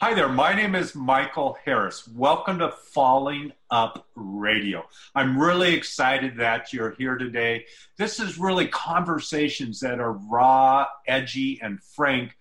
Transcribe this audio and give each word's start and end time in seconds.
Hi 0.00 0.14
there, 0.14 0.28
my 0.28 0.54
name 0.54 0.76
is 0.76 0.94
Michael 0.94 1.58
Harris. 1.64 2.06
Welcome 2.06 2.60
to 2.60 2.70
Falling 2.70 3.50
Up 3.68 4.06
Radio. 4.14 4.84
I'm 5.12 5.36
really 5.36 5.74
excited 5.74 6.36
that 6.36 6.72
you're 6.72 6.92
here 6.92 7.18
today. 7.18 7.66
This 7.96 8.20
is 8.20 8.38
really 8.38 8.68
conversations 8.68 9.80
that 9.80 9.98
are 9.98 10.12
raw, 10.12 10.86
edgy, 11.08 11.58
and 11.60 11.82
frank. 11.82 12.36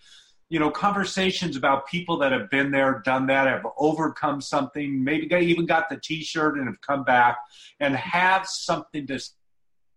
You 0.49 0.59
know, 0.59 0.69
conversations 0.69 1.55
about 1.55 1.87
people 1.87 2.19
that 2.19 2.31
have 2.31 2.51
been 2.51 2.69
there, 2.69 3.01
done 3.03 3.25
that, 3.25 3.47
have 3.47 3.65
overcome 3.79 4.39
something, 4.39 5.03
maybe 5.03 5.27
they 5.27 5.41
even 5.41 5.65
got 5.65 5.89
the 5.89 5.97
t 5.97 6.23
shirt 6.23 6.59
and 6.59 6.67
have 6.67 6.79
come 6.81 7.03
back 7.03 7.39
and 7.79 7.95
have 7.95 8.45
something 8.45 9.07
to 9.07 9.19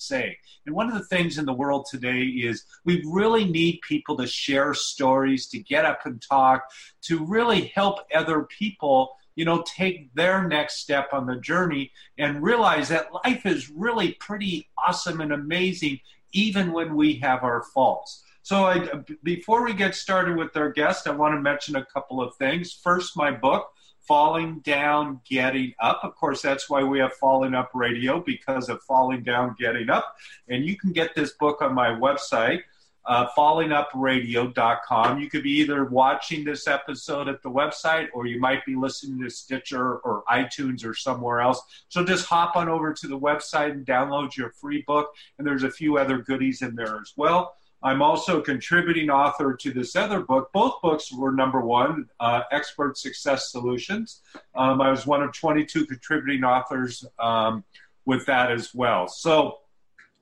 say. 0.01 0.37
And 0.67 0.75
one 0.75 0.89
of 0.89 0.95
the 0.95 1.05
things 1.05 1.39
in 1.39 1.47
the 1.47 1.53
world 1.53 1.87
today 1.91 2.23
is 2.23 2.65
we 2.85 3.03
really 3.07 3.45
need 3.45 3.81
people 3.87 4.17
to 4.17 4.27
share 4.27 4.75
stories, 4.75 5.47
to 5.49 5.59
get 5.59 5.85
up 5.85 6.07
and 6.07 6.21
talk, 6.21 6.65
to 7.03 7.25
really 7.25 7.67
help 7.75 8.01
other 8.15 8.43
people 8.43 9.17
you 9.37 9.47
know, 9.47 9.63
take 9.63 10.13
their 10.15 10.47
next 10.47 10.79
step 10.79 11.11
on 11.13 11.27
the 11.27 11.37
journey 11.37 11.93
and 12.19 12.43
realize 12.43 12.89
that 12.89 13.09
life 13.25 13.47
is 13.47 13.71
really 13.71 14.13
pretty 14.15 14.69
awesome 14.77 15.21
and 15.21 15.33
amazing, 15.33 16.01
even 16.33 16.73
when 16.73 16.95
we 16.95 17.15
have 17.15 17.43
our 17.43 17.63
faults. 17.63 18.23
So, 18.43 18.65
I, 18.65 18.89
before 19.23 19.65
we 19.65 19.73
get 19.73 19.95
started 19.95 20.37
with 20.37 20.57
our 20.57 20.71
guest, 20.71 21.07
I 21.07 21.13
want 21.13 21.35
to 21.35 21.41
mention 21.41 21.77
a 21.77 21.85
couple 21.87 22.21
of 22.21 22.35
things. 22.37 22.73
First, 22.73 23.17
my 23.17 23.31
book, 23.31 23.71
falling 24.07 24.61
down, 24.61 25.21
getting 25.29 25.75
up. 25.81 26.01
Of 26.03 26.17
course, 26.17 26.43
that's 26.43 26.69
why 26.69 26.83
we 26.83 26.99
have 26.99 27.13
Falling 27.15 27.55
Up 27.55 27.71
Radio 27.75 28.21
because 28.21 28.69
of 28.69 28.83
falling 28.83 29.23
down, 29.23 29.55
getting 29.59 29.91
up. 29.91 30.17
And 30.49 30.65
you 30.65 30.77
can 30.77 30.93
get 30.93 31.15
this 31.15 31.33
book 31.33 31.63
on 31.63 31.75
my 31.75 31.89
website, 31.89 32.63
uh, 33.05 33.29
fallingupradio.com. 33.37 35.21
You 35.21 35.31
could 35.31 35.43
be 35.43 35.53
either 35.61 35.85
watching 35.85 36.45
this 36.45 36.67
episode 36.67 37.29
at 37.29 37.43
the 37.43 37.51
website 37.51 38.09
or 38.13 38.27
you 38.27 38.41
might 38.41 38.65
be 38.67 38.75
listening 38.75 39.23
to 39.23 39.31
Stitcher 39.31 39.97
or 39.99 40.25
iTunes 40.29 40.85
or 40.85 40.95
somewhere 40.95 41.41
else. 41.41 41.63
So 41.89 42.05
just 42.05 42.27
hop 42.27 42.57
on 42.57 42.69
over 42.69 42.93
to 42.93 43.07
the 43.07 43.19
website 43.19 43.73
and 43.73 43.87
download 43.87 44.37
your 44.37 44.51
free 44.51 44.83
book. 44.87 45.15
And 45.39 45.47
there's 45.47 45.65
a 45.65 45.71
few 45.71 45.99
other 45.99 46.19
goodies 46.19 46.63
in 46.63 46.75
there 46.75 46.99
as 47.01 47.13
well. 47.17 47.55
I'm 47.83 48.03
also 48.03 48.41
contributing 48.41 49.09
author 49.09 49.55
to 49.55 49.73
this 49.73 49.97
other 49.97 50.21
book. 50.21 50.51
Both 50.53 50.83
books 50.83 51.13
were 51.13 51.33
number 51.33 51.61
one, 51.61 52.09
uh, 52.21 52.43
Expert 52.51 52.99
Success 52.99 53.51
Solutions. 53.51 54.21
Um, 54.55 54.81
I 54.81 54.91
was 54.91 55.07
one 55.07 55.23
of 55.23 55.33
22 55.33 55.87
contributing 55.87 56.45
authors 56.45 57.07
um, 57.19 57.65
with 58.05 58.27
that 58.27 58.53
as 58.53 58.75
well. 58.75 59.09
So 59.09 59.59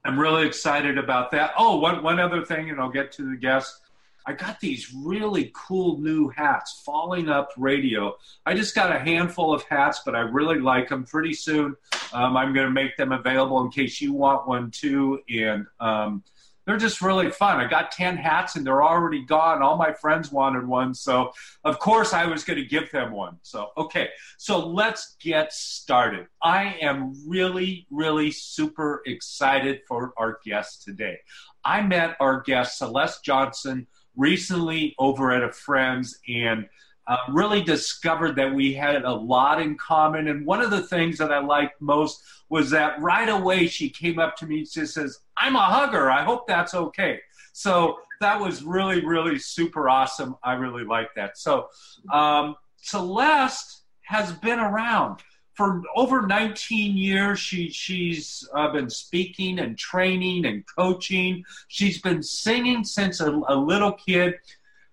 I'm 0.04 0.18
really 0.18 0.46
excited 0.46 0.98
about 0.98 1.32
that. 1.32 1.52
Oh, 1.58 1.78
one, 1.78 2.02
one 2.02 2.20
other 2.20 2.44
thing, 2.44 2.70
and 2.70 2.80
I'll 2.80 2.90
get 2.90 3.10
to 3.12 3.28
the 3.28 3.36
guests. 3.36 3.80
I 4.24 4.34
got 4.34 4.60
these 4.60 4.92
really 4.94 5.50
cool 5.54 5.98
new 5.98 6.28
hats, 6.28 6.82
Falling 6.84 7.28
Up 7.28 7.50
Radio. 7.56 8.14
I 8.44 8.54
just 8.54 8.74
got 8.74 8.94
a 8.94 8.98
handful 8.98 9.54
of 9.54 9.62
hats, 9.62 10.02
but 10.04 10.14
I 10.14 10.20
really 10.20 10.60
like 10.60 10.90
them. 10.90 11.04
Pretty 11.04 11.32
soon, 11.32 11.74
um, 12.12 12.36
I'm 12.36 12.52
going 12.52 12.66
to 12.66 12.72
make 12.72 12.96
them 12.96 13.12
available 13.12 13.62
in 13.62 13.70
case 13.70 14.02
you 14.02 14.12
want 14.12 14.46
one 14.46 14.70
too. 14.70 15.20
And 15.30 15.66
um, 15.80 16.22
they're 16.68 16.76
just 16.76 17.00
really 17.00 17.30
fun. 17.30 17.58
I 17.60 17.66
got 17.66 17.92
10 17.92 18.18
hats 18.18 18.54
and 18.54 18.66
they're 18.66 18.82
already 18.82 19.24
gone. 19.24 19.62
All 19.62 19.78
my 19.78 19.94
friends 19.94 20.30
wanted 20.30 20.68
one. 20.68 20.92
So, 20.92 21.32
of 21.64 21.78
course, 21.78 22.12
I 22.12 22.26
was 22.26 22.44
going 22.44 22.58
to 22.58 22.64
give 22.66 22.90
them 22.90 23.10
one. 23.10 23.38
So, 23.40 23.70
okay. 23.78 24.10
So, 24.36 24.68
let's 24.68 25.16
get 25.18 25.50
started. 25.50 26.26
I 26.42 26.76
am 26.82 27.14
really, 27.26 27.86
really 27.90 28.30
super 28.30 29.00
excited 29.06 29.80
for 29.88 30.12
our 30.18 30.40
guest 30.44 30.82
today. 30.82 31.20
I 31.64 31.80
met 31.80 32.18
our 32.20 32.42
guest, 32.42 32.76
Celeste 32.76 33.24
Johnson, 33.24 33.86
recently 34.14 34.94
over 34.98 35.32
at 35.32 35.42
a 35.42 35.50
friend's 35.50 36.18
and 36.28 36.68
uh, 37.08 37.16
really 37.30 37.62
discovered 37.62 38.36
that 38.36 38.54
we 38.54 38.74
had 38.74 39.02
a 39.02 39.12
lot 39.12 39.60
in 39.60 39.76
common. 39.76 40.28
And 40.28 40.44
one 40.44 40.60
of 40.60 40.70
the 40.70 40.82
things 40.82 41.16
that 41.18 41.32
I 41.32 41.38
liked 41.38 41.80
most 41.80 42.22
was 42.50 42.70
that 42.70 43.00
right 43.00 43.28
away 43.28 43.66
she 43.66 43.88
came 43.88 44.18
up 44.18 44.36
to 44.36 44.46
me 44.46 44.58
and 44.58 44.68
she 44.68 44.84
says, 44.84 45.20
I'm 45.36 45.56
a 45.56 45.64
hugger. 45.64 46.10
I 46.10 46.22
hope 46.22 46.46
that's 46.46 46.74
okay. 46.74 47.20
So 47.54 47.96
that 48.20 48.38
was 48.38 48.62
really, 48.62 49.04
really 49.04 49.38
super 49.38 49.88
awesome. 49.88 50.36
I 50.44 50.52
really 50.54 50.84
like 50.84 51.08
that. 51.16 51.38
So 51.38 51.68
um, 52.12 52.56
Celeste 52.76 53.84
has 54.02 54.32
been 54.32 54.58
around 54.58 55.22
for 55.54 55.82
over 55.96 56.26
19 56.26 56.96
years. 56.96 57.38
She, 57.38 57.70
she's 57.70 58.46
uh, 58.54 58.70
been 58.70 58.90
speaking 58.90 59.58
and 59.58 59.78
training 59.78 60.44
and 60.44 60.62
coaching. 60.76 61.42
She's 61.68 62.00
been 62.00 62.22
singing 62.22 62.84
since 62.84 63.20
a, 63.20 63.30
a 63.48 63.56
little 63.56 63.92
kid 63.92 64.34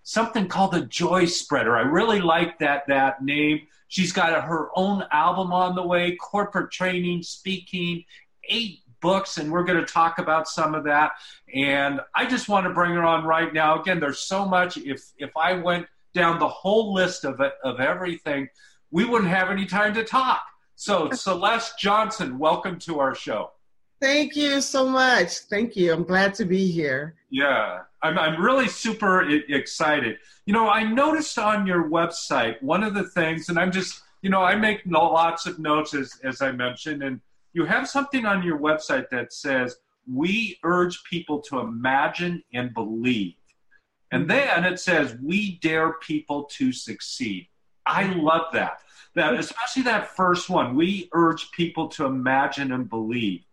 something 0.06 0.48
called 0.48 0.72
the 0.72 0.82
Joy 0.82 1.26
Spreader. 1.26 1.76
I 1.76 1.82
really 1.82 2.22
like 2.22 2.60
that 2.60 2.88
that 2.88 3.24
name. 3.24 3.62
She's 3.88 4.14
got 4.14 4.38
a, 4.38 4.42
her 4.42 4.70
own 4.76 5.04
album 5.12 5.52
on 5.52 5.76
the 5.76 5.86
way, 5.86 6.16
corporate 6.16 6.72
training, 6.72 7.24
speaking, 7.24 8.06
eight 8.48 8.82
books, 9.02 9.38
and 9.38 9.52
we're 9.52 9.64
going 9.64 9.84
to 9.84 9.94
talk 9.94 10.20
about 10.20 10.48
some 10.48 10.76
of 10.76 10.84
that. 10.86 11.14
And 11.54 12.00
I 12.14 12.26
just 12.26 12.48
want 12.48 12.66
to 12.68 12.74
bring 12.74 12.94
her 12.94 13.04
on 13.04 13.26
right 13.26 13.52
now. 13.52 13.82
Again, 13.82 14.00
there's 14.00 14.20
so 14.20 14.46
much. 14.46 14.78
If 14.78 15.12
if 15.18 15.36
I 15.36 15.54
went 15.54 15.88
down 16.14 16.40
the 16.40 16.48
whole 16.48 16.94
list 16.94 17.26
of 17.26 17.42
it, 17.42 17.54
of 17.64 17.80
everything, 17.80 18.48
we 18.92 19.06
wouldn't 19.06 19.32
have 19.32 19.50
any 19.50 19.66
time 19.66 19.94
to 19.96 20.04
talk. 20.04 20.46
So 20.76 21.10
Celeste 21.12 21.80
Johnson, 21.80 22.38
welcome 22.38 22.78
to 22.80 23.00
our 23.00 23.16
show. 23.16 23.52
Thank 24.00 24.36
you 24.36 24.62
so 24.62 24.88
much. 24.88 25.40
Thank 25.50 25.76
you. 25.76 25.94
I'm 25.94 26.04
glad 26.04 26.36
to 26.36 26.46
be 26.46 26.70
here. 26.70 27.16
Yeah, 27.32 27.80
I'm, 28.06 28.20
I'm 28.20 28.42
really 28.42 28.68
super 28.68 29.28
excited. 29.30 30.18
You 30.46 30.54
know, 30.54 30.70
I 30.70 30.84
noticed 30.84 31.40
on 31.40 31.66
your 31.66 31.90
website 31.90 32.62
one 32.62 32.84
of 32.84 32.94
the 32.94 33.04
things, 33.04 33.50
and 33.50 33.58
I'm 33.58 33.72
just, 33.72 34.02
you 34.22 34.30
know, 34.30 34.44
I 34.44 34.56
make 34.56 34.82
lots 34.86 35.48
of 35.48 35.58
notes 35.58 35.94
as, 35.96 36.20
as 36.24 36.42
I 36.42 36.52
mentioned, 36.52 37.04
and 37.04 37.20
you 37.54 37.66
have 37.66 37.88
something 37.90 38.26
on 38.26 38.44
your 38.44 38.60
website 38.60 39.10
that 39.10 39.34
says, 39.34 39.78
We 40.12 40.60
urge 40.64 41.04
people 41.06 41.42
to 41.44 41.60
imagine 41.60 42.44
and 42.54 42.74
believe. 42.74 43.34
And 44.12 44.28
mm-hmm. 44.28 44.64
then 44.64 44.72
it 44.72 44.80
says, 44.80 45.18
We 45.22 45.58
dare 45.60 45.94
people 45.94 46.44
to 46.58 46.72
succeed. 46.72 47.48
I 47.88 48.14
love 48.14 48.54
that. 48.54 48.82
That 49.16 49.34
especially 49.36 49.84
that 49.84 50.16
first 50.16 50.50
one. 50.50 50.76
We 50.76 51.10
urge 51.14 51.50
people 51.52 51.88
to 51.90 52.06
imagine 52.06 52.72
and 52.72 52.90
believe 52.90 53.46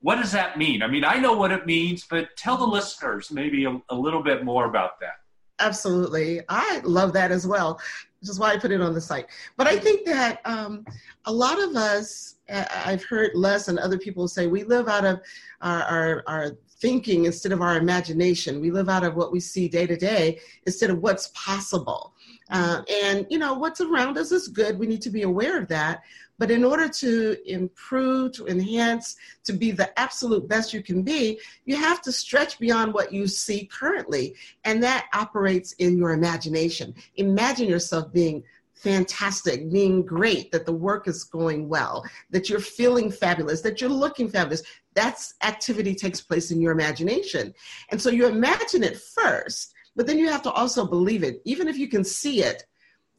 what 0.00 0.16
does 0.16 0.32
that 0.32 0.56
mean? 0.56 0.82
I 0.82 0.86
mean, 0.86 1.04
I 1.04 1.16
know 1.16 1.34
what 1.34 1.52
it 1.52 1.66
means, 1.66 2.06
but 2.08 2.28
tell 2.36 2.56
the 2.56 2.66
listeners 2.66 3.30
maybe 3.30 3.64
a, 3.64 3.80
a 3.90 3.94
little 3.94 4.22
bit 4.22 4.44
more 4.44 4.64
about 4.66 4.98
that. 5.00 5.20
Absolutely. 5.58 6.40
I 6.48 6.80
love 6.84 7.12
that 7.12 7.30
as 7.30 7.46
well, 7.46 7.74
which 8.20 8.30
is 8.30 8.40
why 8.40 8.52
I 8.52 8.58
put 8.58 8.70
it 8.70 8.80
on 8.80 8.94
the 8.94 9.00
site. 9.00 9.26
But 9.58 9.66
I 9.66 9.78
think 9.78 10.06
that 10.06 10.40
um, 10.46 10.86
a 11.26 11.32
lot 11.32 11.62
of 11.62 11.76
us, 11.76 12.36
I've 12.48 13.04
heard 13.04 13.32
Les 13.34 13.68
and 13.68 13.78
other 13.78 13.98
people 13.98 14.26
say, 14.26 14.46
we 14.46 14.64
live 14.64 14.88
out 14.88 15.04
of 15.04 15.20
our, 15.60 15.82
our, 15.82 16.24
our 16.26 16.56
thinking 16.78 17.26
instead 17.26 17.52
of 17.52 17.60
our 17.60 17.76
imagination. 17.76 18.58
We 18.58 18.70
live 18.70 18.88
out 18.88 19.04
of 19.04 19.16
what 19.16 19.32
we 19.32 19.40
see 19.40 19.68
day 19.68 19.86
to 19.86 19.96
day 19.96 20.40
instead 20.64 20.88
of 20.88 21.02
what's 21.02 21.30
possible. 21.34 22.14
Uh, 22.50 22.80
and, 23.04 23.26
you 23.28 23.38
know, 23.38 23.52
what's 23.52 23.82
around 23.82 24.16
us 24.16 24.32
is 24.32 24.48
good. 24.48 24.78
We 24.78 24.86
need 24.86 25.02
to 25.02 25.10
be 25.10 25.22
aware 25.22 25.58
of 25.58 25.68
that. 25.68 26.02
But 26.40 26.50
in 26.50 26.64
order 26.64 26.88
to 26.88 27.36
improve, 27.44 28.32
to 28.32 28.46
enhance, 28.46 29.16
to 29.44 29.52
be 29.52 29.72
the 29.72 29.96
absolute 30.00 30.48
best 30.48 30.72
you 30.72 30.82
can 30.82 31.02
be, 31.02 31.38
you 31.66 31.76
have 31.76 32.00
to 32.00 32.10
stretch 32.10 32.58
beyond 32.58 32.94
what 32.94 33.12
you 33.12 33.26
see 33.26 33.66
currently. 33.66 34.36
And 34.64 34.82
that 34.82 35.08
operates 35.12 35.72
in 35.74 35.98
your 35.98 36.12
imagination. 36.12 36.94
Imagine 37.16 37.68
yourself 37.68 38.10
being 38.10 38.42
fantastic, 38.72 39.70
being 39.70 40.02
great, 40.02 40.50
that 40.52 40.64
the 40.64 40.72
work 40.72 41.06
is 41.06 41.24
going 41.24 41.68
well, 41.68 42.06
that 42.30 42.48
you're 42.48 42.58
feeling 42.58 43.10
fabulous, 43.10 43.60
that 43.60 43.82
you're 43.82 43.90
looking 43.90 44.30
fabulous. 44.30 44.62
That's 44.94 45.34
activity 45.42 45.94
takes 45.94 46.22
place 46.22 46.50
in 46.50 46.62
your 46.62 46.72
imagination. 46.72 47.52
And 47.90 48.00
so 48.00 48.08
you 48.08 48.26
imagine 48.26 48.82
it 48.82 48.96
first, 48.96 49.74
but 49.94 50.06
then 50.06 50.16
you 50.16 50.30
have 50.30 50.42
to 50.44 50.52
also 50.52 50.86
believe 50.86 51.22
it. 51.22 51.42
Even 51.44 51.68
if 51.68 51.76
you 51.76 51.86
can 51.86 52.02
see 52.02 52.42
it, 52.42 52.64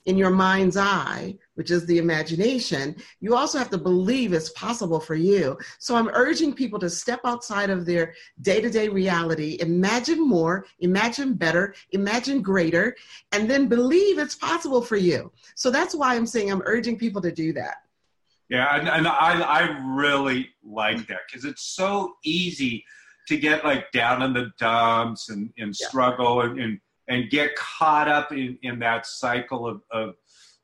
in 0.06 0.18
your 0.18 0.30
mind's 0.30 0.77
eye, 0.77 1.36
which 1.56 1.69
is 1.69 1.86
the 1.86 1.98
imagination, 1.98 2.95
you 3.19 3.36
also 3.36 3.57
have 3.57 3.69
to 3.69 3.77
believe 3.77 4.33
it's 4.33 4.50
possible 4.51 5.00
for 5.00 5.15
you. 5.15 5.57
So 5.80 5.95
I'm 5.95 6.09
urging 6.09 6.53
people 6.53 6.80
to 6.80 6.89
step 6.89 7.19
outside 7.24 7.69
of 7.69 7.86
their 7.86 8.13
day 8.42 8.62
to 8.62 8.69
day 8.69 8.89
reality, 8.89 9.57
imagine 9.59 10.27
more, 10.27 10.65
imagine 10.80 11.36
better, 11.36 11.75
imagine 11.92 12.42
greater, 12.42 12.95
and 13.31 13.50
then 13.50 13.68
believe 13.68 14.18
it's 14.18 14.36
possible 14.36 14.81
for 14.81 14.98
you. 14.98 15.31
So 15.56 15.69
that's 15.69 15.94
why 15.94 16.15
I'm 16.15 16.25
saying 16.25 16.51
I'm 16.51 16.63
urging 16.65 16.98
people 16.98 17.21
to 17.21 17.31
do 17.31 17.53
that. 17.53 17.77
Yeah, 18.50 18.75
and, 18.75 18.89
and 18.89 19.07
I, 19.07 19.39
I 19.42 19.95
really 19.95 20.50
like 20.62 21.07
that 21.07 21.21
because 21.27 21.45
it's 21.45 21.63
so 21.63 22.15
easy 22.25 22.83
to 23.27 23.38
get 23.38 23.63
like 23.63 23.92
down 23.92 24.21
in 24.24 24.33
the 24.33 24.51
dumps 24.59 25.30
and, 25.30 25.53
and 25.57 25.74
struggle 25.74 26.42
and, 26.42 26.59
and 26.59 26.80
and 27.12 27.30
get 27.30 27.54
caught 27.58 28.08
up 28.08 28.31
in, 28.31 28.58
in 28.63 28.80
that 28.80 29.06
cycle 29.06 29.68
of, 29.68 29.81
of, 29.92 30.16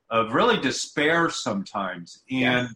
of 0.08 0.32
really 0.32 0.58
despair 0.58 1.28
sometimes. 1.28 2.22
And 2.30 2.68
yes. 2.68 2.74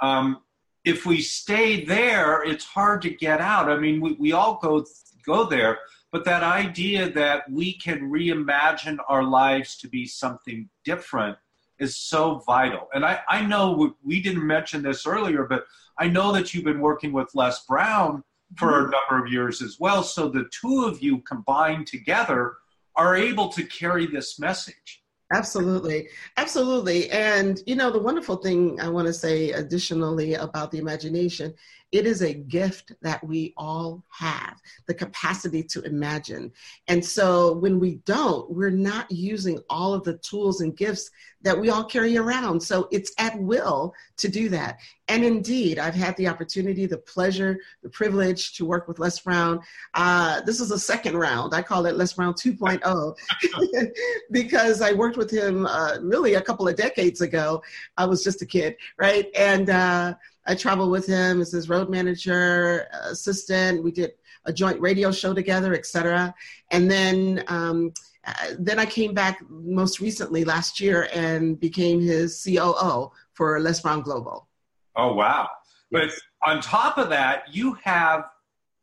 um, 0.00 0.40
if 0.84 1.06
we 1.06 1.22
stay 1.22 1.86
there, 1.86 2.42
it's 2.44 2.66
hard 2.66 3.00
to 3.02 3.10
get 3.10 3.40
out. 3.40 3.70
I 3.70 3.78
mean, 3.78 3.98
we, 4.02 4.12
we 4.12 4.32
all 4.32 4.58
go 4.62 4.84
go 5.24 5.44
there, 5.44 5.78
but 6.12 6.26
that 6.26 6.42
idea 6.42 7.08
that 7.12 7.50
we 7.50 7.78
can 7.78 8.10
reimagine 8.10 8.98
our 9.08 9.24
lives 9.24 9.78
to 9.78 9.88
be 9.88 10.04
something 10.04 10.68
different 10.84 11.38
is 11.78 11.96
so 11.96 12.42
vital. 12.46 12.88
And 12.92 13.06
I, 13.06 13.20
I 13.26 13.40
know 13.40 13.94
we 14.04 14.20
didn't 14.20 14.46
mention 14.46 14.82
this 14.82 15.06
earlier, 15.06 15.44
but 15.44 15.64
I 15.98 16.08
know 16.08 16.30
that 16.32 16.52
you've 16.52 16.64
been 16.64 16.80
working 16.80 17.12
with 17.12 17.34
Les 17.34 17.64
Brown 17.64 18.22
for 18.56 18.68
mm-hmm. 18.68 18.88
a 18.88 18.90
number 18.90 19.24
of 19.24 19.32
years 19.32 19.62
as 19.62 19.80
well. 19.80 20.02
So 20.02 20.28
the 20.28 20.46
two 20.60 20.84
of 20.84 21.02
you 21.02 21.22
combined 21.22 21.86
together 21.86 22.56
are 22.96 23.16
able 23.16 23.48
to 23.50 23.64
carry 23.64 24.06
this 24.06 24.38
message. 24.38 25.02
Absolutely. 25.32 26.08
Absolutely. 26.36 27.10
And, 27.10 27.60
you 27.66 27.74
know, 27.74 27.90
the 27.90 27.98
wonderful 27.98 28.36
thing 28.36 28.78
I 28.80 28.88
want 28.88 29.06
to 29.06 29.12
say 29.12 29.50
additionally 29.50 30.34
about 30.34 30.70
the 30.70 30.78
imagination 30.78 31.54
it 31.94 32.06
is 32.06 32.22
a 32.22 32.34
gift 32.34 32.90
that 33.02 33.22
we 33.24 33.54
all 33.56 34.02
have 34.08 34.60
the 34.88 34.94
capacity 34.94 35.62
to 35.62 35.80
imagine. 35.82 36.50
And 36.88 37.02
so 37.04 37.54
when 37.54 37.78
we 37.78 38.00
don't, 38.04 38.50
we're 38.50 38.70
not 38.70 39.08
using 39.12 39.60
all 39.70 39.94
of 39.94 40.02
the 40.02 40.18
tools 40.18 40.60
and 40.60 40.76
gifts 40.76 41.12
that 41.42 41.56
we 41.56 41.70
all 41.70 41.84
carry 41.84 42.16
around. 42.16 42.60
So 42.60 42.88
it's 42.90 43.12
at 43.18 43.38
will 43.40 43.94
to 44.16 44.28
do 44.28 44.48
that. 44.48 44.80
And 45.06 45.24
indeed, 45.24 45.78
I've 45.78 45.94
had 45.94 46.16
the 46.16 46.26
opportunity, 46.26 46.86
the 46.86 46.98
pleasure, 46.98 47.60
the 47.84 47.90
privilege 47.90 48.54
to 48.54 48.64
work 48.64 48.88
with 48.88 48.98
Les 48.98 49.20
Brown. 49.20 49.60
Uh, 49.92 50.40
this 50.40 50.60
is 50.60 50.72
a 50.72 50.78
second 50.78 51.16
round. 51.16 51.54
I 51.54 51.62
call 51.62 51.86
it 51.86 51.96
Les 51.96 52.12
Brown 52.12 52.34
2.0 52.34 53.92
because 54.32 54.82
I 54.82 54.92
worked 54.94 55.16
with 55.16 55.30
him 55.30 55.66
uh, 55.66 55.98
really 56.00 56.34
a 56.34 56.42
couple 56.42 56.66
of 56.66 56.74
decades 56.74 57.20
ago. 57.20 57.62
I 57.96 58.04
was 58.04 58.24
just 58.24 58.42
a 58.42 58.46
kid, 58.46 58.74
right? 58.98 59.28
And 59.36 59.70
uh, 59.70 60.14
I 60.46 60.54
traveled 60.54 60.90
with 60.90 61.06
him 61.06 61.40
as 61.40 61.52
his 61.52 61.68
road 61.68 61.88
manager, 61.88 62.86
assistant. 63.04 63.82
We 63.82 63.92
did 63.92 64.12
a 64.44 64.52
joint 64.52 64.80
radio 64.80 65.10
show 65.10 65.32
together, 65.32 65.74
etc. 65.74 66.34
And 66.70 66.90
then 66.90 67.44
um, 67.48 67.92
uh, 68.26 68.32
then 68.58 68.78
I 68.78 68.86
came 68.86 69.14
back 69.14 69.38
most 69.48 70.00
recently 70.00 70.44
last 70.44 70.80
year 70.80 71.08
and 71.14 71.58
became 71.58 72.00
his 72.00 72.42
COO 72.42 73.10
for 73.32 73.60
Les 73.60 73.80
Brown 73.80 74.02
Global. 74.02 74.48
Oh 74.96 75.14
wow! 75.14 75.48
But 75.90 76.10
on 76.46 76.60
top 76.60 76.98
of 76.98 77.08
that, 77.10 77.44
you 77.54 77.74
have 77.82 78.24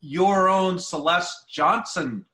your 0.02 0.50
own 0.50 0.80
Celeste 0.80 1.50
Johnson 1.50 2.26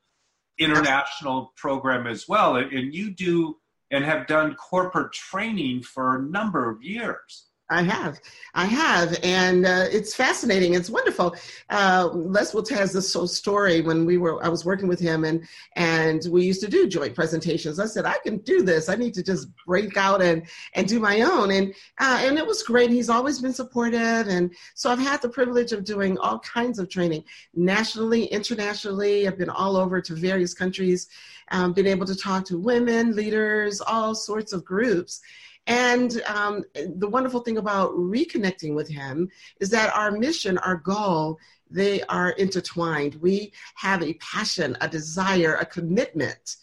international 0.58 1.52
program 1.56 2.06
as 2.06 2.26
well, 2.28 2.56
and 2.56 2.94
you 2.94 3.10
do 3.10 3.56
and 3.90 4.04
have 4.04 4.26
done 4.26 4.54
corporate 4.54 5.12
training 5.12 5.82
for 5.82 6.16
a 6.16 6.22
number 6.22 6.68
of 6.68 6.82
years. 6.82 7.47
I 7.70 7.82
have, 7.82 8.20
I 8.54 8.64
have, 8.64 9.18
and 9.22 9.66
uh, 9.66 9.84
it's 9.90 10.14
fascinating. 10.14 10.72
It's 10.72 10.88
wonderful. 10.88 11.36
Uh, 11.68 12.08
Les 12.14 12.54
Wilt 12.54 12.70
has 12.70 12.94
this 12.94 13.12
whole 13.12 13.26
story 13.26 13.82
when 13.82 14.06
we 14.06 14.16
were. 14.16 14.42
I 14.42 14.48
was 14.48 14.64
working 14.64 14.88
with 14.88 14.98
him, 14.98 15.24
and 15.24 15.46
and 15.76 16.22
we 16.30 16.46
used 16.46 16.62
to 16.62 16.68
do 16.68 16.88
joint 16.88 17.14
presentations. 17.14 17.78
I 17.78 17.84
said, 17.84 18.06
I 18.06 18.16
can 18.24 18.38
do 18.38 18.62
this. 18.62 18.88
I 18.88 18.94
need 18.94 19.12
to 19.14 19.22
just 19.22 19.48
break 19.66 19.98
out 19.98 20.22
and 20.22 20.46
and 20.74 20.88
do 20.88 20.98
my 20.98 21.20
own, 21.20 21.50
and 21.50 21.74
uh, 22.00 22.20
and 22.22 22.38
it 22.38 22.46
was 22.46 22.62
great. 22.62 22.90
He's 22.90 23.10
always 23.10 23.38
been 23.42 23.52
supportive, 23.52 24.28
and 24.28 24.50
so 24.74 24.90
I've 24.90 24.98
had 24.98 25.20
the 25.20 25.28
privilege 25.28 25.72
of 25.72 25.84
doing 25.84 26.16
all 26.18 26.38
kinds 26.38 26.78
of 26.78 26.88
training 26.88 27.24
nationally, 27.54 28.24
internationally. 28.26 29.28
I've 29.28 29.38
been 29.38 29.50
all 29.50 29.76
over 29.76 30.00
to 30.00 30.14
various 30.14 30.54
countries, 30.54 31.08
um, 31.50 31.74
been 31.74 31.86
able 31.86 32.06
to 32.06 32.16
talk 32.16 32.46
to 32.46 32.58
women 32.58 33.14
leaders, 33.14 33.82
all 33.82 34.14
sorts 34.14 34.54
of 34.54 34.64
groups 34.64 35.20
and 35.68 36.22
um, 36.22 36.64
the 36.96 37.08
wonderful 37.08 37.40
thing 37.40 37.58
about 37.58 37.92
reconnecting 37.92 38.74
with 38.74 38.88
him 38.88 39.28
is 39.60 39.68
that 39.70 39.94
our 39.94 40.10
mission, 40.10 40.56
our 40.58 40.76
goal, 40.76 41.38
they 41.70 42.02
are 42.04 42.30
intertwined. 42.30 43.16
We 43.16 43.52
have 43.74 44.02
a 44.02 44.14
passion, 44.14 44.78
a 44.80 44.88
desire, 44.88 45.56
a 45.56 45.66
commitment 45.66 46.56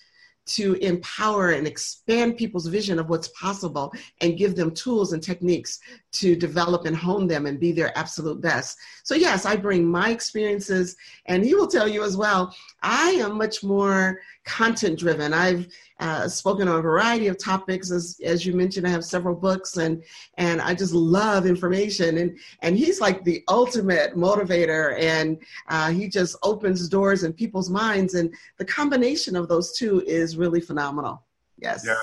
to 0.45 0.73
empower 0.75 1.51
and 1.51 1.65
expand 1.67 2.37
people's 2.37 2.67
vision 2.67 2.99
of 2.99 3.09
what's 3.09 3.29
possible 3.29 3.91
and 4.21 4.37
give 4.37 4.55
them 4.55 4.71
tools 4.71 5.13
and 5.13 5.23
techniques 5.23 5.79
to 6.11 6.35
develop 6.35 6.85
and 6.85 6.95
hone 6.95 7.27
them 7.27 7.45
and 7.45 7.59
be 7.59 7.71
their 7.71 7.97
absolute 7.97 8.41
best. 8.41 8.77
So, 9.03 9.15
yes, 9.15 9.45
I 9.45 9.55
bring 9.55 9.85
my 9.85 10.09
experiences, 10.09 10.95
and 11.25 11.43
he 11.43 11.55
will 11.55 11.67
tell 11.67 11.87
you 11.87 12.03
as 12.03 12.15
well, 12.15 12.55
I 12.81 13.11
am 13.11 13.37
much 13.37 13.63
more 13.63 14.19
content 14.45 14.99
driven. 14.99 15.33
I've 15.33 15.67
uh, 15.99 16.27
spoken 16.27 16.67
on 16.67 16.79
a 16.79 16.81
variety 16.81 17.27
of 17.27 17.37
topics. 17.37 17.91
As, 17.91 18.19
as 18.23 18.45
you 18.45 18.53
mentioned, 18.53 18.85
I 18.85 18.91
have 18.91 19.05
several 19.05 19.35
books, 19.35 19.77
and, 19.77 20.03
and 20.37 20.61
I 20.61 20.73
just 20.73 20.93
love 20.93 21.45
information. 21.45 22.17
And, 22.19 22.37
and 22.61 22.77
he's 22.77 23.01
like 23.01 23.23
the 23.23 23.43
ultimate 23.47 24.15
motivator, 24.15 24.99
and 24.99 25.37
uh, 25.67 25.91
he 25.91 26.07
just 26.07 26.35
opens 26.43 26.87
doors 26.87 27.23
in 27.23 27.33
people's 27.33 27.69
minds. 27.69 28.13
And 28.13 28.33
the 28.57 28.65
combination 28.65 29.35
of 29.35 29.47
those 29.47 29.77
two 29.77 30.01
is 30.01 30.34
really 30.35 30.61
phenomenal. 30.61 31.25
Yes. 31.57 31.85
Yeah, 31.85 31.95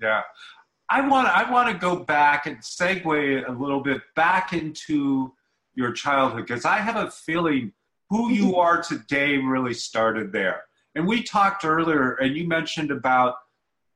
yeah. 0.00 0.22
I 0.88 1.06
want 1.06 1.28
I 1.28 1.50
want 1.50 1.70
to 1.70 1.78
go 1.78 1.96
back 1.96 2.46
and 2.46 2.58
segue 2.58 3.48
a 3.48 3.52
little 3.52 3.80
bit 3.80 4.02
back 4.16 4.52
into 4.52 5.32
your 5.74 5.92
childhood 5.92 6.46
because 6.46 6.64
I 6.64 6.78
have 6.78 6.96
a 6.96 7.10
feeling 7.10 7.72
who 8.08 8.30
you 8.30 8.56
are 8.56 8.82
today 8.82 9.36
really 9.36 9.74
started 9.74 10.32
there. 10.32 10.62
And 10.96 11.06
we 11.06 11.22
talked 11.22 11.64
earlier, 11.64 12.14
and 12.14 12.36
you 12.36 12.48
mentioned 12.48 12.90
about 12.90 13.36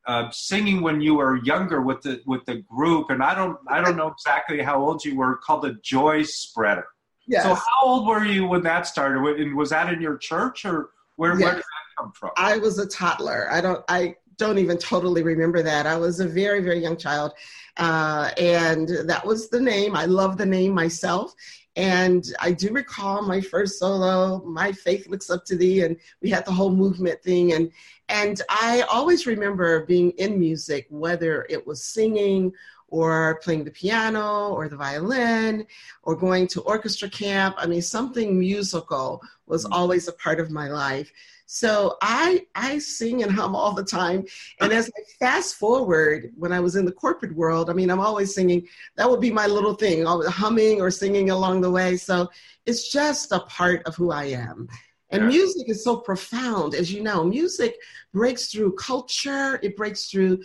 uh, 0.06 0.31
singing 0.31 0.82
when 0.82 1.00
you 1.00 1.17
were 1.17 1.43
younger 1.44 1.81
with 1.81 2.02
the 2.02 2.23
with 2.26 2.44
the 2.44 2.56
group, 2.56 3.11
and 3.11 3.23
I 3.23 3.35
don't 3.35 3.58
I 3.69 3.81
don't 3.81 3.96
know 3.96 4.08
exactly 4.08 4.62
how 4.62 4.81
old 4.81 5.05
you 5.05 5.17
were. 5.17 5.37
Called 5.38 5.62
the 5.62 5.75
Joy 5.82 6.23
Spreader. 6.23 6.87
Yes. 7.26 7.43
So 7.43 7.55
how 7.55 7.82
old 7.82 8.06
were 8.06 8.25
you 8.25 8.46
when 8.46 8.62
that 8.62 8.87
started? 8.87 9.19
And 9.41 9.56
was 9.56 9.70
that 9.70 9.93
in 9.93 10.00
your 10.00 10.17
church, 10.19 10.64
or 10.64 10.91
where, 11.17 11.32
yes. 11.32 11.43
where 11.43 11.55
did 11.55 11.64
come 11.96 12.12
from? 12.12 12.31
I 12.37 12.58
was 12.58 12.79
a 12.79 12.87
toddler. 12.87 13.49
I 13.50 13.61
don't 13.61 13.85
I 13.88 14.17
don't 14.37 14.58
even 14.58 14.79
totally 14.79 15.23
remember 15.23 15.62
that. 15.62 15.87
I 15.87 15.96
was 15.96 16.20
a 16.20 16.26
very 16.26 16.61
very 16.61 16.79
young 16.79 16.96
child, 16.96 17.32
uh, 17.76 18.31
and 18.38 18.88
that 19.08 19.25
was 19.25 19.49
the 19.49 19.61
name. 19.61 19.96
I 19.96 20.06
love 20.06 20.37
the 20.37 20.46
name 20.46 20.75
myself. 20.75 21.35
And 21.76 22.25
I 22.38 22.52
do 22.52 22.73
recall 22.73 23.23
my 23.23 23.41
first 23.41 23.81
solo, 23.81 24.44
My 24.44 24.70
Faith 24.70 25.08
Looks 25.08 25.29
Up 25.29 25.44
to 25.46 25.56
Thee, 25.56 25.82
and 25.82 25.96
we 26.23 26.31
had 26.31 26.44
the 26.44 26.52
whole 26.52 26.70
movement 26.70 27.20
thing. 27.23 27.52
And, 27.52 27.73
and 28.08 28.41
I 28.49 28.82
always 28.82 29.26
remember 29.26 29.85
being 29.85 30.11
in 30.12 30.38
music, 30.38 30.87
whether 30.88 31.46
it 31.50 31.67
was 31.67 31.82
singing 31.82 32.52
or 32.88 33.41
playing 33.43 33.64
the 33.64 33.73
piano 33.73 34.50
or 34.50 34.69
the 34.69 34.76
violin 34.76 35.67
or 36.05 36.14
going 36.14 36.46
to 36.46 36.61
orchestra 36.61 37.08
camp. 37.08 37.56
I 37.58 37.67
mean, 37.67 37.82
something 37.82 38.38
musical 38.38 39.20
was 39.46 39.64
mm-hmm. 39.64 39.73
always 39.73 40.06
a 40.06 40.12
part 40.12 40.38
of 40.38 40.52
my 40.52 40.69
life. 40.69 41.11
So 41.55 41.97
I 42.03 42.45
I 42.56 42.79
sing 42.79 43.23
and 43.23 43.31
hum 43.31 43.55
all 43.55 43.75
the 43.75 43.85
time. 43.85 44.25
And 44.61 44.73
as 44.73 44.91
I 44.99 45.03
fast 45.21 45.55
forward, 45.55 46.33
when 46.37 46.51
I 46.51 46.59
was 46.59 46.75
in 46.75 46.85
the 46.85 46.91
corporate 46.91 47.33
world, 47.37 47.70
I 47.70 47.75
mean, 47.75 47.91
I'm 47.93 48.01
always 48.01 48.34
singing. 48.34 48.67
That 48.96 49.08
would 49.08 49.20
be 49.20 49.31
my 49.31 49.46
little 49.46 49.75
thing, 49.75 50.05
humming 50.05 50.81
or 50.81 50.91
singing 50.91 51.31
along 51.31 51.61
the 51.61 51.70
way. 51.70 51.96
So 51.96 52.29
it's 52.67 52.91
just 52.91 53.31
a 53.31 53.39
part 53.39 53.84
of 53.87 53.94
who 53.94 54.11
I 54.11 54.25
am. 54.25 54.67
And 55.11 55.23
yeah. 55.23 55.29
music 55.29 55.69
is 55.69 55.84
so 55.84 55.99
profound, 55.99 56.75
as 56.75 56.93
you 56.93 57.05
know. 57.05 57.23
Music 57.23 57.77
breaks 58.13 58.51
through 58.51 58.73
culture, 58.75 59.61
it 59.63 59.77
breaks 59.77 60.11
through 60.11 60.43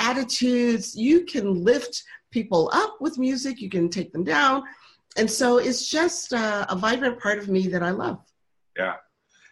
attitudes. 0.00 0.96
You 0.96 1.24
can 1.24 1.62
lift 1.62 2.02
people 2.32 2.68
up 2.72 2.96
with 3.00 3.16
music, 3.16 3.60
you 3.60 3.70
can 3.70 3.88
take 3.88 4.12
them 4.12 4.24
down. 4.24 4.64
And 5.16 5.30
so 5.30 5.58
it's 5.58 5.88
just 5.88 6.32
a, 6.32 6.66
a 6.68 6.74
vibrant 6.74 7.20
part 7.20 7.38
of 7.38 7.48
me 7.48 7.68
that 7.68 7.84
I 7.84 7.90
love. 7.90 8.18
Yeah. 8.76 8.96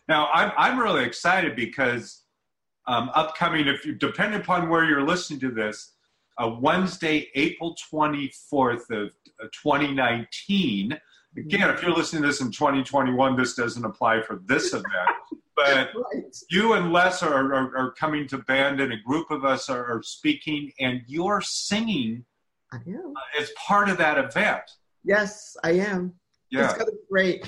Now, 0.09 0.29
I'm, 0.33 0.53
I'm 0.57 0.79
really 0.79 1.05
excited 1.05 1.57
because 1.57 2.23
um, 2.87 3.11
upcoming, 3.15 3.67
if 3.67 3.85
you 3.85 3.95
depending 3.95 4.41
upon 4.41 4.69
where 4.69 4.85
you're 4.85 5.07
listening 5.07 5.41
to 5.41 5.51
this, 5.51 5.93
uh, 6.39 6.55
Wednesday, 6.61 7.29
April 7.35 7.77
24th 7.93 8.91
of 8.91 9.13
uh, 9.41 9.47
2019. 9.63 10.99
Again, 11.39 11.71
if 11.71 11.83
you're 11.83 11.93
listening 11.93 12.23
to 12.23 12.29
this 12.29 12.41
in 12.41 12.51
2021, 12.51 13.37
this 13.37 13.55
doesn't 13.55 13.85
apply 13.85 14.23
for 14.23 14.41
this 14.47 14.73
event. 14.73 14.87
But 15.57 15.89
right. 16.13 16.37
you 16.51 16.75
and 16.75 16.93
Les 16.93 17.23
are, 17.23 17.55
are, 17.55 17.77
are, 17.79 17.93
coming 17.93 18.29
to 18.29 18.37
Bend, 18.37 18.79
and 18.79 18.93
a 18.93 18.99
group 18.99 19.31
of 19.31 19.47
us 19.47 19.71
are, 19.71 19.87
are 19.87 20.03
speaking, 20.03 20.71
and 20.81 21.01
you're 21.07 21.41
singing 21.41 22.27
uh, 22.75 23.41
as 23.41 23.51
part 23.53 23.89
of 23.89 23.97
that 23.97 24.19
event. 24.19 24.61
Yes, 25.03 25.57
I 25.65 25.71
am. 25.71 26.13
Yeah. 26.51 26.67
It's 26.67 26.75
gonna 26.75 26.93
be 26.93 26.99
great. 27.11 27.47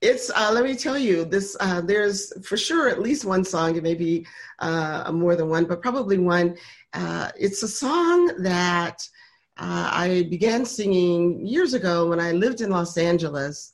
It's 0.00 0.30
uh, 0.30 0.50
let 0.52 0.64
me 0.64 0.76
tell 0.76 0.96
you 0.96 1.24
this. 1.24 1.56
Uh, 1.58 1.80
there's 1.80 2.32
for 2.46 2.56
sure 2.56 2.88
at 2.88 3.02
least 3.02 3.24
one 3.24 3.44
song. 3.44 3.76
It 3.76 3.82
may 3.82 3.94
be 3.94 4.26
uh, 4.60 5.10
more 5.12 5.34
than 5.34 5.48
one, 5.48 5.64
but 5.64 5.82
probably 5.82 6.18
one. 6.18 6.56
Uh, 6.92 7.30
it's 7.38 7.62
a 7.62 7.68
song 7.68 8.30
that 8.42 9.02
uh, 9.58 9.90
I 9.92 10.26
began 10.30 10.64
singing 10.64 11.44
years 11.44 11.74
ago 11.74 12.08
when 12.08 12.20
I 12.20 12.32
lived 12.32 12.60
in 12.60 12.70
Los 12.70 12.96
Angeles, 12.96 13.72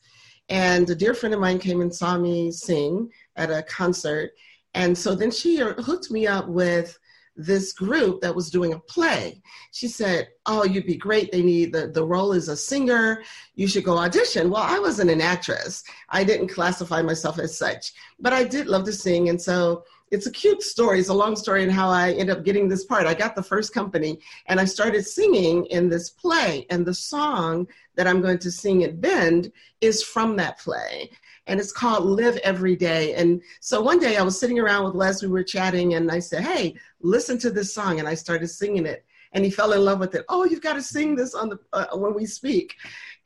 and 0.49 0.89
a 0.89 0.95
dear 0.95 1.13
friend 1.13 1.35
of 1.35 1.41
mine 1.41 1.59
came 1.59 1.83
and 1.83 1.95
saw 1.95 2.17
me 2.17 2.51
sing 2.51 3.11
at 3.37 3.51
a 3.51 3.63
concert, 3.65 4.31
and 4.73 4.97
so 4.97 5.15
then 5.15 5.31
she 5.31 5.59
hooked 5.59 6.11
me 6.11 6.27
up 6.27 6.49
with 6.49 6.99
this 7.37 7.73
group 7.73 8.21
that 8.21 8.35
was 8.35 8.51
doing 8.51 8.73
a 8.73 8.79
play. 8.79 9.43
She 9.73 9.89
said, 9.89 10.29
Oh, 10.47 10.65
you'd 10.65 10.87
be 10.87 10.97
great. 10.97 11.33
They 11.33 11.43
need 11.43 11.73
the, 11.73 11.89
the 11.89 12.05
role 12.05 12.33
is 12.33 12.49
a 12.49 12.57
singer. 12.57 13.23
You 13.55 13.67
should 13.67 13.85
go 13.85 13.99
audition. 13.99 14.51
Well, 14.51 14.63
I 14.63 14.79
wasn't 14.79 15.11
an 15.11 15.21
actress. 15.21 15.83
I 16.09 16.25
didn't 16.25 16.49
classify 16.49 17.03
myself 17.03 17.39
as 17.39 17.57
such, 17.57 17.93
but 18.21 18.33
I 18.33 18.45
did 18.45 18.67
love 18.67 18.85
to 18.85 18.93
sing. 18.93 19.29
And 19.29 19.41
so 19.41 19.85
it's 20.11 20.27
a 20.27 20.31
cute 20.31 20.63
story. 20.63 21.01
It's 21.01 21.09
a 21.09 21.15
long 21.15 21.35
story 21.35 21.65
and 21.65 21.73
how 21.73 21.89
I 21.89 22.13
ended 22.13 22.31
up 22.31 22.45
getting 22.45 22.69
this 22.69 22.85
part. 22.85 23.07
I 23.07 23.15
got 23.15 23.35
the 23.35 23.43
first 23.43 23.75
company 23.75 24.21
and 24.47 24.61
I 24.61 24.65
started 24.65 25.05
singing 25.05 25.67
in 25.67 25.89
this 25.89 26.11
play. 26.11 26.67
And 26.71 26.87
the 26.87 26.95
song 26.95 27.67
that 27.97 28.07
I'm 28.07 28.21
going 28.21 28.39
to 28.39 28.51
sing 28.51 28.85
at 28.85 29.01
Bend 29.01 29.51
is 29.81 30.03
from 30.03 30.37
that 30.37 30.59
play 30.59 31.11
and 31.47 31.61
it's 31.61 31.73
called 31.73 32.05
Live 32.05 32.37
Every 32.39 32.77
Day. 32.77 33.15
And 33.15 33.43
so 33.61 33.81
one 33.81 33.99
day 33.99 34.17
I 34.17 34.23
was 34.23 34.39
sitting 34.39 34.59
around 34.59 34.85
with 34.85 34.95
Les, 34.95 35.23
we 35.23 35.29
were 35.29 35.43
chatting, 35.43 35.95
and 35.95 36.11
I 36.11 36.19
said, 36.19 36.43
Hey, 36.43 36.77
listen 37.01 37.39
to 37.39 37.51
this 37.51 37.75
song. 37.75 37.99
And 37.99 38.09
I 38.09 38.15
started 38.15 38.49
singing 38.49 38.87
it. 38.87 39.05
And 39.33 39.45
he 39.45 39.51
fell 39.51 39.73
in 39.73 39.85
love 39.85 39.99
with 39.99 40.15
it. 40.15 40.25
Oh, 40.29 40.45
you've 40.45 40.63
got 40.63 40.75
to 40.75 40.83
sing 40.83 41.17
this 41.17 41.35
on 41.35 41.49
the 41.49 41.59
uh, 41.73 41.97
when 41.97 42.15
we 42.15 42.25
speak. 42.25 42.75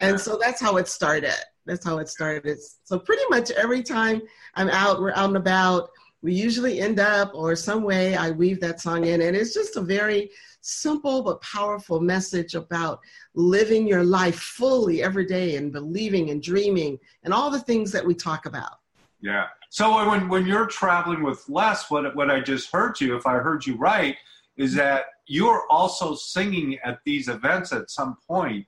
And 0.01 0.19
so 0.19 0.39
that's 0.41 0.61
how 0.61 0.79
it 0.79 0.89
started. 0.89 1.35
That's 1.67 1.85
how 1.85 1.99
it 1.99 2.09
started. 2.09 2.59
So 2.85 2.99
pretty 2.99 3.25
much 3.29 3.51
every 3.51 3.83
time 3.83 4.23
I'm 4.55 4.71
out, 4.71 5.01
we're 5.01 5.13
out 5.13 5.29
and 5.29 5.37
about, 5.37 5.91
we 6.23 6.33
usually 6.33 6.81
end 6.81 6.99
up 6.99 7.33
or 7.35 7.55
some 7.55 7.83
way 7.83 8.17
I 8.17 8.31
weave 8.31 8.61
that 8.61 8.81
song 8.81 9.05
in. 9.05 9.21
And 9.21 9.37
it's 9.37 9.53
just 9.53 9.77
a 9.77 9.83
very 9.83 10.31
simple 10.69 11.23
but 11.23 11.41
powerful 11.41 12.01
message 12.01 12.55
about 12.55 13.01
living 13.35 13.87
your 13.87 14.05
life 14.05 14.39
fully 14.39 15.03
every 15.03 15.27
day 15.27 15.57
and 15.57 15.73
believing 15.73 16.31
and 16.31 16.43
dreaming 16.43 16.99
and 17.25 17.33
all 17.33 17.51
the 17.51 17.61
things 17.61 17.91
that 17.93 18.05
we 18.05 18.15
talk 18.15 18.47
about. 18.47 18.79
Yeah. 19.21 19.47
So 19.71 20.09
when, 20.09 20.29
when 20.29 20.47
you're 20.47 20.67
traveling 20.67 21.23
with 21.23 21.45
Les, 21.49 21.91
what, 21.91 22.15
what 22.15 22.31
I 22.31 22.41
just 22.41 22.71
heard 22.73 23.01
you, 23.01 23.17
if 23.17 23.27
I 23.27 23.35
heard 23.35 23.67
you 23.67 23.77
right, 23.77 24.17
is 24.57 24.75
that 24.75 25.07
you're 25.27 25.65
also 25.71 26.15
singing 26.15 26.79
at 26.85 27.01
these 27.05 27.29
events 27.29 27.73
at 27.73 27.91
some 27.91 28.17
point. 28.27 28.67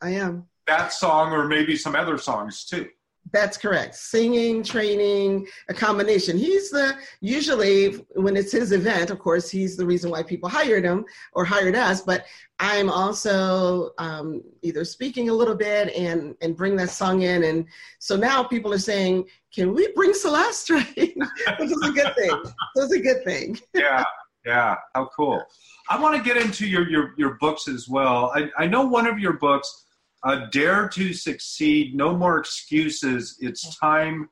I 0.00 0.10
am. 0.10 0.46
That 0.66 0.92
song 0.92 1.32
or 1.32 1.46
maybe 1.46 1.76
some 1.76 1.94
other 1.94 2.18
songs 2.18 2.64
too. 2.64 2.88
That's 3.32 3.56
correct. 3.56 3.94
Singing, 3.94 4.62
training, 4.62 5.46
a 5.70 5.74
combination. 5.74 6.36
He's 6.36 6.70
the 6.70 6.94
usually 7.20 7.94
when 8.14 8.36
it's 8.36 8.52
his 8.52 8.72
event, 8.72 9.10
of 9.10 9.18
course, 9.18 9.50
he's 9.50 9.76
the 9.76 9.86
reason 9.86 10.10
why 10.10 10.22
people 10.22 10.50
hired 10.50 10.84
him 10.84 11.04
or 11.32 11.44
hired 11.44 11.74
us. 11.74 12.02
But 12.02 12.26
I'm 12.58 12.90
also 12.90 13.90
um, 13.96 14.42
either 14.60 14.84
speaking 14.84 15.30
a 15.30 15.34
little 15.34 15.54
bit 15.54 15.94
and 15.96 16.34
and 16.42 16.56
bring 16.56 16.76
that 16.76 16.90
song 16.90 17.22
in, 17.22 17.44
and 17.44 17.66
so 17.98 18.16
now 18.16 18.44
people 18.44 18.72
are 18.72 18.78
saying, 18.78 19.24
"Can 19.52 19.74
we 19.74 19.90
bring 19.92 20.12
Celeste?" 20.12 20.70
Right, 20.70 20.94
which 21.58 21.70
is 21.70 21.82
a 21.82 21.90
good 21.90 22.14
thing. 22.14 22.42
That's 22.76 22.92
a 22.92 23.00
good 23.00 23.24
thing. 23.24 23.58
yeah, 23.74 24.04
yeah. 24.44 24.76
How 24.94 25.08
cool. 25.16 25.42
I 25.88 26.00
want 26.00 26.16
to 26.16 26.22
get 26.22 26.36
into 26.36 26.66
your 26.66 26.88
your 26.88 27.14
your 27.16 27.38
books 27.40 27.66
as 27.66 27.88
well. 27.88 28.30
I 28.34 28.50
I 28.58 28.66
know 28.66 28.86
one 28.86 29.06
of 29.06 29.18
your 29.18 29.34
books 29.34 29.86
uh, 30.24 30.46
dare 30.50 30.88
to 30.88 31.12
succeed. 31.12 31.94
No 31.94 32.16
more 32.16 32.38
excuses. 32.38 33.36
It's 33.40 33.76
time 33.78 34.28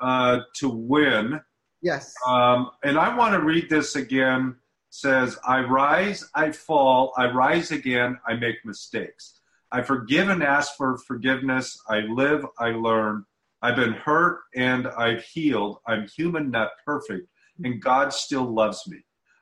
uh, 0.00 0.40
to 0.56 0.68
win. 0.68 1.40
Yes. 1.82 2.14
Um, 2.26 2.70
and 2.82 2.98
I 2.98 3.14
want 3.16 3.34
to 3.34 3.40
read 3.40 3.68
this 3.68 3.96
again. 3.96 4.56
It 4.88 4.94
says, 4.94 5.38
I 5.46 5.60
rise, 5.60 6.28
I 6.34 6.50
fall, 6.50 7.12
I 7.16 7.30
rise 7.30 7.70
again, 7.70 8.18
I 8.26 8.34
make 8.34 8.56
mistakes. 8.64 9.40
I 9.70 9.82
forgive 9.82 10.30
and 10.30 10.42
ask 10.42 10.76
for 10.76 10.96
forgiveness. 10.98 11.78
I 11.88 12.00
live, 12.00 12.44
I 12.58 12.70
learn. 12.70 13.24
I've 13.60 13.76
been 13.76 13.92
hurt 13.92 14.40
and 14.54 14.86
I've 14.86 15.22
healed. 15.22 15.78
I'm 15.86 16.06
human, 16.08 16.50
not 16.50 16.70
perfect, 16.86 17.28
and 17.64 17.82
God 17.82 18.12
still 18.12 18.44
loves 18.44 18.86
me. 18.88 18.98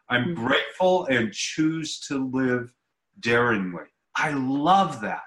I'm 0.08 0.24
mm-hmm. 0.24 0.46
grateful 0.46 1.06
and 1.06 1.32
choose 1.32 2.00
to 2.08 2.28
live 2.32 2.72
daringly. 3.20 3.84
I 4.16 4.30
love 4.32 5.00
that. 5.02 5.22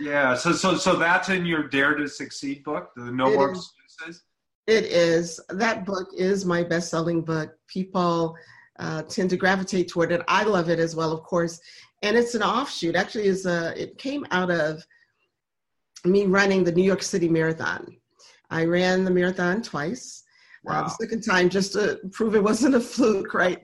Yeah. 0.00 0.34
So 0.34 0.52
so 0.52 0.76
so 0.76 0.96
that's 0.96 1.28
in 1.28 1.46
your 1.46 1.68
Dare 1.68 1.94
to 1.94 2.08
Succeed 2.08 2.64
book, 2.64 2.90
the 2.96 3.10
No 3.10 3.32
it 3.32 3.36
More 3.36 3.52
is. 3.52 3.72
Excuses. 3.84 4.22
It 4.66 4.84
is. 4.84 5.40
That 5.50 5.84
book 5.84 6.08
is 6.16 6.44
my 6.44 6.62
best-selling 6.62 7.22
book. 7.22 7.54
People 7.68 8.34
uh, 8.78 9.02
tend 9.02 9.30
to 9.30 9.36
gravitate 9.36 9.88
toward 9.88 10.10
it. 10.10 10.22
I 10.26 10.44
love 10.44 10.70
it 10.70 10.78
as 10.78 10.96
well, 10.96 11.12
of 11.12 11.22
course. 11.22 11.60
And 12.02 12.16
it's 12.16 12.34
an 12.34 12.42
offshoot. 12.42 12.96
Actually, 12.96 13.26
is 13.26 13.46
a. 13.46 13.80
It 13.80 13.98
came 13.98 14.26
out 14.30 14.50
of 14.50 14.84
me 16.04 16.26
running 16.26 16.64
the 16.64 16.72
New 16.72 16.82
York 16.82 17.02
City 17.02 17.28
Marathon. 17.28 17.96
I 18.50 18.64
ran 18.64 19.04
the 19.04 19.10
marathon 19.10 19.62
twice. 19.62 20.22
Wow. 20.64 20.80
Uh, 20.80 20.82
the 20.84 20.90
second 20.90 21.22
time, 21.22 21.48
just 21.48 21.74
to 21.74 22.00
prove 22.12 22.34
it 22.34 22.42
wasn't 22.42 22.74
a 22.74 22.80
fluke, 22.80 23.34
right? 23.34 23.62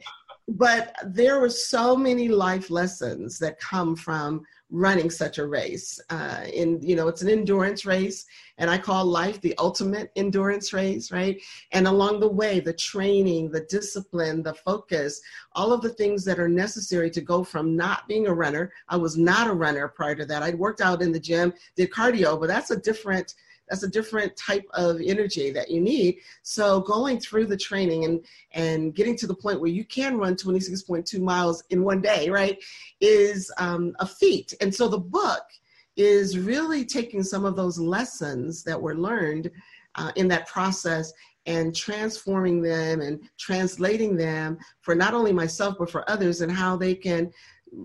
but 0.56 0.94
there 1.06 1.40
were 1.40 1.50
so 1.50 1.96
many 1.96 2.28
life 2.28 2.70
lessons 2.70 3.38
that 3.38 3.60
come 3.60 3.94
from 3.94 4.42
running 4.71 5.11
such 5.11 5.39
a 5.39 5.47
race. 5.47 6.00
Uh, 6.11 6.45
and, 6.57 6.83
you 6.83 6.97
know, 6.97 7.09
it's 7.09 7.23
an 7.23 7.29
endurance 7.29 7.85
race, 7.85 8.27
and 8.59 8.71
I 8.71 8.79
call 8.79 9.05
life 9.05 9.41
the 9.41 9.57
ultimate 9.59 10.12
endurance 10.17 10.73
race, 10.73 11.11
right? 11.11 11.41
And 11.73 11.87
along 11.87 12.21
the 12.21 12.29
way, 12.29 12.61
the 12.61 12.73
training, 12.73 13.50
the 13.50 13.62
discipline, 13.62 14.43
the 14.43 14.55
focus, 14.55 15.21
all 15.55 15.73
of 15.73 15.83
the 15.83 15.91
things 15.91 16.25
that 16.25 16.39
are 16.39 16.49
necessary 16.49 17.11
to 17.11 17.21
go 17.21 17.43
from 17.43 17.77
not 17.77 18.07
being 18.07 18.27
a 18.27 18.35
runner. 18.35 18.73
I 18.89 18.97
was 18.97 19.17
not 19.17 19.49
a 19.49 19.53
runner 19.53 19.89
prior 19.89 20.15
to 20.15 20.27
that. 20.27 20.43
I'd 20.43 20.59
worked 20.59 20.81
out 20.81 21.03
in 21.03 21.12
the 21.12 21.21
gym, 21.21 21.53
did 21.75 21.91
cardio, 21.91 22.39
but 22.39 22.49
that's 22.49 22.71
a 22.71 22.77
different 22.77 23.35
that's 23.71 23.85
a 23.85 23.89
different 23.89 24.37
type 24.37 24.67
of 24.75 25.00
energy 25.00 25.50
that 25.53 25.71
you 25.71 25.81
need. 25.81 26.19
So 26.43 26.81
going 26.81 27.21
through 27.21 27.47
the 27.47 27.57
training 27.57 28.05
and 28.05 28.25
and 28.53 28.95
getting 28.95 29.17
to 29.19 29.27
the 29.29 29.35
point 29.35 29.61
where 29.61 29.71
you 29.71 29.85
can 29.85 30.19
run 30.19 30.35
26.2 30.35 31.21
miles 31.21 31.62
in 31.71 31.85
one 31.85 32.03
day 32.03 32.29
right 32.29 32.59
is 33.00 33.50
um, 33.59 33.95
a 34.00 34.07
feat. 34.07 34.53
And 34.61 34.75
so 34.75 34.89
the 34.89 34.99
book 34.99 35.45
is 35.97 36.37
really 36.39 36.85
taking 36.85 37.23
some 37.23 37.45
of 37.45 37.57
those 37.57 37.79
lessons 37.79 38.65
that 38.65 38.81
were 38.81 38.97
learned 38.97 39.50
uh, 39.95 40.11
in 40.17 40.29
that 40.29 40.49
process 40.49 41.12
and 41.47 41.75
transforming 41.75 42.61
them 42.61 43.00
and 43.00 43.23
translating 43.39 44.17
them 44.17 44.59
for 44.83 44.95
not 44.95 45.15
only 45.15 45.33
myself 45.33 45.77
but 45.79 45.91
for 45.91 46.09
others 46.11 46.41
and 46.41 46.50
how 46.53 46.77
they 46.77 46.95
can 46.95 47.31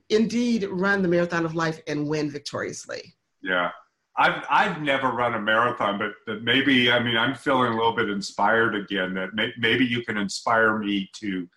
indeed 0.10 0.68
run 0.72 1.02
the 1.02 1.08
marathon 1.08 1.46
of 1.46 1.56
life 1.56 1.80
and 1.88 2.08
win 2.08 2.30
victoriously. 2.30 3.14
Yeah 3.44 3.70
I've 4.18 4.44
I've 4.50 4.82
never 4.82 5.10
run 5.10 5.34
a 5.34 5.40
marathon, 5.40 5.98
but, 5.98 6.14
but 6.26 6.44
maybe 6.44 6.92
I 6.92 7.02
mean 7.02 7.18
I'm 7.18 7.36
feeling 7.36 7.74
a 7.74 7.76
little 7.76 7.96
bit 7.96 8.10
inspired 8.10 8.76
again. 8.76 9.14
That 9.14 9.34
may, 9.34 9.52
maybe 9.58 9.86
you 9.86 10.04
can 10.04 10.18
inspire 10.18 10.78
me 10.78 11.10
to 11.14 11.48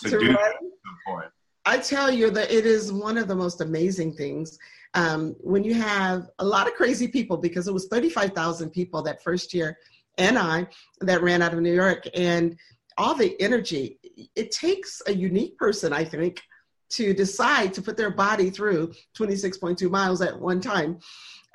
to, 0.00 0.10
to 0.10 0.18
do 0.18 0.26
run? 0.26 0.36
at 0.36 0.52
some 0.60 0.98
point. 1.06 1.30
I 1.64 1.78
tell 1.78 2.10
you 2.10 2.30
that 2.30 2.50
it 2.50 2.64
is 2.64 2.92
one 2.92 3.18
of 3.18 3.26
the 3.26 3.34
most 3.34 3.60
amazing 3.60 4.14
things 4.14 4.56
um, 4.94 5.34
when 5.40 5.64
you 5.64 5.74
have 5.74 6.28
a 6.38 6.44
lot 6.44 6.68
of 6.68 6.74
crazy 6.74 7.08
people 7.08 7.36
because 7.36 7.66
it 7.66 7.74
was 7.74 7.88
35,000 7.88 8.70
people 8.70 9.02
that 9.02 9.22
first 9.22 9.52
year 9.52 9.76
and 10.16 10.38
I 10.38 10.68
that 11.00 11.22
ran 11.22 11.42
out 11.42 11.52
of 11.52 11.60
New 11.60 11.74
York 11.74 12.04
and 12.14 12.56
all 12.96 13.14
the 13.14 13.40
energy. 13.40 13.98
It 14.34 14.52
takes 14.52 15.02
a 15.06 15.12
unique 15.12 15.58
person, 15.58 15.92
I 15.92 16.04
think, 16.04 16.40
to 16.90 17.12
decide 17.12 17.74
to 17.74 17.82
put 17.82 17.96
their 17.96 18.10
body 18.10 18.48
through 18.48 18.92
26.2 19.18 19.90
miles 19.90 20.22
at 20.22 20.38
one 20.40 20.60
time. 20.60 20.98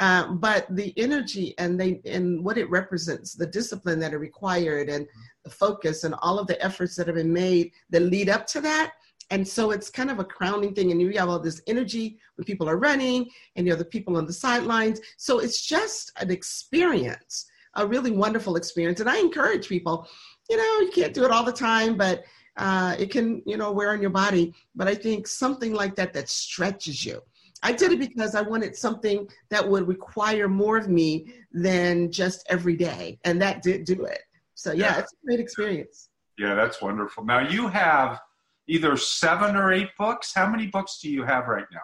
Uh, 0.02 0.32
but 0.34 0.66
the 0.76 0.92
energy 0.98 1.54
and 1.60 1.80
they 1.80 2.02
and 2.06 2.44
what 2.44 2.58
it 2.58 2.68
represents, 2.72 3.36
the 3.36 3.46
discipline 3.46 4.00
that 4.00 4.16
are 4.16 4.20
required, 4.20 4.90
and 4.90 5.08
the 5.44 5.50
focus, 5.50 6.04
and 6.04 6.16
all 6.24 6.40
of 6.40 6.48
the 6.48 6.60
efforts 6.62 6.96
that 6.96 7.06
have 7.06 7.18
been 7.18 7.32
made 7.32 7.72
that 7.92 8.02
lead 8.02 8.28
up 8.28 8.48
to 8.48 8.60
that. 8.60 8.94
And 9.30 9.48
so 9.48 9.70
it's 9.70 9.92
kind 9.92 10.10
of 10.10 10.18
a 10.18 10.26
crowning 10.26 10.74
thing, 10.74 10.92
and 10.92 11.00
you 11.00 11.12
have 11.20 11.30
all 11.30 11.40
this 11.40 11.62
energy 11.68 12.18
when 12.36 12.46
people 12.46 12.68
are 12.68 12.78
running, 12.78 13.30
and 13.56 13.68
you 13.68 13.72
have 13.72 13.80
the 13.80 13.86
people 13.86 14.18
on 14.18 14.26
the 14.26 14.34
sidelines. 14.34 15.00
So 15.18 15.38
it's 15.38 15.66
just 15.66 16.12
an 16.20 16.32
experience, 16.32 17.46
a 17.76 17.86
really 17.86 18.12
wonderful 18.12 18.56
experience. 18.56 19.02
And 19.02 19.10
I 19.10 19.20
encourage 19.20 19.70
people, 19.70 20.08
you 20.50 20.58
know, 20.58 20.80
you 20.80 20.92
can't 20.92 21.14
do 21.14 21.26
it 21.26 21.32
all 21.32 21.46
the 21.46 21.54
time, 21.54 21.96
but 21.96 22.24
uh, 22.58 22.96
it 22.98 23.12
can, 23.12 23.44
you 23.46 23.56
know, 23.56 23.72
wear 23.72 23.92
on 23.92 24.02
your 24.02 24.10
body. 24.10 24.54
But 24.76 24.88
I 24.88 24.96
think 24.96 25.28
something 25.28 25.76
like 25.76 25.96
that 25.98 26.12
that 26.14 26.28
stretches 26.28 27.06
you 27.06 27.22
I 27.64 27.72
did 27.72 27.92
it 27.92 28.00
because 28.00 28.36
I 28.36 28.42
wanted 28.42 28.76
something 28.76 29.28
that 29.50 29.68
would 29.68 29.88
require 29.88 30.48
more 30.48 30.78
of 30.78 30.90
me 30.90 31.34
than 31.52 32.12
just 32.12 32.46
every 32.50 32.76
day. 32.76 33.20
And 33.24 33.42
that 33.42 33.62
did 33.62 33.86
do 33.86 34.06
it. 34.06 34.22
So, 34.56 34.72
yeah, 34.72 34.96
yeah. 34.96 35.00
it's 35.00 35.14
a 35.14 35.26
great 35.26 35.40
experience. 35.40 36.10
Yeah, 36.38 36.56
that's 36.56 36.82
wonderful. 36.82 37.24
Now, 37.24 37.48
you 37.48 37.68
have 37.68 38.20
either 38.68 38.98
seven 38.98 39.56
or 39.56 39.72
eight 39.72 39.90
books. 39.98 40.34
How 40.34 40.50
many 40.50 40.68
books 40.68 41.00
do 41.02 41.10
you 41.10 41.24
have 41.24 41.48
right 41.48 41.66
now? 41.72 41.82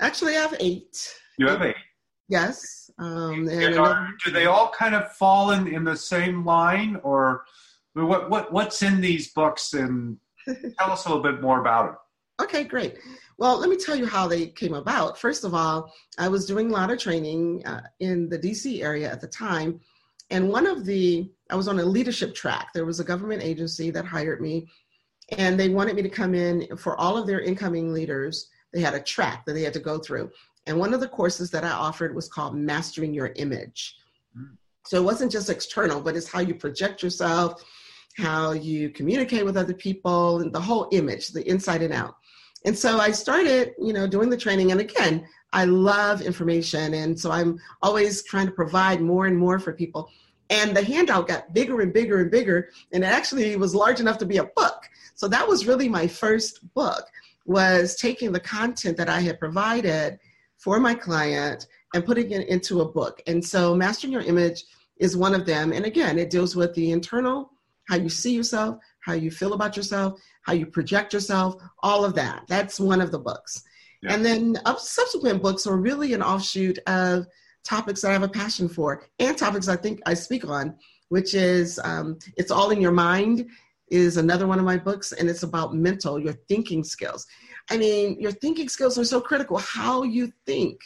Actually, 0.00 0.36
I 0.36 0.40
have 0.40 0.56
eight. 0.60 1.14
You 1.38 1.48
have 1.48 1.62
eight? 1.62 1.76
Yes. 2.28 2.90
Um, 2.98 3.48
and, 3.48 3.76
are, 3.76 4.10
do 4.24 4.30
they 4.30 4.46
all 4.46 4.70
kind 4.70 4.94
of 4.94 5.12
fall 5.12 5.52
in, 5.52 5.68
in 5.68 5.84
the 5.84 5.96
same 5.96 6.44
line? 6.44 7.00
Or 7.02 7.44
what, 7.94 8.30
what, 8.30 8.52
what's 8.52 8.82
in 8.82 9.00
these 9.00 9.32
books? 9.32 9.72
And 9.74 10.18
tell 10.46 10.90
us 10.90 11.06
a 11.06 11.08
little 11.08 11.22
bit 11.22 11.40
more 11.40 11.60
about 11.60 11.86
them. 11.86 11.96
Okay, 12.42 12.64
great. 12.64 12.98
Well, 13.36 13.58
let 13.58 13.68
me 13.68 13.76
tell 13.76 13.96
you 13.96 14.06
how 14.06 14.28
they 14.28 14.46
came 14.46 14.74
about. 14.74 15.18
First 15.18 15.44
of 15.44 15.54
all, 15.54 15.92
I 16.18 16.28
was 16.28 16.46
doing 16.46 16.70
a 16.70 16.72
lot 16.72 16.90
of 16.90 16.98
training 16.98 17.66
uh, 17.66 17.82
in 18.00 18.28
the 18.28 18.38
DC 18.38 18.82
area 18.82 19.10
at 19.10 19.20
the 19.20 19.26
time. 19.26 19.80
And 20.30 20.48
one 20.48 20.66
of 20.66 20.84
the, 20.84 21.30
I 21.50 21.56
was 21.56 21.68
on 21.68 21.78
a 21.80 21.84
leadership 21.84 22.34
track. 22.34 22.68
There 22.72 22.86
was 22.86 23.00
a 23.00 23.04
government 23.04 23.42
agency 23.42 23.90
that 23.90 24.04
hired 24.04 24.40
me 24.40 24.68
And 25.36 25.58
they 25.58 25.68
wanted 25.68 25.96
me 25.96 26.02
to 26.02 26.08
come 26.08 26.34
in 26.34 26.76
for 26.76 26.98
all 26.98 27.16
of 27.16 27.26
their 27.26 27.40
incoming 27.40 27.92
leaders. 27.92 28.48
They 28.72 28.80
had 28.80 28.94
a 28.94 29.00
track 29.00 29.44
that 29.46 29.54
they 29.54 29.62
had 29.62 29.72
to 29.74 29.80
go 29.80 29.98
through. 29.98 30.30
And 30.66 30.78
one 30.78 30.94
of 30.94 31.00
the 31.00 31.08
courses 31.08 31.50
that 31.50 31.64
I 31.64 31.70
offered 31.70 32.14
was 32.14 32.28
called 32.28 32.56
Mastering 32.56 33.14
Your 33.14 33.32
Image. 33.36 33.96
Mm. 34.36 34.56
So 34.86 34.98
it 34.98 35.04
wasn't 35.04 35.32
just 35.32 35.50
external, 35.50 36.00
but 36.00 36.16
it's 36.16 36.28
how 36.28 36.40
you 36.40 36.54
project 36.54 37.02
yourself, 37.02 37.64
how 38.16 38.52
you 38.52 38.90
communicate 38.90 39.44
with 39.44 39.56
other 39.56 39.74
people, 39.74 40.40
and 40.40 40.52
the 40.52 40.60
whole 40.60 40.88
image, 40.92 41.28
the 41.28 41.48
inside 41.48 41.82
and 41.82 41.92
out. 41.92 42.16
And 42.64 42.76
so 42.76 42.98
I 42.98 43.10
started, 43.10 43.74
you 43.78 43.92
know, 43.92 44.06
doing 44.06 44.30
the 44.30 44.36
training. 44.36 44.70
And 44.70 44.80
again, 44.80 45.26
I 45.52 45.64
love 45.64 46.22
information. 46.22 46.94
And 46.94 47.18
so 47.18 47.30
I'm 47.30 47.58
always 47.82 48.22
trying 48.24 48.46
to 48.46 48.52
provide 48.52 49.00
more 49.00 49.26
and 49.26 49.36
more 49.36 49.58
for 49.58 49.72
people. 49.72 50.10
And 50.50 50.76
the 50.76 50.84
handout 50.84 51.28
got 51.28 51.54
bigger 51.54 51.80
and 51.80 51.92
bigger 51.92 52.20
and 52.20 52.30
bigger. 52.30 52.70
And 52.92 53.04
it 53.04 53.08
actually 53.08 53.54
was 53.56 53.74
large 53.74 54.00
enough 54.00 54.18
to 54.18 54.26
be 54.26 54.38
a 54.38 54.44
book. 54.44 54.88
So 55.14 55.28
that 55.28 55.46
was 55.46 55.66
really 55.66 55.88
my 55.88 56.06
first 56.06 56.74
book 56.74 57.04
was 57.46 57.96
taking 57.96 58.32
the 58.32 58.40
content 58.40 58.96
that 58.96 59.08
I 59.08 59.20
had 59.20 59.38
provided 59.38 60.18
for 60.58 60.80
my 60.80 60.94
client 60.94 61.66
and 61.94 62.04
putting 62.04 62.30
it 62.30 62.48
into 62.48 62.80
a 62.80 62.90
book. 62.90 63.20
And 63.26 63.44
so 63.44 63.74
Mastering 63.74 64.12
Your 64.12 64.22
Image 64.22 64.64
is 64.98 65.16
one 65.16 65.34
of 65.34 65.46
them. 65.46 65.72
And 65.72 65.84
again, 65.84 66.18
it 66.18 66.30
deals 66.30 66.56
with 66.56 66.74
the 66.74 66.90
internal, 66.90 67.50
how 67.88 67.96
you 67.96 68.08
see 68.08 68.34
yourself, 68.34 68.78
how 69.04 69.12
you 69.12 69.30
feel 69.30 69.52
about 69.52 69.76
yourself, 69.76 70.20
how 70.42 70.52
you 70.52 70.66
project 70.66 71.12
yourself, 71.12 71.56
all 71.80 72.04
of 72.04 72.14
that. 72.14 72.44
That's 72.48 72.80
one 72.80 73.00
of 73.00 73.10
the 73.10 73.18
books. 73.18 73.62
Yeah. 74.02 74.14
And 74.14 74.24
then 74.24 74.56
subsequent 74.78 75.42
books 75.42 75.66
are 75.66 75.76
really 75.76 76.14
an 76.14 76.22
offshoot 76.22 76.78
of 76.86 77.26
topics 77.64 78.02
that 78.02 78.10
I 78.10 78.12
have 78.12 78.22
a 78.22 78.28
passion 78.28 78.68
for 78.68 79.04
and 79.18 79.36
topics 79.36 79.68
I 79.68 79.76
think 79.76 80.00
I 80.06 80.14
speak 80.14 80.46
on, 80.46 80.76
which 81.08 81.34
is 81.34 81.78
um, 81.84 82.18
It's 82.36 82.50
All 82.50 82.70
in 82.70 82.80
Your 82.80 82.92
Mind 82.92 83.46
is 83.88 84.16
another 84.16 84.46
one 84.46 84.58
of 84.58 84.64
my 84.64 84.78
books, 84.78 85.12
and 85.12 85.28
it's 85.28 85.42
about 85.42 85.74
mental, 85.74 86.18
your 86.18 86.32
thinking 86.48 86.82
skills. 86.82 87.26
I 87.70 87.76
mean, 87.76 88.20
your 88.20 88.32
thinking 88.32 88.68
skills 88.68 88.98
are 88.98 89.04
so 89.04 89.20
critical. 89.20 89.58
How 89.58 90.02
you 90.02 90.32
think 90.46 90.80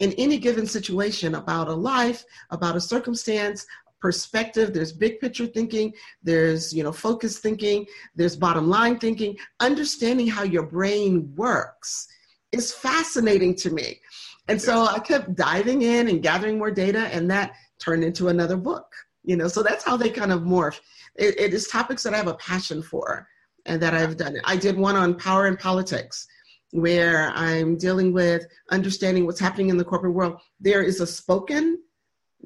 in 0.00 0.12
any 0.14 0.36
given 0.36 0.66
situation 0.66 1.36
about 1.36 1.68
a 1.68 1.72
life, 1.72 2.24
about 2.50 2.76
a 2.76 2.80
circumstance, 2.80 3.64
perspective 4.02 4.74
there's 4.74 4.92
big 4.92 5.20
picture 5.20 5.46
thinking 5.46 5.94
there's 6.22 6.74
you 6.74 6.82
know 6.82 6.92
focus 6.92 7.38
thinking 7.38 7.86
there's 8.16 8.36
bottom 8.36 8.68
line 8.68 8.98
thinking. 8.98 9.36
Understanding 9.60 10.26
how 10.26 10.42
your 10.42 10.66
brain 10.66 11.32
works 11.36 12.08
is 12.50 12.74
fascinating 12.74 13.54
to 13.54 13.70
me. 13.70 14.00
And 14.48 14.60
so 14.60 14.84
i 14.86 14.98
kept 14.98 15.36
diving 15.36 15.82
in 15.82 16.08
and 16.08 16.22
gathering 16.22 16.58
more 16.58 16.72
data 16.72 17.04
and 17.14 17.30
that 17.30 17.52
turned 17.78 18.04
into 18.04 18.28
another 18.28 18.56
book 18.56 18.86
you 19.24 19.36
know? 19.36 19.48
So 19.48 19.62
that's 19.62 19.84
how 19.84 19.96
they 19.96 20.10
kind 20.10 20.32
of 20.32 20.42
morph. 20.42 20.80
It, 21.16 21.38
it 21.38 21.54
is 21.54 21.68
topics 21.68 22.02
that 22.02 22.14
i 22.14 22.16
have 22.16 22.28
a 22.28 22.34
passion 22.34 22.82
for 22.82 23.26
and 23.66 23.80
that 23.82 23.94
i've 23.94 24.16
done. 24.16 24.36
I 24.44 24.56
did 24.56 24.76
one 24.76 24.96
on 24.96 25.14
power 25.14 25.46
and 25.46 25.58
politics 25.58 26.26
where 26.72 27.30
i'm 27.34 27.76
dealing 27.76 28.12
with 28.12 28.46
understanding 28.70 29.26
what's 29.26 29.40
happening 29.40 29.68
in 29.68 29.76
the 29.76 29.84
corporate 29.84 30.14
world. 30.14 30.40
There 30.60 30.82
is 30.82 31.00
a 31.00 31.06
spoken 31.06 31.78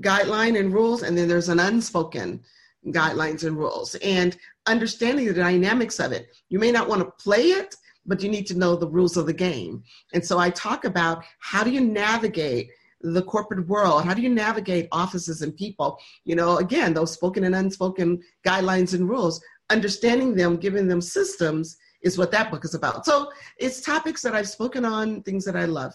guideline 0.00 0.58
and 0.58 0.72
rules, 0.72 1.02
and 1.02 1.16
then 1.16 1.28
there's 1.28 1.48
an 1.48 1.60
unspoken 1.60 2.40
guidelines 2.86 3.44
and 3.44 3.56
rules. 3.56 3.94
And 3.96 4.36
understanding 4.66 5.26
the 5.26 5.34
dynamics 5.34 6.00
of 6.00 6.12
it. 6.12 6.28
You 6.48 6.58
may 6.58 6.72
not 6.72 6.88
want 6.88 7.00
to 7.02 7.22
play 7.22 7.46
it, 7.46 7.74
but 8.04 8.22
you 8.22 8.28
need 8.28 8.46
to 8.46 8.58
know 8.58 8.76
the 8.76 8.88
rules 8.88 9.16
of 9.16 9.26
the 9.26 9.32
game. 9.32 9.82
And 10.12 10.24
so 10.24 10.38
I 10.38 10.50
talk 10.50 10.84
about 10.84 11.24
how 11.40 11.64
do 11.64 11.70
you 11.70 11.80
navigate 11.80 12.70
the 13.00 13.22
corporate 13.22 13.66
world? 13.68 14.04
How 14.04 14.14
do 14.14 14.22
you 14.22 14.28
navigate 14.28 14.88
offices 14.92 15.42
and 15.42 15.56
people? 15.56 15.98
You 16.24 16.36
know, 16.36 16.58
again, 16.58 16.94
those 16.94 17.12
spoken 17.12 17.44
and 17.44 17.54
unspoken 17.54 18.22
guidelines 18.46 18.94
and 18.94 19.08
rules, 19.08 19.40
understanding 19.70 20.34
them, 20.34 20.56
giving 20.56 20.88
them 20.88 21.00
systems 21.00 21.76
is 22.02 22.18
what 22.18 22.30
that 22.32 22.50
book 22.50 22.64
is 22.64 22.74
about. 22.74 23.04
So 23.04 23.30
it's 23.58 23.80
topics 23.80 24.22
that 24.22 24.34
I've 24.34 24.48
spoken 24.48 24.84
on, 24.84 25.22
things 25.22 25.44
that 25.44 25.56
I 25.56 25.64
love. 25.64 25.94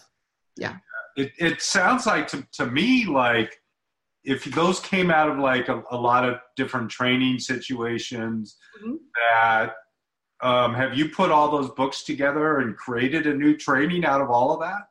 Yeah. 0.56 0.76
It, 1.16 1.32
it 1.38 1.60
sounds 1.60 2.06
like 2.06 2.28
to, 2.28 2.46
to 2.52 2.66
me 2.66 3.06
like 3.06 3.61
if 4.24 4.44
those 4.44 4.80
came 4.80 5.10
out 5.10 5.28
of 5.28 5.38
like 5.38 5.68
a, 5.68 5.82
a 5.90 5.96
lot 5.96 6.28
of 6.28 6.38
different 6.56 6.90
training 6.90 7.38
situations 7.38 8.56
mm-hmm. 8.80 8.94
that 9.14 9.74
um, 10.42 10.74
have 10.74 10.96
you 10.96 11.08
put 11.08 11.30
all 11.30 11.50
those 11.50 11.70
books 11.70 12.02
together 12.02 12.58
and 12.58 12.76
created 12.76 13.26
a 13.26 13.34
new 13.34 13.56
training 13.56 14.04
out 14.04 14.20
of 14.20 14.30
all 14.30 14.52
of 14.52 14.60
that 14.60 14.82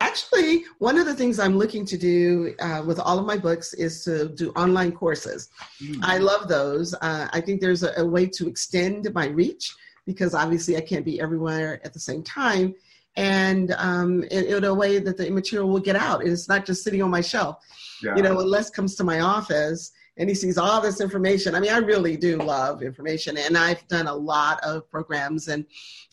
actually 0.00 0.64
one 0.78 0.98
of 0.98 1.06
the 1.06 1.14
things 1.14 1.38
i'm 1.38 1.56
looking 1.56 1.84
to 1.84 1.96
do 1.96 2.54
uh, 2.60 2.82
with 2.86 2.98
all 3.00 3.18
of 3.18 3.24
my 3.24 3.36
books 3.36 3.72
is 3.74 4.04
to 4.04 4.28
do 4.30 4.50
online 4.50 4.92
courses 4.92 5.48
mm-hmm. 5.82 6.04
i 6.04 6.18
love 6.18 6.48
those 6.48 6.94
uh, 7.00 7.28
i 7.32 7.40
think 7.40 7.60
there's 7.60 7.82
a, 7.82 7.92
a 7.96 8.04
way 8.04 8.26
to 8.26 8.46
extend 8.46 9.12
my 9.14 9.26
reach 9.26 9.74
because 10.06 10.34
obviously 10.34 10.76
i 10.76 10.80
can't 10.80 11.04
be 11.04 11.20
everywhere 11.20 11.80
at 11.84 11.92
the 11.92 12.00
same 12.00 12.22
time 12.22 12.74
and 13.16 13.74
um, 13.78 14.22
in, 14.24 14.44
in, 14.44 14.64
a 14.64 14.74
way 14.74 14.98
that 14.98 15.16
the 15.16 15.30
material 15.30 15.68
will 15.68 15.80
get 15.80 15.96
out. 15.96 16.20
And 16.20 16.30
it's 16.30 16.48
not 16.48 16.66
just 16.66 16.84
sitting 16.84 17.02
on 17.02 17.10
my 17.10 17.20
shelf. 17.20 17.64
Yeah. 18.02 18.14
You 18.16 18.22
know, 18.22 18.36
when 18.36 18.46
Les 18.46 18.70
comes 18.70 18.94
to 18.96 19.04
my 19.04 19.20
office 19.20 19.92
and 20.18 20.28
he 20.28 20.34
sees 20.34 20.56
all 20.56 20.80
this 20.80 21.00
information. 21.00 21.54
I 21.54 21.60
mean, 21.60 21.70
I 21.70 21.78
really 21.78 22.16
do 22.16 22.38
love 22.38 22.82
information, 22.82 23.36
and 23.36 23.56
I've 23.56 23.86
done 23.88 24.06
a 24.06 24.14
lot 24.14 24.58
of 24.62 24.88
programs, 24.90 25.48
and 25.48 25.66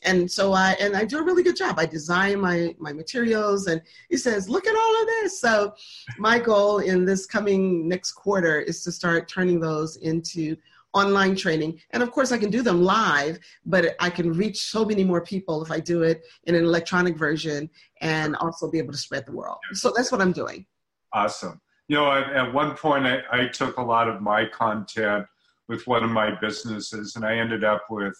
and 0.03 0.29
so 0.29 0.51
I 0.51 0.75
and 0.79 0.95
I 0.95 1.05
do 1.05 1.19
a 1.19 1.23
really 1.23 1.43
good 1.43 1.55
job. 1.55 1.79
I 1.79 1.85
design 1.85 2.41
my 2.41 2.75
my 2.79 2.91
materials, 2.91 3.67
and 3.67 3.81
he 4.09 4.17
says, 4.17 4.49
"Look 4.49 4.67
at 4.67 4.75
all 4.75 5.01
of 5.01 5.07
this." 5.07 5.39
So, 5.39 5.73
my 6.17 6.37
goal 6.37 6.79
in 6.79 7.05
this 7.05 7.25
coming 7.25 7.87
next 7.87 8.11
quarter 8.13 8.59
is 8.59 8.83
to 8.83 8.91
start 8.91 9.29
turning 9.29 9.59
those 9.59 9.95
into 9.97 10.57
online 10.93 11.35
training. 11.35 11.79
And 11.91 12.03
of 12.03 12.11
course, 12.11 12.31
I 12.31 12.37
can 12.37 12.49
do 12.49 12.61
them 12.61 12.83
live, 12.83 13.39
but 13.65 13.95
I 13.99 14.09
can 14.09 14.33
reach 14.33 14.69
so 14.69 14.85
many 14.85 15.03
more 15.03 15.21
people 15.21 15.63
if 15.63 15.71
I 15.71 15.79
do 15.79 16.03
it 16.03 16.23
in 16.45 16.55
an 16.55 16.63
electronic 16.63 17.17
version 17.17 17.69
and 18.01 18.35
also 18.37 18.69
be 18.69 18.77
able 18.77 18.91
to 18.93 18.97
spread 18.97 19.25
the 19.25 19.31
world. 19.31 19.57
So 19.73 19.91
that's 19.95 20.11
what 20.11 20.21
I'm 20.21 20.31
doing. 20.31 20.65
Awesome. 21.13 21.59
You 21.87 21.97
know, 21.97 22.11
at, 22.11 22.31
at 22.33 22.53
one 22.53 22.75
point, 22.75 23.05
I, 23.05 23.21
I 23.31 23.47
took 23.47 23.77
a 23.77 23.81
lot 23.81 24.07
of 24.07 24.21
my 24.21 24.45
content 24.45 25.25
with 25.67 25.85
one 25.87 26.03
of 26.03 26.09
my 26.09 26.31
businesses, 26.39 27.15
and 27.15 27.25
I 27.25 27.37
ended 27.37 27.63
up 27.63 27.83
with, 27.89 28.15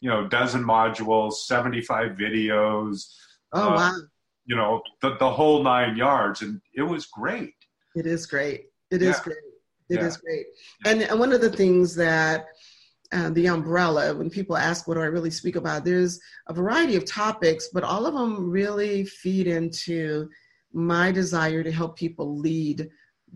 you 0.00 0.08
know, 0.08 0.26
a 0.26 0.28
dozen 0.28 0.62
modules, 0.62 1.34
75 1.34 2.12
videos. 2.12 3.06
Oh, 3.52 3.70
uh, 3.70 3.76
wow. 3.76 3.96
You 4.46 4.56
know, 4.56 4.82
the, 5.00 5.16
the 5.16 5.30
whole 5.30 5.62
nine 5.62 5.96
yards. 5.96 6.42
And 6.42 6.60
it 6.74 6.82
was 6.82 7.06
great. 7.06 7.54
It 7.94 8.06
is 8.06 8.26
great. 8.26 8.66
It 8.90 9.00
is 9.00 9.16
yeah. 9.16 9.22
great. 9.22 9.36
It 9.90 10.00
yeah. 10.00 10.06
is 10.06 10.16
great. 10.16 10.46
And, 10.86 11.02
and 11.02 11.18
one 11.20 11.32
of 11.32 11.40
the 11.40 11.50
things 11.50 11.94
that 11.96 12.46
uh, 13.12 13.30
the 13.30 13.46
umbrella, 13.46 14.14
when 14.14 14.30
people 14.30 14.56
ask 14.56 14.88
what 14.88 14.94
do 14.94 15.00
I 15.00 15.06
really 15.06 15.30
speak 15.30 15.56
about, 15.56 15.84
there's 15.84 16.20
a 16.48 16.54
variety 16.54 16.96
of 16.96 17.04
topics, 17.04 17.68
but 17.72 17.84
all 17.84 18.06
of 18.06 18.14
them 18.14 18.50
really 18.50 19.04
feed 19.04 19.46
into 19.46 20.28
my 20.72 21.12
desire 21.12 21.62
to 21.62 21.70
help 21.70 21.96
people 21.96 22.38
lead 22.38 22.88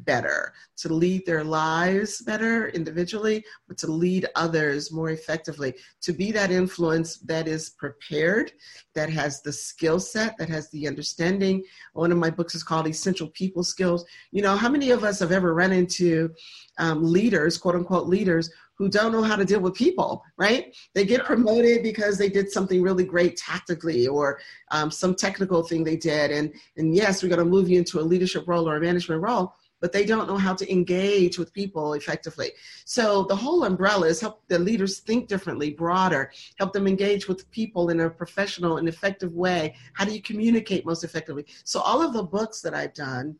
better, 0.04 0.52
to 0.76 0.92
lead 0.92 1.24
their 1.26 1.44
lives 1.44 2.20
better 2.22 2.68
individually, 2.68 3.44
but 3.66 3.78
to 3.78 3.86
lead 3.86 4.26
others 4.34 4.92
more 4.92 5.10
effectively, 5.10 5.74
to 6.02 6.12
be 6.12 6.30
that 6.32 6.50
influence 6.50 7.18
that 7.18 7.48
is 7.48 7.70
prepared, 7.70 8.52
that 8.94 9.10
has 9.10 9.42
the 9.42 9.52
skill 9.52 10.00
set, 10.00 10.36
that 10.38 10.48
has 10.48 10.70
the 10.70 10.86
understanding. 10.86 11.62
One 11.92 12.12
of 12.12 12.18
my 12.18 12.30
books 12.30 12.54
is 12.54 12.62
called 12.62 12.86
Essential 12.86 13.28
People 13.28 13.64
Skills. 13.64 14.04
You 14.30 14.42
know, 14.42 14.56
how 14.56 14.68
many 14.68 14.90
of 14.90 15.04
us 15.04 15.18
have 15.20 15.32
ever 15.32 15.54
run 15.54 15.72
into 15.72 16.30
um, 16.78 17.02
leaders, 17.02 17.58
quote 17.58 17.74
unquote 17.74 18.06
leaders, 18.06 18.50
who 18.78 18.88
don't 18.88 19.10
know 19.10 19.22
how 19.22 19.34
to 19.34 19.44
deal 19.44 19.60
with 19.60 19.74
people, 19.74 20.22
right? 20.36 20.74
They 20.94 21.04
get 21.04 21.24
promoted 21.24 21.82
because 21.82 22.16
they 22.16 22.28
did 22.28 22.50
something 22.50 22.80
really 22.80 23.04
great 23.04 23.36
tactically 23.36 24.06
or 24.06 24.38
um, 24.70 24.90
some 24.92 25.16
technical 25.16 25.64
thing 25.64 25.82
they 25.82 25.96
did. 25.96 26.30
And, 26.30 26.54
and 26.76 26.94
yes, 26.94 27.22
we're 27.22 27.28
going 27.28 27.40
to 27.40 27.44
move 27.44 27.68
you 27.68 27.78
into 27.78 27.98
a 27.98 28.02
leadership 28.02 28.46
role 28.46 28.68
or 28.68 28.76
a 28.76 28.80
management 28.80 29.20
role 29.20 29.52
but 29.80 29.92
they 29.92 30.04
don't 30.04 30.28
know 30.28 30.36
how 30.36 30.54
to 30.54 30.70
engage 30.70 31.38
with 31.38 31.52
people 31.52 31.94
effectively. 31.94 32.52
So 32.84 33.24
the 33.24 33.36
whole 33.36 33.64
umbrella 33.64 34.06
is 34.06 34.20
help 34.20 34.42
the 34.48 34.58
leaders 34.58 35.00
think 35.00 35.28
differently, 35.28 35.70
broader, 35.70 36.32
help 36.58 36.72
them 36.72 36.86
engage 36.86 37.28
with 37.28 37.50
people 37.50 37.90
in 37.90 38.00
a 38.00 38.10
professional 38.10 38.78
and 38.78 38.88
effective 38.88 39.32
way. 39.32 39.74
How 39.94 40.04
do 40.04 40.12
you 40.12 40.22
communicate 40.22 40.86
most 40.86 41.04
effectively? 41.04 41.46
So 41.64 41.80
all 41.80 42.02
of 42.02 42.12
the 42.12 42.22
books 42.22 42.60
that 42.62 42.74
I've 42.74 42.94
done 42.94 43.36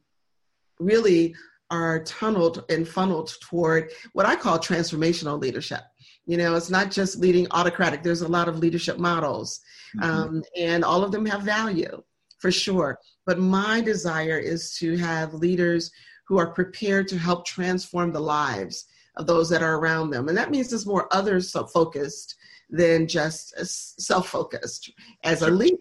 really 0.78 1.34
are 1.70 2.02
tunneled 2.04 2.64
and 2.70 2.88
funneled 2.88 3.32
toward 3.40 3.90
what 4.12 4.26
I 4.26 4.36
call 4.36 4.58
transformational 4.58 5.40
leadership. 5.40 5.80
You 6.26 6.36
know, 6.36 6.54
it's 6.54 6.70
not 6.70 6.90
just 6.90 7.18
leading 7.18 7.46
autocratic. 7.50 8.02
There's 8.02 8.22
a 8.22 8.28
lot 8.28 8.48
of 8.48 8.58
leadership 8.58 8.98
models, 8.98 9.60
mm-hmm. 9.96 10.10
um, 10.10 10.42
and 10.56 10.84
all 10.84 11.02
of 11.02 11.12
them 11.12 11.26
have 11.26 11.42
value 11.42 12.02
for 12.38 12.50
sure. 12.50 12.98
But 13.26 13.38
my 13.38 13.80
desire 13.80 14.38
is 14.38 14.74
to 14.78 14.96
have 14.96 15.34
leaders 15.34 15.90
who 16.28 16.38
are 16.38 16.52
prepared 16.52 17.08
to 17.08 17.18
help 17.18 17.46
transform 17.46 18.12
the 18.12 18.20
lives 18.20 18.84
of 19.16 19.26
those 19.26 19.48
that 19.48 19.62
are 19.62 19.76
around 19.76 20.10
them. 20.10 20.28
And 20.28 20.36
that 20.36 20.50
means 20.50 20.72
it's 20.72 20.86
more 20.86 21.08
others 21.10 21.50
focused 21.72 22.36
than 22.70 23.08
just 23.08 23.54
self 24.00 24.28
focused 24.28 24.92
as 25.24 25.40
a 25.40 25.50
leader. 25.50 25.76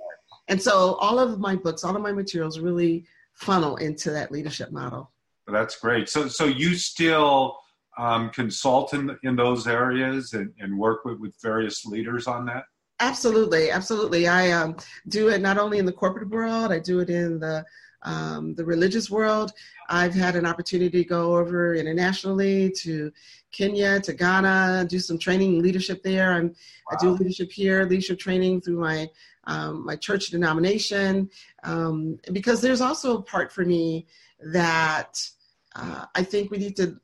And 0.47 0.62
so 0.62 0.95
all 0.95 1.19
of 1.19 1.39
my 1.39 1.55
books, 1.55 1.83
all 1.83 1.95
of 1.95 2.01
my 2.01 2.13
materials 2.13 2.60
really 2.60 3.05
funnel 3.33 3.75
into 3.75 4.10
that 4.12 4.31
leadership 4.31 4.71
model. 4.71 5.12
That's 5.47 5.77
great. 5.79 6.07
So, 6.10 6.27
so 6.29 6.45
you 6.45 6.75
still 6.75 7.57
um, 7.97 8.29
consult 8.29 8.93
in, 8.93 9.17
in 9.23 9.36
those 9.36 9.67
areas 9.67 10.33
and, 10.33 10.53
and 10.60 10.77
work 10.77 11.03
with, 11.03 11.19
with 11.19 11.36
various 11.41 11.86
leaders 11.86 12.27
on 12.27 12.45
that? 12.45 12.63
Absolutely, 12.99 13.69
absolutely. 13.69 14.27
I 14.27 14.51
um, 14.51 14.77
do 15.10 15.27
it 15.27 15.41
not 15.41 15.57
only 15.57 15.77
in 15.77 15.86
the 15.86 15.91
corporate 15.91 16.29
world, 16.29 16.71
I 16.71 16.79
do 16.79 16.99
it 16.99 17.10
in 17.10 17.39
the 17.39 17.65
um, 18.03 18.55
the 18.55 18.65
religious 18.65 19.10
world. 19.10 19.51
I've 19.89 20.13
had 20.13 20.36
an 20.36 20.45
opportunity 20.45 21.03
to 21.03 21.10
go 21.10 21.36
over 21.38 21.75
internationally 21.75 22.71
to 22.81 23.12
Kenya, 23.51 23.99
to 24.01 24.13
Ghana, 24.13 24.88
do 24.89 24.99
some 24.99 25.17
training 25.17 25.62
leadership 25.62 26.03
there. 26.03 26.33
I'm, 26.33 26.47
wow. 26.47 26.53
I 26.91 26.95
do 27.01 27.10
leadership 27.12 27.51
here, 27.51 27.83
leadership 27.86 28.19
training 28.19 28.62
through 28.62 28.79
my 28.79 29.10
um, 29.45 29.86
my 29.86 29.95
church 29.95 30.27
denomination, 30.27 31.29
um, 31.63 32.19
because 32.33 32.60
there's 32.60 32.81
also 32.81 33.17
a 33.17 33.21
part 33.21 33.49
for 33.49 33.63
me 33.63 34.05
that 34.41 35.25
uh, 35.73 36.05
I 36.13 36.23
think 36.23 36.51
we 36.51 36.57
need 36.57 36.75
to 36.75 36.97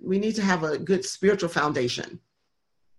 we 0.00 0.18
need 0.18 0.36
to 0.36 0.42
have 0.42 0.62
a 0.62 0.78
good 0.78 1.04
spiritual 1.04 1.48
foundation. 1.48 2.20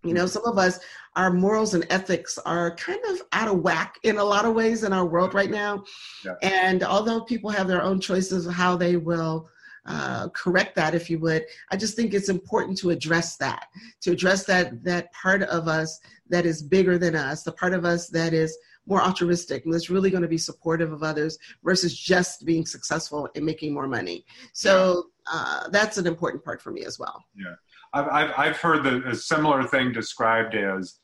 You 0.03 0.13
know, 0.13 0.25
some 0.25 0.45
of 0.45 0.57
us, 0.57 0.79
our 1.19 1.34
morals 1.34 1.73
and 1.73 1.86
ethics 1.89 2.38
are 2.45 2.73
kind 2.77 3.01
of 3.10 3.21
out 3.34 3.49
of 3.49 3.60
whack 3.60 3.99
in 4.03 4.19
a 4.19 4.23
lot 4.23 4.45
of 4.45 4.55
ways 4.55 4.86
in 4.86 4.93
our 4.93 5.05
world 5.05 5.34
right 5.34 5.51
now. 5.51 5.84
Yeah. 6.23 6.36
And 6.41 6.82
although 6.82 7.19
people 7.19 7.49
have 7.49 7.67
their 7.67 7.84
own 7.84 7.99
choices 7.99 8.47
of 8.47 8.53
how 8.53 8.77
they 8.77 8.95
will 8.95 9.49
uh, 9.86 10.29
correct 10.29 10.75
that, 10.75 10.95
if 10.95 11.10
you 11.10 11.19
would, 11.19 11.43
I 11.71 11.75
just 11.75 11.97
think 11.97 12.13
it's 12.13 12.29
important 12.29 12.77
to 12.77 12.91
address 12.91 13.36
that, 13.36 13.67
to 13.99 14.12
address 14.12 14.45
that 14.45 14.82
that 14.86 15.12
part 15.12 15.43
of 15.43 15.67
us 15.67 15.99
that 16.29 16.45
is 16.45 16.63
bigger 16.63 16.97
than 16.97 17.15
us, 17.17 17.43
the 17.43 17.51
part 17.51 17.73
of 17.73 17.84
us 17.84 18.08
that 18.12 18.34
is 18.34 18.58
more 18.88 19.01
altruistic 19.01 19.65
and 19.65 19.73
that's 19.73 19.89
really 19.89 20.10
going 20.10 20.23
to 20.23 20.29
be 20.29 20.38
supportive 20.38 20.93
of 20.93 21.03
others 21.03 21.38
versus 21.65 21.99
just 21.99 22.45
being 22.45 22.65
successful 22.65 23.27
and 23.36 23.45
making 23.45 23.73
more 23.73 23.88
money. 23.88 24.25
So 24.53 25.08
uh, 25.29 25.67
that's 25.69 25.97
an 25.97 26.08
important 26.08 26.45
part 26.45 26.62
for 26.62 26.71
me 26.71 26.86
as 26.86 26.97
well. 26.97 27.25
Yeah. 27.36 27.55
I've, 27.93 28.32
I've 28.38 28.58
heard 28.58 28.84
the, 28.84 29.03
a 29.10 29.15
similar 29.15 29.63
thing 29.63 29.91
described 29.91 30.55
as 30.55 30.99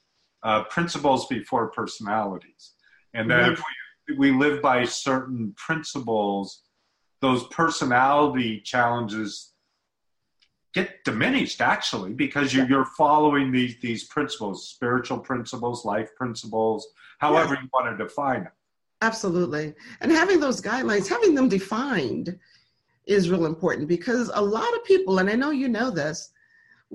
uh, 0.45 0.63
principles 0.65 1.27
before 1.27 1.71
personalities. 1.71 2.73
And 3.13 3.29
that 3.31 3.43
mm-hmm. 3.43 3.53
if 3.53 3.63
we, 4.07 4.15
we 4.15 4.31
live 4.31 4.61
by 4.61 4.85
certain 4.85 5.53
principles, 5.57 6.61
those 7.21 7.45
personality 7.47 8.61
challenges 8.61 9.53
get 10.75 11.03
diminished 11.03 11.61
actually 11.61 12.13
because 12.13 12.53
you, 12.53 12.63
are 12.77 12.85
following 12.97 13.51
these, 13.51 13.77
these 13.81 14.03
principles, 14.03 14.69
spiritual 14.69 15.17
principles, 15.17 15.83
life 15.83 16.09
principles, 16.15 16.85
however 17.19 17.55
yeah. 17.55 17.61
you 17.61 17.69
want 17.73 17.97
to 17.97 18.03
define 18.03 18.43
them. 18.43 18.51
Absolutely. 19.01 19.73
And 20.01 20.11
having 20.11 20.39
those 20.39 20.61
guidelines, 20.61 21.07
having 21.07 21.33
them 21.33 21.49
defined 21.49 22.37
is 23.07 23.29
real 23.29 23.45
important 23.45 23.87
because 23.87 24.29
a 24.33 24.41
lot 24.41 24.71
of 24.75 24.83
people, 24.83 25.19
and 25.19 25.29
I 25.29 25.33
know 25.33 25.51
you 25.51 25.69
know 25.69 25.89
this, 25.89 26.31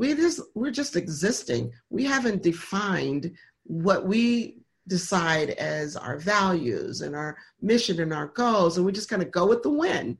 we 0.01 0.15
just 0.15 0.41
we're 0.55 0.71
just 0.71 0.97
existing. 0.97 1.71
We 1.91 2.05
haven't 2.07 2.43
defined 2.43 3.33
what 3.65 4.07
we 4.07 4.57
decide 4.89 5.51
as 5.51 5.95
our 5.95 6.17
values 6.17 7.03
and 7.03 7.15
our 7.15 7.37
mission 7.61 8.01
and 8.01 8.15
our 8.15 8.29
goals 8.29 8.79
and 8.79 8.87
we 8.87 8.93
just 8.93 9.11
kind 9.11 9.21
of 9.21 9.31
go 9.31 9.47
with 9.47 9.63
the 9.63 9.69
wind. 9.71 10.17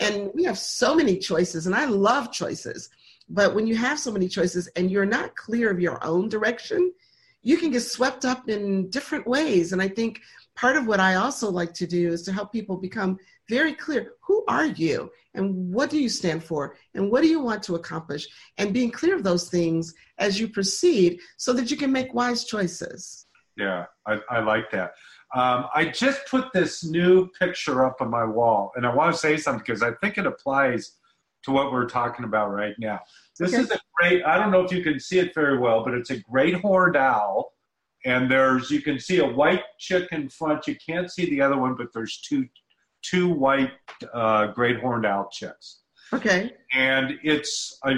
And 0.00 0.32
we 0.34 0.42
have 0.42 0.58
so 0.58 0.96
many 0.96 1.18
choices 1.18 1.66
and 1.66 1.74
i 1.74 1.84
love 1.84 2.32
choices 2.32 2.90
but 3.28 3.54
when 3.54 3.66
you 3.68 3.76
have 3.76 4.00
so 4.00 4.10
many 4.10 4.26
choices 4.26 4.68
and 4.74 4.90
you're 4.90 5.14
not 5.18 5.36
clear 5.36 5.70
of 5.70 5.80
your 5.80 6.04
own 6.04 6.28
direction 6.28 6.92
you 7.42 7.56
can 7.58 7.70
get 7.70 7.82
swept 7.82 8.24
up 8.24 8.48
in 8.48 8.90
different 8.90 9.24
ways. 9.26 9.72
And 9.72 9.80
i 9.80 9.86
think 9.86 10.20
part 10.56 10.76
of 10.76 10.88
what 10.88 10.98
i 10.98 11.14
also 11.14 11.48
like 11.48 11.72
to 11.74 11.86
do 11.86 12.12
is 12.12 12.22
to 12.22 12.32
help 12.32 12.50
people 12.50 12.76
become 12.76 13.18
very 13.48 13.74
clear 13.74 14.12
who 14.22 14.44
are 14.48 14.66
you 14.66 15.10
and 15.34 15.72
what 15.72 15.90
do 15.90 15.98
you 16.00 16.08
stand 16.08 16.42
for 16.42 16.76
and 16.94 17.10
what 17.10 17.22
do 17.22 17.28
you 17.28 17.40
want 17.40 17.62
to 17.64 17.74
accomplish? 17.74 18.26
And 18.58 18.72
being 18.72 18.90
clear 18.90 19.14
of 19.14 19.24
those 19.24 19.48
things 19.48 19.94
as 20.18 20.38
you 20.38 20.48
proceed 20.48 21.20
so 21.36 21.52
that 21.54 21.70
you 21.70 21.76
can 21.76 21.92
make 21.92 22.14
wise 22.14 22.44
choices. 22.44 23.26
Yeah 23.56 23.86
i, 24.06 24.18
I 24.30 24.40
like 24.40 24.70
that. 24.70 24.92
Um, 25.34 25.66
i 25.74 25.86
just 25.86 26.26
put 26.26 26.52
this 26.52 26.84
new 26.84 27.28
picture 27.38 27.84
up 27.84 27.96
on 28.00 28.10
my 28.10 28.24
wall 28.24 28.72
and 28.76 28.86
i 28.86 28.94
want 28.94 29.12
to 29.14 29.18
say 29.18 29.36
something 29.36 29.64
because 29.66 29.82
i 29.82 29.92
think 30.00 30.18
it 30.18 30.26
applies 30.26 30.92
to 31.44 31.50
what 31.50 31.72
we're 31.72 31.88
talking 31.88 32.24
about 32.24 32.52
right 32.52 32.74
now. 32.78 33.00
This 33.38 33.52
okay. 33.52 33.62
is 33.62 33.70
a 33.70 33.80
great 33.96 34.24
i 34.24 34.38
don't 34.38 34.50
know 34.50 34.62
if 34.62 34.72
you 34.72 34.82
can 34.82 35.00
see 35.00 35.18
it 35.18 35.34
very 35.34 35.58
well 35.58 35.84
but 35.84 35.94
it's 35.94 36.10
a 36.10 36.20
great 36.20 36.54
horned 36.54 36.96
owl 36.96 37.52
and 38.04 38.30
there's 38.30 38.70
you 38.70 38.82
can 38.82 38.98
see 38.98 39.18
a 39.18 39.26
white 39.26 39.62
chick 39.78 40.08
in 40.12 40.28
front. 40.28 40.66
You 40.66 40.76
can't 40.84 41.10
see 41.10 41.28
the 41.30 41.40
other 41.40 41.58
one 41.58 41.74
but 41.74 41.88
there's 41.94 42.20
two 42.20 42.46
two 43.02 43.28
white 43.28 43.72
uh, 44.12 44.48
great 44.48 44.80
horned 44.80 45.06
owl 45.06 45.28
chicks. 45.30 45.80
Okay. 46.12 46.52
And 46.72 47.18
it's 47.22 47.78
I 47.84 47.94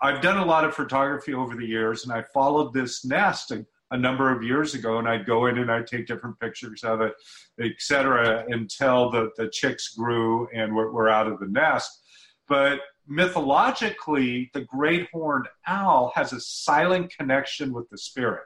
I've 0.00 0.20
done 0.20 0.38
a 0.38 0.44
lot 0.44 0.64
of 0.64 0.74
photography 0.74 1.34
over 1.34 1.56
the 1.56 1.66
years, 1.66 2.04
and 2.04 2.12
I 2.12 2.22
followed 2.22 2.74
this 2.74 3.04
nest 3.04 3.52
a, 3.52 3.64
a 3.90 3.96
number 3.96 4.30
of 4.30 4.42
years 4.42 4.74
ago, 4.74 4.98
and 4.98 5.08
I'd 5.08 5.24
go 5.24 5.46
in 5.46 5.58
and 5.58 5.70
I'd 5.70 5.86
take 5.86 6.06
different 6.06 6.38
pictures 6.40 6.84
of 6.84 7.00
it, 7.00 7.14
etc., 7.60 8.44
until 8.48 9.10
the 9.10 9.30
the 9.36 9.48
chicks 9.48 9.94
grew 9.94 10.48
and 10.54 10.74
were, 10.74 10.92
were 10.92 11.08
out 11.08 11.26
of 11.26 11.40
the 11.40 11.46
nest. 11.46 12.02
But 12.48 12.80
mythologically, 13.06 14.50
the 14.52 14.62
great 14.62 15.08
horned 15.12 15.48
owl 15.66 16.12
has 16.14 16.32
a 16.32 16.40
silent 16.40 17.14
connection 17.16 17.72
with 17.72 17.88
the 17.90 17.98
spirit. 17.98 18.44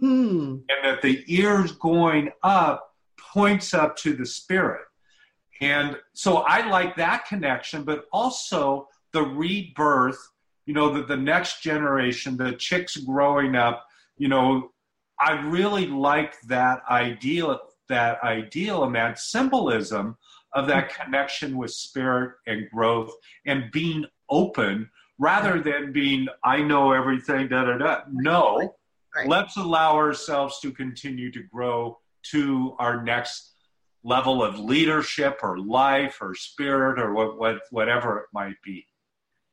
Hmm. 0.00 0.58
And 0.68 0.84
that 0.84 1.02
the 1.02 1.24
ears 1.26 1.72
going 1.72 2.30
up 2.42 2.94
points 3.18 3.74
up 3.74 3.96
to 3.96 4.14
the 4.14 4.26
spirit. 4.26 4.82
And 5.60 5.96
so 6.12 6.38
I 6.38 6.68
like 6.68 6.96
that 6.96 7.26
connection, 7.26 7.82
but 7.82 8.06
also 8.12 8.88
the 9.12 9.22
rebirth, 9.22 10.18
you 10.66 10.74
know, 10.74 10.92
the, 10.92 11.02
the 11.02 11.16
next 11.16 11.62
generation, 11.62 12.36
the 12.36 12.52
chicks 12.52 12.96
growing 12.96 13.56
up, 13.56 13.86
you 14.18 14.28
know, 14.28 14.70
I 15.20 15.32
really 15.40 15.86
like 15.86 16.40
that 16.42 16.82
ideal, 16.88 17.58
that 17.88 18.22
ideal 18.22 18.84
and 18.84 18.94
that 18.94 19.18
symbolism 19.18 20.16
of 20.54 20.66
that 20.68 20.90
mm-hmm. 20.90 21.02
connection 21.02 21.56
with 21.56 21.72
spirit 21.72 22.34
and 22.46 22.70
growth 22.70 23.12
and 23.46 23.70
being 23.72 24.04
open 24.30 24.88
rather 25.18 25.60
than 25.60 25.92
being, 25.92 26.28
I 26.44 26.62
know 26.62 26.92
everything, 26.92 27.48
da 27.48 27.64
da 27.64 27.78
da. 27.78 28.00
No, 28.10 28.74
right. 29.16 29.28
let's 29.28 29.56
allow 29.56 29.96
ourselves 29.96 30.60
to 30.60 30.70
continue 30.70 31.32
to 31.32 31.42
grow 31.42 31.98
to 32.30 32.76
our 32.78 33.02
next 33.02 33.54
level 34.04 34.42
of 34.42 34.58
leadership 34.58 35.38
or 35.42 35.58
life 35.58 36.18
or 36.20 36.34
spirit 36.34 36.98
or 36.98 37.14
what, 37.14 37.38
what 37.38 37.60
whatever 37.70 38.18
it 38.18 38.26
might 38.32 38.56
be. 38.64 38.86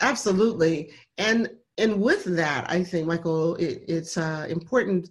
Absolutely. 0.01 0.91
And 1.17 1.49
and 1.77 2.01
with 2.01 2.23
that 2.23 2.69
i 2.69 2.83
think 2.83 3.07
michael 3.07 3.55
it, 3.55 3.83
it's 3.87 4.17
uh, 4.17 4.45
important 4.49 5.09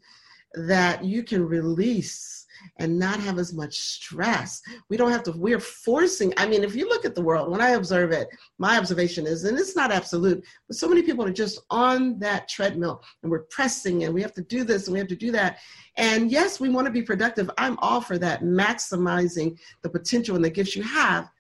that 0.55 1.05
you 1.05 1.23
can 1.23 1.45
release 1.47 2.34
and 2.79 2.99
not 2.99 3.21
have 3.21 3.39
as 3.39 3.53
much 3.53 3.75
stress. 3.77 4.61
We 4.89 4.97
don't 4.97 5.11
have 5.11 5.23
to, 5.25 5.33
we're 5.33 5.61
forcing. 5.61 6.33
I 6.37 6.47
mean, 6.47 6.65
if 6.65 6.75
you 6.75 6.89
look 6.89 7.05
at 7.05 7.15
the 7.15 7.23
world, 7.23 7.51
when 7.51 7.61
I 7.61 7.71
observe 7.71 8.13
it, 8.13 8.29
my 8.59 8.79
observation 8.79 9.27
is, 9.27 9.45
and 9.45 9.59
it's 9.59 9.77
not 9.77 9.93
absolute, 9.93 10.45
but 10.69 10.77
so 10.77 10.89
many 10.89 11.03
people 11.03 11.25
are 11.25 11.33
just 11.33 11.61
on 11.71 12.19
that 12.19 12.49
treadmill 12.49 13.03
and 13.23 13.31
we're 13.31 13.45
pressing 13.51 14.05
and 14.05 14.15
we 14.15 14.23
have 14.23 14.35
to 14.35 14.43
do 14.43 14.65
this 14.65 14.87
and 14.87 14.93
we 14.93 14.99
have 14.99 15.09
to 15.09 15.17
do 15.17 15.31
that. 15.33 15.59
And 15.97 16.31
yes, 16.31 16.61
we 16.61 16.69
want 16.69 16.87
to 16.87 16.93
be 16.93 17.03
productive. 17.03 17.51
I'm 17.59 17.79
all 17.79 18.01
for 18.01 18.19
that, 18.19 18.43
maximizing 18.43 19.59
the 19.83 19.91
potential 19.91 20.37
and 20.37 20.45
the 20.45 20.51
gifts 20.51 20.77
you 20.77 20.83
have. 20.83 21.31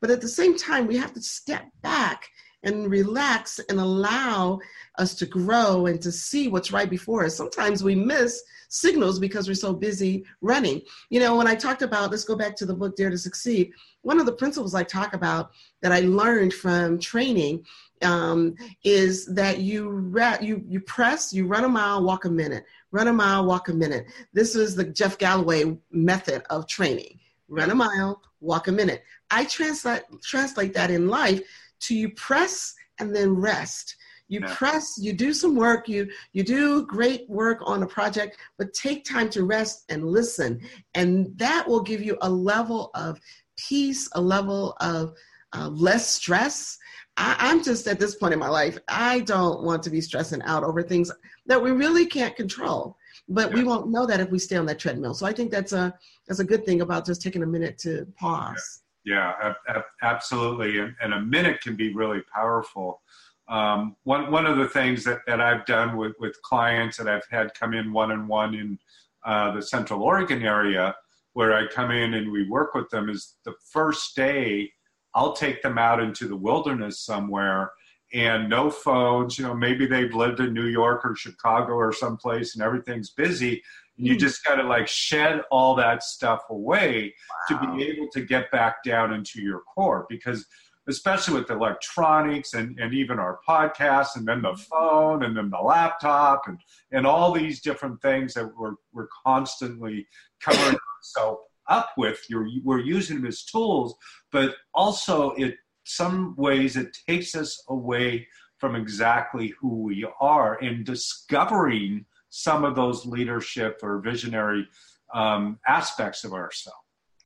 But 0.00 0.10
at 0.10 0.20
the 0.20 0.28
same 0.28 0.56
time, 0.56 0.86
we 0.86 0.96
have 0.98 1.14
to 1.14 1.22
step 1.22 1.64
back 1.82 2.28
and 2.64 2.90
relax 2.90 3.60
and 3.68 3.78
allow 3.78 4.58
us 4.98 5.14
to 5.14 5.26
grow 5.26 5.86
and 5.86 6.00
to 6.02 6.10
see 6.10 6.48
what's 6.48 6.72
right 6.72 6.90
before 6.90 7.24
us. 7.24 7.36
Sometimes 7.36 7.84
we 7.84 7.94
miss 7.94 8.42
signals 8.68 9.18
because 9.18 9.46
we're 9.46 9.54
so 9.54 9.72
busy 9.72 10.24
running. 10.40 10.82
You 11.10 11.20
know, 11.20 11.36
when 11.36 11.46
I 11.46 11.54
talked 11.54 11.82
about, 11.82 12.10
let's 12.10 12.24
go 12.24 12.36
back 12.36 12.56
to 12.56 12.66
the 12.66 12.74
book 12.74 12.96
Dare 12.96 13.10
to 13.10 13.18
Succeed, 13.18 13.72
one 14.02 14.18
of 14.18 14.26
the 14.26 14.32
principles 14.32 14.74
I 14.74 14.82
talk 14.82 15.14
about 15.14 15.50
that 15.80 15.92
I 15.92 16.00
learned 16.00 16.52
from 16.52 16.98
training 16.98 17.64
um, 18.02 18.56
is 18.82 19.26
that 19.26 19.60
you, 19.60 20.12
you, 20.40 20.62
you 20.66 20.80
press, 20.80 21.32
you 21.32 21.46
run 21.46 21.64
a 21.64 21.68
mile, 21.68 22.02
walk 22.02 22.24
a 22.24 22.30
minute, 22.30 22.64
run 22.90 23.08
a 23.08 23.12
mile, 23.12 23.46
walk 23.46 23.68
a 23.68 23.72
minute. 23.72 24.06
This 24.32 24.54
is 24.56 24.74
the 24.74 24.84
Jeff 24.84 25.18
Galloway 25.18 25.76
method 25.90 26.42
of 26.50 26.66
training. 26.66 27.20
Run 27.48 27.70
a 27.70 27.74
mile, 27.74 28.22
walk 28.40 28.68
a 28.68 28.72
minute. 28.72 29.04
I 29.30 29.44
translate, 29.44 30.02
translate 30.22 30.74
that 30.74 30.90
in 30.90 31.08
life 31.08 31.40
to 31.86 31.94
you 31.94 32.10
press 32.10 32.74
and 32.98 33.14
then 33.14 33.34
rest. 33.34 33.96
You 34.28 34.40
yeah. 34.40 34.54
press 34.54 34.96
you 34.98 35.12
do 35.12 35.32
some 35.34 35.54
work 35.54 35.86
you 35.86 36.08
you 36.32 36.42
do 36.42 36.86
great 36.86 37.28
work 37.28 37.58
on 37.62 37.82
a 37.82 37.86
project 37.86 38.38
but 38.56 38.72
take 38.72 39.04
time 39.04 39.28
to 39.30 39.44
rest 39.44 39.84
and 39.90 40.04
listen. 40.04 40.60
And 40.94 41.36
that 41.36 41.68
will 41.68 41.82
give 41.82 42.02
you 42.02 42.16
a 42.22 42.30
level 42.30 42.90
of 42.94 43.20
peace 43.56 44.08
a 44.12 44.20
level 44.20 44.76
of 44.80 45.12
uh, 45.52 45.68
less 45.68 46.08
stress. 46.08 46.78
I, 47.16 47.36
i'm 47.38 47.62
just 47.62 47.86
at 47.86 48.00
this 48.00 48.16
point 48.16 48.32
in 48.32 48.40
my 48.40 48.48
life 48.48 48.76
i 48.88 49.20
don't 49.20 49.62
want 49.62 49.84
to 49.84 49.90
be 49.90 50.00
stressing 50.00 50.42
out 50.42 50.64
over 50.64 50.82
things 50.82 51.12
that 51.46 51.62
we 51.62 51.70
really 51.70 52.06
can't 52.06 52.34
control. 52.34 52.96
But 53.28 53.50
yeah. 53.50 53.56
we 53.58 53.64
won't 53.64 53.90
know 53.90 54.04
that 54.06 54.18
if 54.18 54.30
we 54.30 54.38
stay 54.38 54.56
on 54.56 54.66
that 54.66 54.78
treadmill. 54.78 55.14
So 55.14 55.26
i 55.26 55.32
think 55.32 55.50
that's 55.50 55.72
a 55.72 55.94
that's 56.26 56.40
a 56.40 56.44
good 56.44 56.64
thing 56.64 56.80
about 56.80 57.06
just 57.06 57.22
taking 57.22 57.42
a 57.42 57.46
minute 57.46 57.78
to 57.78 58.06
pause 58.18 58.83
yeah, 59.04 59.34
yeah 59.40 59.48
ab- 59.48 59.76
ab- 59.76 59.82
absolutely 60.02 60.78
and, 60.78 60.94
and 61.02 61.14
a 61.14 61.20
minute 61.20 61.60
can 61.60 61.76
be 61.76 61.92
really 61.94 62.22
powerful 62.34 63.00
um, 63.48 63.96
one 64.04 64.30
one 64.30 64.46
of 64.46 64.56
the 64.56 64.68
things 64.68 65.04
that, 65.04 65.20
that 65.26 65.40
I've 65.40 65.66
done 65.66 65.96
with, 65.96 66.14
with 66.18 66.40
clients 66.42 66.96
that 66.96 67.08
I've 67.08 67.26
had 67.30 67.52
come 67.54 67.74
in 67.74 67.92
one 67.92 68.10
on 68.10 68.26
one 68.26 68.54
in 68.54 68.78
uh, 69.24 69.52
the 69.52 69.62
Central 69.62 70.02
Oregon 70.02 70.42
area, 70.42 70.94
where 71.34 71.54
I 71.54 71.66
come 71.66 71.90
in 71.90 72.14
and 72.14 72.30
we 72.30 72.48
work 72.48 72.74
with 72.74 72.88
them, 72.90 73.10
is 73.10 73.36
the 73.44 73.54
first 73.70 74.16
day 74.16 74.72
I'll 75.14 75.34
take 75.34 75.62
them 75.62 75.78
out 75.78 76.02
into 76.02 76.26
the 76.26 76.36
wilderness 76.36 77.00
somewhere 77.00 77.72
and 78.12 78.48
no 78.48 78.70
phones. 78.70 79.38
You 79.38 79.46
know, 79.46 79.54
maybe 79.54 79.86
they've 79.86 80.14
lived 80.14 80.40
in 80.40 80.54
New 80.54 80.66
York 80.66 81.04
or 81.04 81.14
Chicago 81.14 81.74
or 81.74 81.92
someplace 81.92 82.54
and 82.54 82.64
everything's 82.64 83.10
busy. 83.10 83.62
And 83.96 84.06
you 84.06 84.14
hmm. 84.14 84.18
just 84.18 84.44
got 84.44 84.56
to 84.56 84.64
like 84.64 84.88
shed 84.88 85.42
all 85.50 85.74
that 85.76 86.02
stuff 86.02 86.42
away 86.50 87.14
wow. 87.50 87.58
to 87.58 87.76
be 87.76 87.84
able 87.84 88.08
to 88.12 88.20
get 88.20 88.50
back 88.50 88.82
down 88.84 89.12
into 89.12 89.40
your 89.40 89.62
core 89.74 90.06
because 90.08 90.46
especially 90.86 91.34
with 91.34 91.46
the 91.46 91.54
electronics 91.54 92.52
and, 92.52 92.78
and 92.78 92.92
even 92.92 93.18
our 93.18 93.40
podcasts 93.48 94.16
and 94.16 94.28
then 94.28 94.42
the 94.42 94.54
phone 94.54 95.24
and 95.24 95.36
then 95.36 95.48
the 95.48 95.58
laptop 95.58 96.42
and, 96.46 96.58
and 96.92 97.06
all 97.06 97.32
these 97.32 97.62
different 97.62 98.00
things 98.02 98.34
that 98.34 98.50
we're, 98.56 98.74
we're 98.92 99.08
constantly 99.24 100.06
covering 100.40 100.76
ourselves 100.98 101.40
up 101.68 101.90
with. 101.96 102.20
You're, 102.28 102.48
we're 102.62 102.80
using 102.80 103.16
them 103.16 103.26
as 103.26 103.44
tools, 103.44 103.94
but 104.30 104.56
also 104.74 105.30
it 105.32 105.56
some 105.86 106.34
ways 106.36 106.76
it 106.76 106.96
takes 107.06 107.34
us 107.34 107.62
away 107.68 108.26
from 108.58 108.74
exactly 108.74 109.52
who 109.60 109.82
we 109.82 110.06
are 110.20 110.58
and 110.62 110.84
discovering 110.84 112.06
some 112.34 112.64
of 112.64 112.74
those 112.74 113.06
leadership 113.06 113.78
or 113.80 114.00
visionary 114.00 114.66
um, 115.14 115.56
aspects 115.68 116.24
of 116.24 116.32
ourselves. 116.32 116.76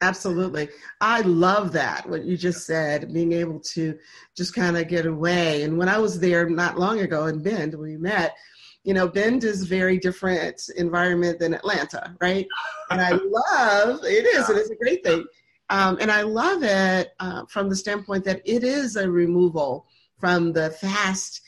Absolutely. 0.02 0.68
I 1.00 1.22
love 1.22 1.72
that, 1.72 2.08
what 2.08 2.24
you 2.24 2.36
just 2.36 2.66
said, 2.66 3.12
being 3.12 3.32
able 3.32 3.58
to 3.72 3.98
just 4.36 4.54
kind 4.54 4.76
of 4.76 4.86
get 4.86 5.06
away. 5.06 5.62
And 5.62 5.78
when 5.78 5.88
I 5.88 5.96
was 5.96 6.20
there 6.20 6.48
not 6.48 6.78
long 6.78 7.00
ago 7.00 7.26
in 7.26 7.42
Bend, 7.42 7.74
we 7.74 7.96
met, 7.96 8.36
you 8.84 8.92
know, 8.92 9.08
Bend 9.08 9.44
is 9.44 9.62
a 9.62 9.66
very 9.66 9.98
different 9.98 10.60
environment 10.76 11.38
than 11.38 11.54
Atlanta, 11.54 12.14
right? 12.20 12.46
And 12.90 13.00
I 13.00 13.10
love, 13.10 14.00
it 14.04 14.26
is, 14.26 14.50
it 14.50 14.58
is 14.58 14.70
a 14.70 14.76
great 14.76 15.02
thing. 15.02 15.24
Um, 15.70 15.96
and 16.00 16.12
I 16.12 16.20
love 16.22 16.62
it 16.62 17.08
uh, 17.18 17.46
from 17.46 17.70
the 17.70 17.76
standpoint 17.76 18.24
that 18.24 18.42
it 18.44 18.62
is 18.62 18.96
a 18.96 19.10
removal 19.10 19.86
from 20.18 20.52
the 20.52 20.70
fast 20.70 21.40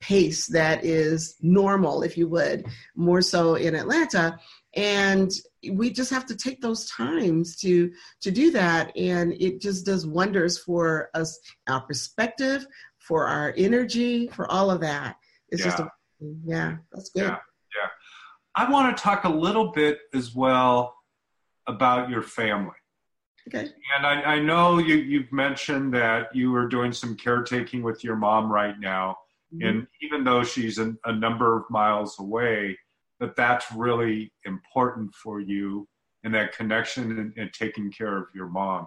pace 0.00 0.46
that 0.46 0.84
is 0.84 1.36
normal, 1.40 2.02
if 2.02 2.16
you 2.16 2.28
would, 2.28 2.66
more 2.94 3.22
so 3.22 3.56
in 3.56 3.74
Atlanta. 3.74 4.38
And 4.74 5.30
we 5.72 5.90
just 5.90 6.10
have 6.10 6.26
to 6.26 6.36
take 6.36 6.60
those 6.60 6.88
times 6.88 7.56
to 7.56 7.90
to 8.20 8.30
do 8.30 8.50
that. 8.52 8.96
And 8.96 9.32
it 9.40 9.60
just 9.60 9.86
does 9.86 10.06
wonders 10.06 10.58
for 10.58 11.10
us 11.14 11.38
our 11.68 11.80
perspective 11.80 12.66
for 12.98 13.26
our 13.26 13.54
energy 13.56 14.28
for 14.28 14.50
all 14.50 14.70
of 14.70 14.80
that. 14.80 15.16
It's 15.48 15.64
yeah. 15.64 15.70
just 15.70 15.80
a, 15.80 15.90
yeah. 16.44 16.76
That's 16.92 17.10
good. 17.10 17.22
Yeah, 17.22 17.38
yeah. 17.76 17.88
I 18.54 18.70
want 18.70 18.96
to 18.96 19.02
talk 19.02 19.24
a 19.24 19.30
little 19.30 19.72
bit 19.72 20.00
as 20.14 20.34
well 20.34 20.94
about 21.66 22.10
your 22.10 22.22
family. 22.22 22.72
Okay. 23.48 23.70
And 23.96 24.06
i, 24.06 24.34
I 24.34 24.38
know 24.40 24.78
you, 24.78 24.96
you've 24.96 25.32
mentioned 25.32 25.94
that 25.94 26.34
you 26.36 26.54
are 26.54 26.68
doing 26.68 26.92
some 26.92 27.16
caretaking 27.16 27.82
with 27.82 28.04
your 28.04 28.16
mom 28.16 28.52
right 28.52 28.78
now 28.78 29.16
mm-hmm. 29.54 29.66
and 29.66 29.86
even 30.02 30.24
though 30.24 30.42
she's 30.42 30.78
a, 30.78 30.94
a 31.04 31.12
number 31.12 31.56
of 31.56 31.64
miles 31.70 32.18
away 32.18 32.76
that 33.20 33.36
that's 33.36 33.70
really 33.72 34.32
important 34.44 35.14
for 35.14 35.40
you 35.40 35.88
and 36.24 36.34
that 36.34 36.56
connection 36.56 37.18
and, 37.18 37.32
and, 37.36 37.52
taking 37.52 37.90
care 37.90 38.16
of 38.16 38.26
your 38.34 38.48
mom. 38.48 38.86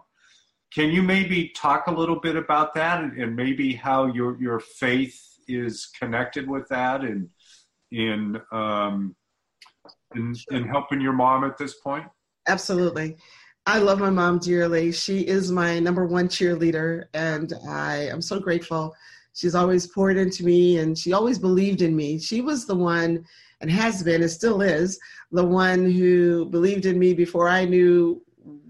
Can 0.74 0.90
you 0.90 1.02
maybe 1.02 1.52
talk 1.56 1.88
a 1.88 1.92
little 1.92 2.20
bit 2.20 2.36
about 2.36 2.74
that 2.76 3.04
and, 3.04 3.18
and 3.22 3.36
maybe 3.36 3.74
how 3.74 4.06
your 4.06 4.42
your 4.42 4.60
faith 4.60 5.20
is 5.48 5.90
connected 6.00 6.50
with 6.50 6.68
that 6.70 7.02
and 7.02 7.30
in 7.92 8.40
um, 8.52 9.16
in, 10.16 10.36
in 10.52 10.68
helping 10.68 11.02
your 11.02 11.14
mom 11.14 11.44
at 11.44 11.58
this 11.58 11.76
point? 11.76 12.06
Absolutely. 12.48 13.18
I 13.66 13.80
love 13.80 14.00
my 14.00 14.10
mom 14.10 14.40
dearly. 14.40 14.92
She 14.92 15.20
is 15.20 15.52
my 15.52 15.80
number 15.80 16.06
one 16.06 16.28
cheerleader, 16.28 17.06
and 17.14 17.54
I 17.68 18.08
am 18.08 18.22
so 18.22 18.40
grateful. 18.40 18.96
She's 19.34 19.56
always 19.56 19.88
poured 19.88 20.18
into 20.18 20.44
me, 20.44 20.80
and 20.80 20.98
she 20.98 21.14
always 21.14 21.40
believed 21.40 21.82
in 21.82 21.96
me. 21.96 22.20
She 22.20 22.42
was 22.42 22.66
the 22.66 22.76
one 22.76 23.26
and 23.62 23.72
has 23.72 24.04
been 24.04 24.22
and 24.22 24.32
still 24.32 24.62
is 24.62 25.00
the 25.32 25.46
one 25.46 25.90
who 25.90 26.46
believed 26.46 26.86
in 26.86 27.00
me 27.00 27.14
before 27.14 27.48
I 27.48 27.66
knew 27.66 28.22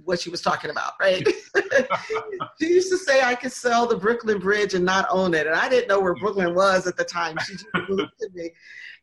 what 0.04 0.20
she 0.20 0.30
was 0.30 0.42
talking 0.42 0.70
about, 0.70 0.94
right? 1.00 1.26
she 2.62 2.68
used 2.68 2.92
to 2.92 2.98
say 2.98 3.22
I 3.22 3.36
could 3.36 3.52
sell 3.52 3.88
the 3.88 3.96
Brooklyn 3.96 4.40
Bridge 4.40 4.74
and 4.74 4.86
not 4.86 5.08
own 5.10 5.34
it. 5.34 5.48
And 5.48 5.56
I 5.56 5.70
didn't 5.70 5.88
know 5.88 6.00
where 6.00 6.16
Brooklyn 6.16 6.54
was 6.54 6.88
at 6.88 6.98
the 6.98 7.04
time. 7.04 7.38
She 7.46 7.54
just 7.54 7.66
believed 7.88 8.12
in 8.20 8.34
me. 8.34 8.50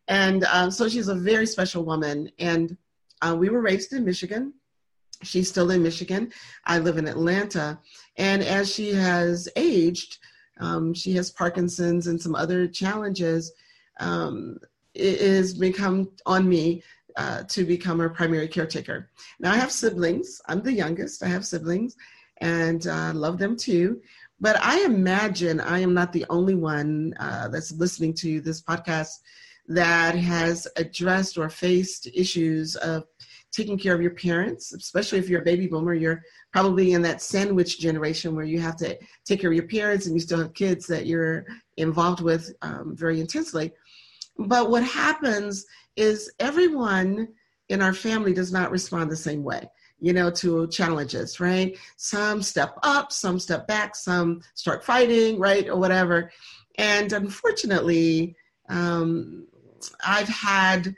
And 0.08 0.44
um, 0.44 0.70
so 0.70 0.88
she's 0.88 1.08
a 1.08 1.14
very 1.14 1.46
special 1.46 1.84
woman. 1.84 2.30
And 2.38 2.76
uh, 3.22 3.36
we 3.38 3.48
were 3.48 3.60
raised 3.60 3.92
in 3.92 4.04
Michigan. 4.04 4.52
She's 5.22 5.48
still 5.48 5.70
in 5.70 5.82
Michigan. 5.82 6.32
I 6.64 6.78
live 6.78 6.98
in 6.98 7.08
Atlanta. 7.08 7.78
And 8.16 8.42
as 8.42 8.72
she 8.72 8.92
has 8.92 9.48
aged, 9.56 10.18
um, 10.58 10.94
she 10.94 11.12
has 11.12 11.30
Parkinson's 11.30 12.06
and 12.06 12.20
some 12.20 12.34
other 12.34 12.66
challenges. 12.66 13.52
Um, 14.00 14.58
it 14.94 15.20
has 15.20 15.54
become 15.54 16.10
on 16.26 16.48
me 16.48 16.82
uh, 17.16 17.42
to 17.44 17.64
become 17.64 17.98
her 17.98 18.08
primary 18.08 18.48
caretaker. 18.48 19.10
Now 19.40 19.52
I 19.52 19.56
have 19.56 19.72
siblings. 19.72 20.40
I'm 20.46 20.62
the 20.62 20.72
youngest. 20.72 21.22
I 21.22 21.28
have 21.28 21.44
siblings, 21.44 21.96
and 22.38 22.86
uh, 22.86 23.12
love 23.14 23.38
them 23.38 23.56
too. 23.56 24.00
But 24.40 24.56
I 24.62 24.84
imagine 24.84 25.60
I 25.60 25.80
am 25.80 25.94
not 25.94 26.12
the 26.12 26.24
only 26.30 26.54
one 26.54 27.14
uh, 27.18 27.48
that's 27.48 27.72
listening 27.72 28.14
to 28.14 28.40
this 28.40 28.62
podcast 28.62 29.10
that 29.66 30.14
has 30.14 30.66
addressed 30.76 31.36
or 31.36 31.48
faced 31.48 32.06
issues 32.14 32.76
of 32.76 33.04
taking 33.52 33.78
care 33.78 33.94
of 33.94 34.02
your 34.02 34.14
parents, 34.14 34.72
especially 34.72 35.18
if 35.18 35.28
you're 35.28 35.40
a 35.40 35.44
baby 35.44 35.66
boomer. 35.66 35.94
You're 35.94 36.22
probably 36.52 36.92
in 36.92 37.02
that 37.02 37.22
sandwich 37.22 37.78
generation 37.78 38.34
where 38.34 38.44
you 38.44 38.60
have 38.60 38.76
to 38.76 38.98
take 39.24 39.40
care 39.40 39.50
of 39.50 39.56
your 39.56 39.66
parents 39.66 40.06
and 40.06 40.14
you 40.14 40.20
still 40.20 40.38
have 40.38 40.54
kids 40.54 40.86
that 40.86 41.06
you're 41.06 41.46
involved 41.76 42.20
with 42.20 42.52
um, 42.62 42.94
very 42.96 43.20
intensely. 43.20 43.72
But 44.38 44.70
what 44.70 44.84
happens 44.84 45.66
is 45.96 46.32
everyone 46.38 47.28
in 47.68 47.82
our 47.82 47.92
family 47.92 48.32
does 48.32 48.52
not 48.52 48.70
respond 48.70 49.10
the 49.10 49.16
same 49.16 49.42
way 49.42 49.68
you 50.00 50.12
know, 50.12 50.30
to 50.30 50.68
challenges, 50.68 51.40
right? 51.40 51.76
Some 51.96 52.42
step 52.42 52.76
up, 52.82 53.10
some 53.12 53.38
step 53.38 53.66
back, 53.66 53.96
some 53.96 54.42
start 54.54 54.84
fighting, 54.84 55.38
right, 55.38 55.68
or 55.68 55.76
whatever. 55.76 56.30
And 56.76 57.12
unfortunately, 57.12 58.36
um, 58.68 59.46
I've 60.06 60.28
had 60.28 60.94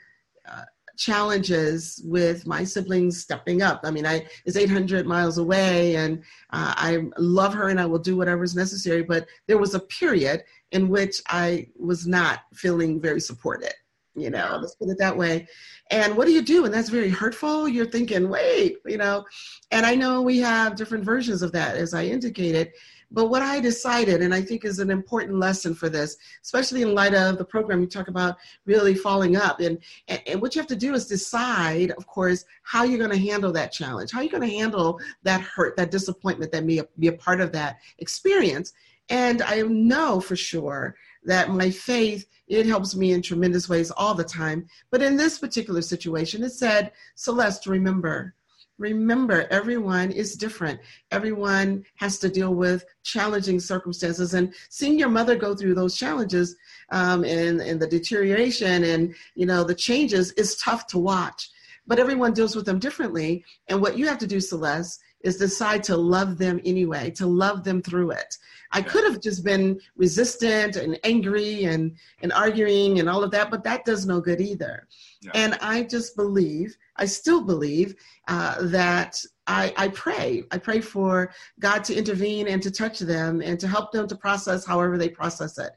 uh, 0.47 0.65
challenges 1.01 1.99
with 2.05 2.45
my 2.45 2.63
siblings 2.63 3.19
stepping 3.19 3.63
up. 3.63 3.81
I 3.83 3.91
mean, 3.91 4.05
I 4.05 4.27
is 4.45 4.55
800 4.55 5.07
miles 5.07 5.39
away, 5.39 5.95
and 5.95 6.19
uh, 6.51 6.73
I 6.77 7.05
love 7.17 7.53
her, 7.55 7.69
and 7.69 7.79
I 7.79 7.87
will 7.87 7.99
do 7.99 8.15
whatever 8.15 8.43
is 8.43 8.55
necessary. 8.55 9.01
But 9.01 9.27
there 9.47 9.57
was 9.57 9.73
a 9.73 9.79
period 9.79 10.43
in 10.71 10.89
which 10.89 11.21
I 11.27 11.67
was 11.77 12.05
not 12.05 12.41
feeling 12.53 13.01
very 13.01 13.19
supported. 13.19 13.73
You 14.13 14.29
know, 14.29 14.59
let's 14.61 14.75
put 14.75 14.89
it 14.89 14.97
that 14.99 15.17
way. 15.17 15.47
And 15.89 16.15
what 16.15 16.27
do 16.27 16.33
you 16.33 16.41
do? 16.41 16.65
And 16.65 16.73
that's 16.73 16.89
very 16.89 17.09
hurtful. 17.09 17.67
You're 17.67 17.85
thinking, 17.85 18.29
wait, 18.29 18.77
you 18.85 18.97
know, 18.97 19.25
and 19.71 19.85
I 19.85 19.95
know 19.95 20.21
we 20.21 20.37
have 20.39 20.75
different 20.75 21.05
versions 21.05 21.41
of 21.41 21.53
that, 21.53 21.77
as 21.77 21.93
I 21.93 22.03
indicated. 22.03 22.73
But 23.11 23.25
what 23.25 23.41
I 23.41 23.59
decided, 23.59 24.21
and 24.21 24.33
I 24.33 24.41
think 24.41 24.63
is 24.63 24.79
an 24.79 24.89
important 24.89 25.37
lesson 25.37 25.75
for 25.75 25.89
this, 25.89 26.15
especially 26.41 26.81
in 26.81 26.95
light 26.95 27.13
of 27.13 27.37
the 27.37 27.45
program 27.45 27.81
you 27.81 27.87
talk 27.87 28.07
about 28.07 28.37
really 28.65 28.95
falling 28.95 29.35
up, 29.35 29.59
and, 29.59 29.77
and, 30.07 30.21
and 30.25 30.41
what 30.41 30.55
you 30.55 30.61
have 30.61 30.69
to 30.69 30.75
do 30.75 30.93
is 30.93 31.07
decide, 31.07 31.91
of 31.91 32.07
course, 32.07 32.45
how 32.63 32.83
you're 32.83 32.97
going 32.97 33.11
to 33.11 33.17
handle 33.17 33.51
that 33.51 33.73
challenge, 33.73 34.11
how 34.11 34.21
you're 34.21 34.31
going 34.31 34.49
to 34.49 34.55
handle 34.55 34.99
that 35.23 35.41
hurt, 35.41 35.75
that 35.75 35.91
disappointment 35.91 36.51
that 36.53 36.63
may 36.63 36.81
be 36.99 37.07
a 37.07 37.13
part 37.13 37.41
of 37.41 37.51
that 37.51 37.77
experience. 37.99 38.71
And 39.09 39.41
I 39.41 39.61
know 39.63 40.21
for 40.21 40.37
sure 40.37 40.95
that 41.25 41.49
my 41.49 41.69
faith, 41.69 42.25
it 42.47 42.65
helps 42.65 42.95
me 42.95 43.11
in 43.11 43.21
tremendous 43.21 43.67
ways 43.67 43.91
all 43.91 44.13
the 44.13 44.23
time. 44.23 44.67
But 44.89 45.01
in 45.01 45.17
this 45.17 45.37
particular 45.37 45.81
situation, 45.81 46.43
it 46.43 46.51
said, 46.51 46.93
Celeste, 47.15 47.67
remember, 47.67 48.35
remember 48.81 49.47
everyone 49.51 50.11
is 50.11 50.35
different. 50.35 50.79
Everyone 51.11 51.85
has 51.97 52.17
to 52.19 52.29
deal 52.29 52.55
with 52.55 52.83
challenging 53.03 53.59
circumstances. 53.59 54.33
And 54.33 54.53
seeing 54.69 54.97
your 54.97 55.09
mother 55.09 55.35
go 55.35 55.55
through 55.55 55.75
those 55.75 55.95
challenges 55.95 56.55
um, 56.89 57.23
and, 57.23 57.61
and 57.61 57.79
the 57.79 57.87
deterioration 57.87 58.83
and 58.83 59.15
you 59.35 59.45
know 59.45 59.63
the 59.63 59.75
changes 59.75 60.31
is 60.33 60.57
tough 60.57 60.87
to 60.87 60.97
watch. 60.97 61.49
But 61.87 61.99
everyone 61.99 62.33
deals 62.33 62.55
with 62.55 62.65
them 62.65 62.79
differently. 62.79 63.45
And 63.67 63.81
what 63.81 63.97
you 63.97 64.07
have 64.07 64.17
to 64.19 64.27
do 64.27 64.39
celeste 64.39 64.99
is 65.23 65.37
decide 65.37 65.83
to 65.83 65.97
love 65.97 66.37
them 66.37 66.59
anyway, 66.65 67.11
to 67.11 67.25
love 67.25 67.63
them 67.63 67.81
through 67.81 68.11
it. 68.11 68.37
I 68.71 68.81
could 68.81 69.03
have 69.03 69.21
just 69.21 69.43
been 69.43 69.79
resistant 69.95 70.77
and 70.77 70.97
angry 71.03 71.65
and, 71.65 71.95
and 72.21 72.31
arguing 72.31 72.99
and 72.99 73.09
all 73.09 73.23
of 73.23 73.31
that, 73.31 73.51
but 73.51 73.63
that 73.65 73.85
does 73.85 74.05
no 74.05 74.21
good 74.21 74.39
either. 74.39 74.87
Yeah. 75.21 75.31
And 75.33 75.53
I 75.61 75.83
just 75.83 76.15
believe, 76.15 76.77
I 76.95 77.05
still 77.05 77.43
believe 77.43 77.95
uh, 78.27 78.67
that 78.67 79.19
I, 79.47 79.73
I 79.75 79.87
pray. 79.89 80.43
I 80.51 80.57
pray 80.57 80.79
for 80.79 81.33
God 81.59 81.83
to 81.85 81.95
intervene 81.95 82.47
and 82.47 82.63
to 82.63 82.71
touch 82.71 82.99
them 82.99 83.41
and 83.41 83.59
to 83.59 83.67
help 83.67 83.91
them 83.91 84.07
to 84.07 84.15
process 84.15 84.65
however 84.65 84.97
they 84.97 85.09
process 85.09 85.57
it. 85.57 85.71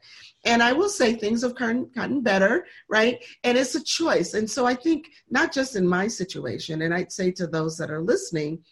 And 0.45 0.63
I 0.63 0.71
will 0.71 0.89
say 0.89 1.13
things 1.13 1.41
have 1.41 1.55
gotten, 1.55 1.89
gotten 1.93 2.21
better, 2.21 2.65
right? 2.87 3.21
And 3.43 3.57
it's 3.57 3.75
a 3.75 3.83
choice. 3.83 4.35
And 4.35 4.49
so 4.49 4.65
I 4.65 4.75
think 4.75 5.09
not 5.29 5.51
just 5.51 5.75
in 5.75 5.85
my 5.85 6.07
situation, 6.07 6.83
and 6.83 6.93
I'd 6.93 7.11
say 7.11 7.31
to 7.31 7.47
those 7.47 7.77
that 7.77 7.91
are 7.91 8.01
listening, 8.01 8.63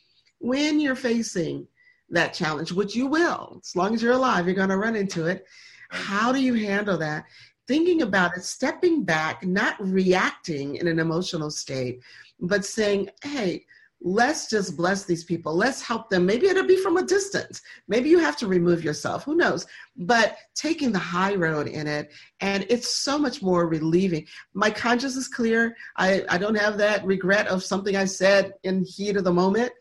when 0.43 0.81
you're 0.81 0.93
facing 0.93 1.65
that 2.09 2.33
challenge, 2.33 2.73
which 2.73 2.95
you 2.95 3.07
will, 3.07 3.61
as 3.63 3.75
long 3.77 3.95
as 3.95 4.03
you're 4.03 4.11
alive, 4.11 4.45
you're 4.45 4.53
going 4.53 4.67
to 4.67 4.77
run 4.77 4.93
into 4.93 5.25
it. 5.25 5.45
How 5.89 6.33
do 6.33 6.41
you 6.41 6.53
handle 6.53 6.97
that? 6.97 7.23
Thinking 7.65 8.01
about 8.01 8.35
it, 8.35 8.43
stepping 8.43 9.05
back, 9.05 9.45
not 9.45 9.75
reacting 9.79 10.75
in 10.75 10.87
an 10.89 10.99
emotional 10.99 11.49
state, 11.49 12.01
but 12.41 12.65
saying, 12.65 13.09
hey, 13.23 13.63
let's 14.01 14.49
just 14.49 14.75
bless 14.75 15.05
these 15.05 15.23
people. 15.23 15.55
Let's 15.55 15.81
help 15.81 16.09
them. 16.09 16.25
Maybe 16.25 16.47
it'll 16.47 16.67
be 16.67 16.75
from 16.75 16.97
a 16.97 17.05
distance. 17.05 17.61
Maybe 17.87 18.09
you 18.09 18.19
have 18.19 18.35
to 18.37 18.47
remove 18.47 18.83
yourself. 18.83 19.23
Who 19.23 19.35
knows? 19.35 19.65
But 19.95 20.35
taking 20.55 20.91
the 20.91 20.99
high 20.99 21.35
road 21.35 21.67
in 21.69 21.87
it, 21.87 22.11
and 22.41 22.65
it's 22.67 22.93
so 22.93 23.17
much 23.17 23.41
more 23.41 23.65
relieving. 23.65 24.27
My 24.53 24.71
conscience 24.71 25.15
is 25.15 25.29
clear. 25.29 25.77
I, 25.95 26.25
I 26.27 26.37
don't 26.37 26.59
have 26.59 26.77
that 26.79 27.05
regret 27.05 27.47
of 27.47 27.63
something 27.63 27.95
I 27.95 28.03
said 28.03 28.55
in 28.63 28.83
heat 28.83 29.15
of 29.15 29.23
the 29.23 29.31
moment 29.31 29.71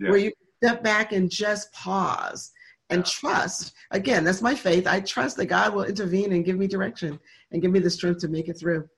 yeah. 0.00 0.10
where 0.10 0.18
you 0.18 0.32
step 0.62 0.82
back 0.82 1.12
and 1.12 1.30
just 1.30 1.72
pause 1.72 2.52
and 2.90 3.00
yeah. 3.00 3.04
trust. 3.04 3.74
Again, 3.90 4.24
that's 4.24 4.42
my 4.42 4.54
faith. 4.54 4.86
I 4.86 5.00
trust 5.00 5.36
that 5.36 5.46
God 5.46 5.74
will 5.74 5.84
intervene 5.84 6.32
and 6.32 6.44
give 6.44 6.56
me 6.56 6.66
direction 6.66 7.18
and 7.52 7.62
give 7.62 7.70
me 7.70 7.78
the 7.78 7.90
strength 7.90 8.20
to 8.20 8.28
make 8.28 8.48
it 8.48 8.54
through. 8.58 8.88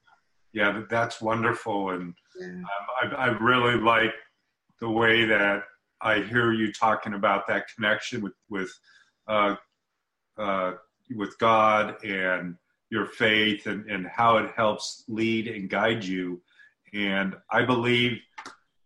Yeah, 0.53 0.83
that's 0.89 1.21
wonderful. 1.21 1.91
And 1.91 2.15
yeah. 2.39 2.47
um, 2.47 2.65
I, 3.03 3.15
I 3.15 3.27
really 3.39 3.79
like 3.79 4.15
the 4.81 4.89
way 4.89 5.25
that 5.25 5.63
I 6.01 6.21
hear 6.21 6.53
you 6.53 6.73
talking 6.73 7.15
about 7.15 7.47
that 7.49 7.67
connection 7.75 8.23
with 8.23 8.35
with 8.49 8.73
uh, 9.27 9.57
uh, 10.39 10.73
with 11.17 11.39
God 11.39 12.03
and 12.05 12.57
your 12.91 13.07
faith 13.07 13.67
and, 13.67 13.89
and 13.91 14.07
how 14.07 14.39
it 14.39 14.51
helps 14.57 15.05
lead 15.09 15.49
and 15.49 15.69
guide 15.69 16.05
you. 16.05 16.41
And 16.95 17.37
I 17.51 17.65
believe 17.65 18.19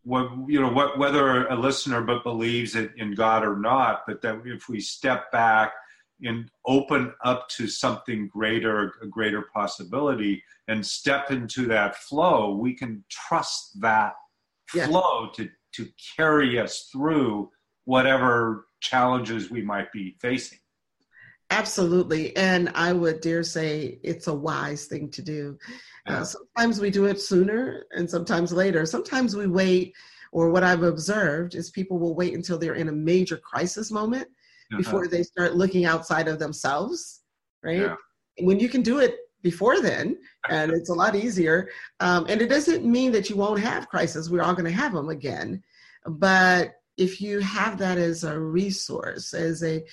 what 0.05 0.31
you 0.49 0.61
know 0.61 0.71
what 0.71 0.99
whether 0.99 1.47
a 1.47 1.57
listener 1.57 2.03
but 2.03 2.25
believes 2.25 2.75
in, 2.75 2.93
in 2.97 3.15
God 3.15 3.45
or 3.45 3.57
not, 3.57 4.03
but 4.07 4.21
that 4.23 4.43
if 4.45 4.69
we 4.69 4.81
step 4.81 5.31
back 5.31 5.73
and 6.25 6.51
open 6.67 7.13
up 7.25 7.49
to 7.49 7.67
something 7.67 8.29
greater, 8.29 8.95
a 9.03 9.07
greater 9.07 9.47
possibility, 9.55 10.43
and 10.69 10.85
step 10.85 11.31
into 11.31 11.67
that 11.67 11.97
flow, 11.97 12.57
we 12.57 12.75
can 12.75 13.05
trust 13.11 13.81
that 13.81 14.15
yeah. 14.75 14.87
flow 14.87 15.31
to 15.35 15.49
to 15.75 15.89
carry 16.17 16.59
us 16.59 16.89
through 16.93 17.51
whatever 17.85 18.67
challenges 18.81 19.51
we 19.51 19.63
might 19.63 19.91
be 19.93 20.17
facing. 20.21 20.59
Absolutely. 21.53 22.35
And 22.37 22.71
I 22.75 22.93
would 22.93 23.21
dare 23.21 23.43
say 23.43 23.99
it's 24.03 24.27
a 24.27 24.35
wise 24.35 24.87
thing 24.87 25.11
to 25.11 25.23
do. 25.23 25.59
Uh, 26.07 26.25
sometimes 26.25 26.81
we 26.81 26.91
do 26.91 27.05
it 27.05 27.21
sooner 27.21 27.85
and 27.93 28.09
sometimes 28.09 28.53
later. 28.53 28.87
Sometimes 28.87 29.37
we 29.37 29.47
wait, 29.47 29.95
or 30.33 30.51
what 30.51 30.65
I've 30.65 30.83
observed 30.83 31.55
is 31.55 31.71
people 31.71 31.99
will 31.99 32.15
wait 32.15 32.35
until 32.35 32.59
they're 32.59 32.75
in 32.75 32.89
a 32.89 32.93
major 32.93 33.37
crisis 33.37 33.91
moment 33.91 34.25
uh-huh. 34.25 34.79
before 34.79 35.09
they 35.09 35.23
start 35.23 35.55
looking 35.55 35.85
outside 35.85 36.27
of 36.27 36.39
themselves, 36.39 37.21
right? 37.63 37.81
Yeah. 37.81 37.97
When 38.41 38.59
you 38.59 38.71
can 38.71 38.81
do 38.81 39.01
it 39.01 39.19
before 39.43 39.81
then, 39.81 40.19
and 40.49 40.73
it's 40.77 40.89
a 40.89 40.95
lot 40.95 41.15
easier. 41.15 41.69
Um, 42.01 42.25
and 42.31 42.41
it 42.41 42.49
doesn't 42.49 42.85
mean 42.85 43.13
that 43.13 43.29
you 43.29 43.37
won't 43.37 43.61
have 43.61 43.91
crisis. 43.91 44.31
We're 44.31 44.43
all 44.43 44.55
going 44.55 44.65
to 44.65 44.71
have 44.71 44.95
them 44.95 45.11
again. 45.11 45.63
But 46.07 46.77
if 46.97 47.21
you 47.21 47.41
have 47.41 47.79
that 47.79 47.99
as 47.99 48.25
a 48.25 48.39
resource, 48.39 49.35
as 49.35 49.63
a 49.63 49.85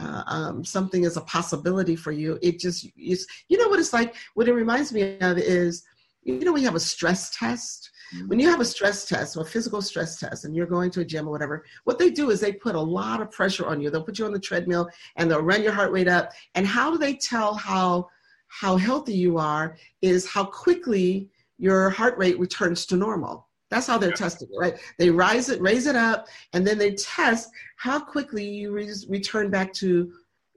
uh, 0.00 0.22
um, 0.26 0.64
something 0.64 1.04
is 1.04 1.16
a 1.16 1.22
possibility 1.22 1.96
for 1.96 2.12
you, 2.12 2.38
it 2.42 2.58
just 2.58 2.88
is, 2.96 3.26
you 3.48 3.58
know 3.58 3.68
what 3.68 3.78
it's 3.78 3.92
like? 3.92 4.14
What 4.34 4.48
it 4.48 4.54
reminds 4.54 4.92
me 4.92 5.18
of 5.20 5.38
is, 5.38 5.84
you 6.22 6.40
know, 6.40 6.52
when 6.52 6.62
you 6.62 6.68
have 6.68 6.76
a 6.76 6.80
stress 6.80 7.30
test, 7.36 7.90
when 8.26 8.40
you 8.40 8.48
have 8.48 8.60
a 8.60 8.64
stress 8.64 9.06
test 9.08 9.36
or 9.36 9.42
a 9.42 9.46
physical 9.46 9.80
stress 9.80 10.18
test 10.18 10.44
and 10.44 10.56
you're 10.56 10.66
going 10.66 10.90
to 10.90 11.00
a 11.00 11.04
gym 11.04 11.28
or 11.28 11.30
whatever, 11.30 11.64
what 11.84 11.98
they 11.98 12.10
do 12.10 12.30
is 12.30 12.40
they 12.40 12.52
put 12.52 12.74
a 12.74 12.80
lot 12.80 13.20
of 13.20 13.30
pressure 13.30 13.66
on 13.66 13.80
you. 13.80 13.88
They'll 13.88 14.02
put 14.02 14.18
you 14.18 14.26
on 14.26 14.32
the 14.32 14.40
treadmill 14.40 14.88
and 15.16 15.30
they'll 15.30 15.42
run 15.42 15.62
your 15.62 15.72
heart 15.72 15.92
rate 15.92 16.08
up. 16.08 16.32
And 16.56 16.66
how 16.66 16.90
do 16.90 16.98
they 16.98 17.14
tell 17.14 17.54
how 17.54 18.08
how 18.50 18.76
healthy 18.76 19.14
you 19.14 19.38
are 19.38 19.76
is 20.02 20.26
how 20.26 20.44
quickly 20.44 21.30
your 21.56 21.90
heart 21.90 22.18
rate 22.18 22.38
returns 22.38 22.84
to 22.86 22.96
normal. 22.96 23.46
That's 23.70 23.86
how 23.86 23.98
they're 23.98 24.12
testing 24.12 24.48
it, 24.52 24.58
right? 24.58 24.78
They 24.98 25.10
rise 25.10 25.48
it, 25.48 25.60
raise 25.60 25.86
it 25.86 25.96
up, 25.96 26.26
and 26.52 26.66
then 26.66 26.78
they 26.78 26.92
test 26.92 27.50
how 27.76 28.00
quickly 28.00 28.44
you 28.44 28.72
re- 28.72 28.92
return 29.08 29.50
back 29.50 29.72
to 29.74 30.12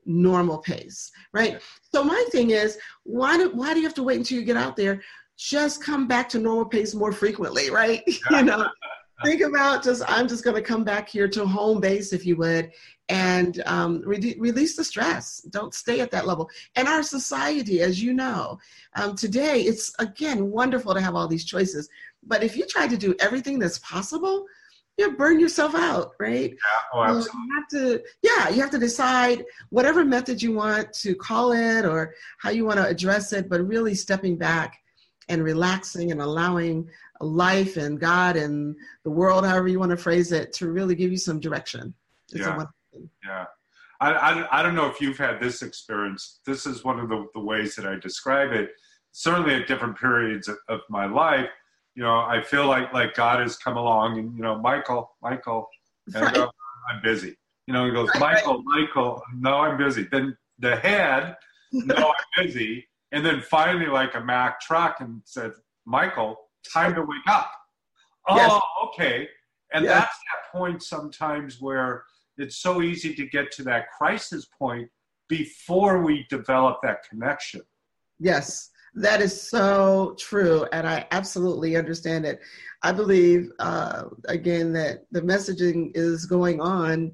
normal 0.05 0.57
pace, 0.57 1.11
right? 1.31 1.61
So 1.93 2.03
my 2.03 2.25
thing 2.31 2.51
is, 2.51 2.77
why 3.03 3.37
do 3.37 3.51
why 3.51 3.73
do 3.73 3.79
you 3.79 3.85
have 3.85 3.95
to 3.95 4.03
wait 4.03 4.17
until 4.17 4.39
you 4.39 4.45
get 4.45 4.57
out 4.57 4.75
there? 4.75 5.01
Just 5.37 5.83
come 5.83 6.07
back 6.07 6.27
to 6.29 6.39
normal 6.39 6.65
pace 6.65 6.93
more 6.93 7.11
frequently, 7.11 7.69
right? 7.69 8.03
you 8.31 8.43
know, 8.43 8.67
think 9.23 9.41
about 9.41 9.83
just 9.83 10.03
i'm 10.07 10.27
just 10.27 10.43
going 10.43 10.55
to 10.55 10.61
come 10.61 10.83
back 10.83 11.07
here 11.07 11.27
to 11.27 11.45
home 11.45 11.79
base 11.79 12.13
if 12.13 12.25
you 12.25 12.35
would 12.35 12.71
and 13.09 13.61
um, 13.65 14.01
re- 14.05 14.35
release 14.39 14.75
the 14.75 14.83
stress 14.83 15.41
don't 15.49 15.73
stay 15.73 15.99
at 15.99 16.11
that 16.11 16.25
level 16.25 16.49
and 16.75 16.87
our 16.87 17.03
society 17.03 17.81
as 17.81 18.01
you 18.01 18.13
know 18.13 18.57
um, 18.95 19.15
today 19.15 19.61
it's 19.61 19.93
again 19.99 20.49
wonderful 20.49 20.93
to 20.93 21.01
have 21.01 21.15
all 21.15 21.27
these 21.27 21.45
choices 21.45 21.89
but 22.27 22.43
if 22.43 22.55
you 22.55 22.65
try 22.65 22.87
to 22.87 22.97
do 22.97 23.15
everything 23.19 23.59
that's 23.59 23.79
possible 23.79 24.45
you 24.97 25.11
burn 25.17 25.39
yourself 25.39 25.73
out 25.73 26.11
right 26.19 26.51
yeah, 26.51 26.81
oh, 26.93 27.01
um, 27.01 27.17
absolutely. 27.17 27.41
you 27.41 27.55
have 27.55 27.67
to 27.67 28.03
yeah 28.21 28.49
you 28.49 28.61
have 28.61 28.69
to 28.69 28.79
decide 28.79 29.43
whatever 29.69 30.05
method 30.05 30.41
you 30.41 30.53
want 30.53 30.91
to 30.93 31.15
call 31.15 31.51
it 31.51 31.85
or 31.85 32.13
how 32.39 32.49
you 32.49 32.65
want 32.65 32.77
to 32.77 32.85
address 32.85 33.33
it 33.33 33.49
but 33.49 33.65
really 33.65 33.95
stepping 33.95 34.37
back 34.37 34.79
and 35.29 35.43
relaxing 35.43 36.11
and 36.11 36.21
allowing 36.21 36.89
life 37.19 37.77
and 37.77 37.99
God 37.99 38.35
and 38.35 38.75
the 39.03 39.11
world, 39.11 39.45
however 39.45 39.67
you 39.67 39.79
want 39.79 39.91
to 39.91 39.97
phrase 39.97 40.31
it, 40.31 40.53
to 40.53 40.71
really 40.71 40.95
give 40.95 41.11
you 41.11 41.17
some 41.17 41.39
direction. 41.39 41.93
It's 42.31 42.41
yeah. 42.41 42.65
yeah. 43.25 43.45
I, 44.01 44.11
I, 44.11 44.59
I, 44.59 44.63
don't 44.63 44.75
know 44.75 44.87
if 44.87 44.99
you've 44.99 45.17
had 45.17 45.39
this 45.39 45.61
experience. 45.61 46.39
This 46.45 46.65
is 46.65 46.83
one 46.83 46.99
of 46.99 47.09
the, 47.09 47.25
the 47.33 47.39
ways 47.39 47.75
that 47.75 47.85
I 47.85 47.95
describe 47.95 48.51
it. 48.51 48.71
Certainly 49.11 49.55
at 49.55 49.67
different 49.67 49.97
periods 49.97 50.47
of, 50.47 50.57
of 50.67 50.81
my 50.89 51.05
life, 51.05 51.49
you 51.95 52.03
know, 52.03 52.19
I 52.19 52.41
feel 52.41 52.67
like 52.67 52.93
like 52.93 53.13
God 53.13 53.39
has 53.39 53.57
come 53.57 53.77
along 53.77 54.19
and, 54.19 54.35
you 54.35 54.43
know, 54.43 54.57
Michael, 54.57 55.15
Michael, 55.21 55.67
and 56.13 56.23
right. 56.23 56.37
Uh, 56.37 56.49
I'm 56.89 57.01
busy. 57.01 57.35
You 57.67 57.73
know, 57.73 57.85
he 57.85 57.91
goes, 57.91 58.09
right, 58.15 58.19
Michael, 58.19 58.63
right. 58.63 58.81
Michael, 58.81 59.21
no, 59.35 59.59
I'm 59.59 59.77
busy. 59.77 60.07
Then 60.11 60.35
the 60.59 60.75
head, 60.75 61.35
no, 61.71 61.95
I'm 61.95 62.13
busy. 62.45 62.87
And 63.11 63.25
then 63.25 63.41
finally, 63.41 63.85
like 63.85 64.15
a 64.15 64.21
Mack 64.21 64.59
truck 64.59 64.99
and 64.99 65.21
said, 65.23 65.51
Michael, 65.85 66.37
time 66.71 66.95
to 66.95 67.01
wake 67.01 67.27
up. 67.27 67.51
Oh, 68.27 68.35
yes. 68.35 68.61
okay. 68.85 69.27
And 69.73 69.85
yes. 69.85 69.93
that's 69.93 70.17
that 70.17 70.57
point 70.57 70.81
sometimes 70.83 71.61
where 71.61 72.03
it's 72.37 72.57
so 72.57 72.81
easy 72.81 73.13
to 73.15 73.25
get 73.27 73.51
to 73.51 73.63
that 73.63 73.91
crisis 73.91 74.47
point 74.57 74.89
before 75.29 76.01
we 76.01 76.25
develop 76.29 76.79
that 76.83 77.07
connection. 77.09 77.61
Yes, 78.19 78.69
that 78.95 79.21
is 79.21 79.39
so 79.39 80.15
true. 80.19 80.65
And 80.71 80.87
I 80.87 81.07
absolutely 81.11 81.75
understand 81.75 82.25
it. 82.25 82.41
I 82.81 82.91
believe, 82.91 83.51
uh, 83.59 84.03
again, 84.25 84.73
that 84.73 85.05
the 85.11 85.21
messaging 85.21 85.91
is 85.95 86.25
going 86.25 86.61
on 86.61 87.13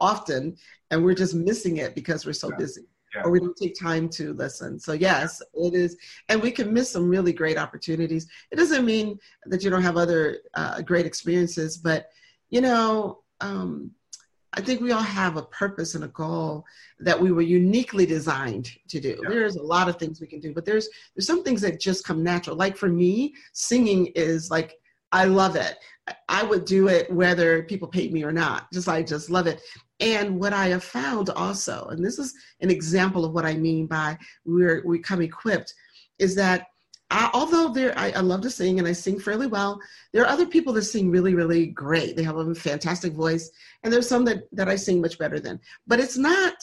often 0.00 0.56
and 0.90 1.04
we're 1.04 1.14
just 1.14 1.34
missing 1.34 1.78
it 1.78 1.94
because 1.94 2.24
we're 2.24 2.32
so 2.32 2.50
yeah. 2.50 2.56
busy 2.56 2.86
yeah. 3.14 3.22
or 3.22 3.30
we 3.30 3.40
don't 3.40 3.56
take 3.56 3.78
time 3.78 4.08
to 4.10 4.32
listen. 4.34 4.78
So 4.78 4.92
yes, 4.92 5.42
it 5.54 5.74
is, 5.74 5.96
and 6.28 6.42
we 6.42 6.50
can 6.50 6.72
miss 6.72 6.90
some 6.90 7.08
really 7.08 7.32
great 7.32 7.58
opportunities. 7.58 8.26
It 8.50 8.56
doesn't 8.56 8.84
mean 8.84 9.18
that 9.46 9.62
you 9.62 9.70
don't 9.70 9.82
have 9.82 9.96
other 9.96 10.38
uh, 10.54 10.82
great 10.82 11.06
experiences, 11.06 11.76
but 11.76 12.10
you 12.50 12.60
know, 12.60 13.22
um, 13.40 13.90
I 14.54 14.60
think 14.60 14.80
we 14.80 14.92
all 14.92 15.02
have 15.02 15.36
a 15.36 15.42
purpose 15.42 15.94
and 15.94 16.04
a 16.04 16.08
goal 16.08 16.64
that 17.00 17.20
we 17.20 17.32
were 17.32 17.42
uniquely 17.42 18.06
designed 18.06 18.70
to 18.88 18.98
do. 18.98 19.20
Yeah. 19.22 19.28
There's 19.28 19.56
a 19.56 19.62
lot 19.62 19.88
of 19.88 19.96
things 19.96 20.20
we 20.20 20.26
can 20.26 20.40
do, 20.40 20.54
but 20.54 20.64
there's 20.64 20.88
there's 21.14 21.26
some 21.26 21.44
things 21.44 21.60
that 21.62 21.80
just 21.80 22.04
come 22.04 22.22
natural. 22.22 22.56
Like 22.56 22.76
for 22.76 22.88
me, 22.88 23.34
singing 23.52 24.06
is 24.14 24.50
like 24.50 24.78
I 25.12 25.24
love 25.24 25.56
it. 25.56 25.76
I 26.28 26.42
would 26.42 26.64
do 26.64 26.88
it 26.88 27.12
whether 27.12 27.62
people 27.62 27.88
paid 27.88 28.12
me 28.12 28.24
or 28.24 28.32
not. 28.32 28.72
Just 28.72 28.88
I 28.88 29.02
just 29.02 29.30
love 29.30 29.46
it. 29.46 29.60
And 30.00 30.38
what 30.40 30.52
I 30.52 30.68
have 30.68 30.84
found 30.84 31.28
also, 31.30 31.86
and 31.90 32.04
this 32.04 32.18
is 32.18 32.34
an 32.60 32.70
example 32.70 33.24
of 33.24 33.32
what 33.32 33.44
I 33.44 33.54
mean 33.54 33.86
by 33.86 34.16
we're 34.44 34.82
we 34.86 34.98
come 34.98 35.20
equipped, 35.20 35.74
is 36.18 36.34
that 36.36 36.68
I, 37.10 37.30
although 37.32 37.68
there, 37.68 37.98
I, 37.98 38.10
I, 38.10 38.20
love 38.20 38.42
to 38.42 38.50
sing 38.50 38.78
and 38.78 38.86
I 38.86 38.92
sing 38.92 39.18
fairly 39.18 39.46
well. 39.46 39.80
There 40.12 40.22
are 40.22 40.28
other 40.28 40.46
people 40.46 40.74
that 40.74 40.82
sing 40.82 41.10
really, 41.10 41.34
really 41.34 41.66
great. 41.66 42.16
They 42.16 42.22
have 42.22 42.36
a 42.36 42.54
fantastic 42.54 43.14
voice, 43.14 43.50
and 43.82 43.92
there's 43.92 44.08
some 44.08 44.24
that 44.26 44.42
that 44.52 44.68
I 44.68 44.76
sing 44.76 45.00
much 45.00 45.18
better 45.18 45.40
than. 45.40 45.58
But 45.86 46.00
it's 46.00 46.18
not 46.18 46.54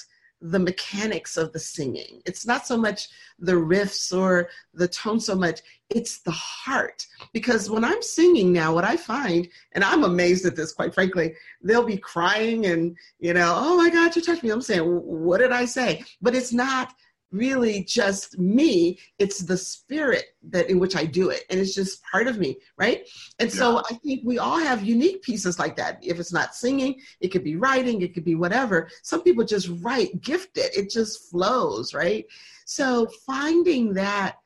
the 0.41 0.59
mechanics 0.59 1.37
of 1.37 1.51
the 1.53 1.59
singing. 1.59 2.21
It's 2.25 2.45
not 2.45 2.67
so 2.67 2.77
much 2.77 3.07
the 3.39 3.53
riffs 3.53 4.15
or 4.15 4.49
the 4.73 4.87
tone 4.87 5.19
so 5.19 5.35
much. 5.35 5.61
It's 5.89 6.19
the 6.19 6.31
heart. 6.31 7.07
Because 7.33 7.69
when 7.69 7.83
I'm 7.83 8.01
singing 8.01 8.51
now, 8.51 8.73
what 8.73 8.83
I 8.83 8.97
find, 8.97 9.47
and 9.71 9.83
I'm 9.83 10.03
amazed 10.03 10.45
at 10.45 10.55
this, 10.55 10.73
quite 10.73 10.93
frankly, 10.93 11.33
they'll 11.63 11.85
be 11.85 11.97
crying 11.97 12.67
and 12.67 12.95
you 13.19 13.33
know, 13.33 13.53
oh 13.57 13.77
my 13.77 13.89
God, 13.89 14.15
you 14.15 14.21
touched 14.21 14.43
me. 14.43 14.51
I'm 14.51 14.61
saying, 14.61 14.83
what 14.83 15.39
did 15.39 15.51
I 15.51 15.65
say? 15.65 16.03
But 16.21 16.35
it's 16.35 16.53
not 16.53 16.93
really 17.35 17.83
just 17.83 18.37
me 18.39 18.97
it's 19.19 19.39
the 19.39 19.57
spirit 19.57 20.25
that 20.43 20.69
in 20.69 20.79
which 20.79 20.95
i 20.95 21.03
do 21.05 21.29
it 21.29 21.43
and 21.49 21.59
it's 21.59 21.75
just 21.75 22.03
part 22.11 22.27
of 22.27 22.37
me 22.37 22.55
right 22.77 23.07
and 23.39 23.49
yeah. 23.49 23.55
so 23.55 23.77
i 23.89 23.93
think 24.03 24.21
we 24.23 24.37
all 24.37 24.59
have 24.59 24.83
unique 24.83 25.21
pieces 25.21 25.59
like 25.59 25.75
that 25.75 25.97
if 26.01 26.19
it's 26.19 26.33
not 26.33 26.55
singing 26.55 26.99
it 27.19 27.29
could 27.29 27.43
be 27.43 27.55
writing 27.55 28.01
it 28.01 28.13
could 28.13 28.25
be 28.25 28.35
whatever 28.35 28.89
some 29.03 29.21
people 29.21 29.43
just 29.43 29.69
write 29.81 30.21
gifted 30.21 30.69
it 30.75 30.89
just 30.89 31.29
flows 31.29 31.93
right 31.93 32.25
so 32.65 33.07
finding 33.25 33.93
that 33.93 34.37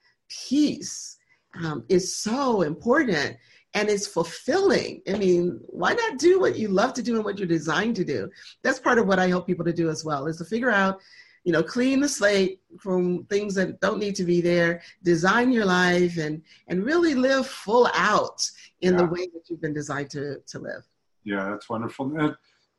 piece 0.48 1.18
um, 1.64 1.84
is 1.90 2.16
so 2.16 2.62
important 2.62 3.38
and 3.74 3.90
it's 3.90 4.08
fulfilling. 4.08 5.02
I 5.08 5.18
mean, 5.18 5.60
why 5.68 5.94
not 5.94 6.18
do 6.18 6.40
what 6.40 6.58
you 6.58 6.70
love 6.70 6.94
to 6.94 7.04
do 7.04 7.16
and 7.16 7.26
what 7.26 7.38
you're 7.38 7.48
designed 7.48 7.96
to 7.98 8.06
do? 8.06 8.30
That's 8.64 8.80
part 8.80 8.98
of 8.98 9.08
what 9.08 9.20
I 9.20 9.28
help 9.28 9.46
people 9.46 9.66
to 9.66 9.74
do 9.74 9.90
as 9.90 10.04
well, 10.04 10.28
is 10.28 10.38
to 10.38 10.46
figure 10.46 10.72
out 10.72 11.00
you 11.50 11.54
know 11.54 11.64
clean 11.64 12.00
the 12.00 12.08
slate 12.08 12.62
from 12.78 13.24
things 13.24 13.56
that 13.56 13.82
don't 13.82 13.98
need 13.98 14.14
to 14.14 14.24
be 14.24 14.40
there 14.40 14.84
design 15.02 15.52
your 15.52 15.66
life 15.66 16.20
and 16.20 16.44
and 16.68 16.86
really 16.86 17.16
live 17.16 17.48
full 17.48 17.90
out 17.96 18.40
in 18.82 18.94
yeah. 18.94 19.00
the 19.00 19.08
way 19.08 19.26
that 19.34 19.42
you've 19.50 19.60
been 19.60 19.74
designed 19.74 20.12
to 20.12 20.38
to 20.46 20.60
live. 20.60 20.84
Yeah 21.24 21.50
that's 21.50 21.68
wonderful. 21.68 22.14
Uh, 22.22 22.34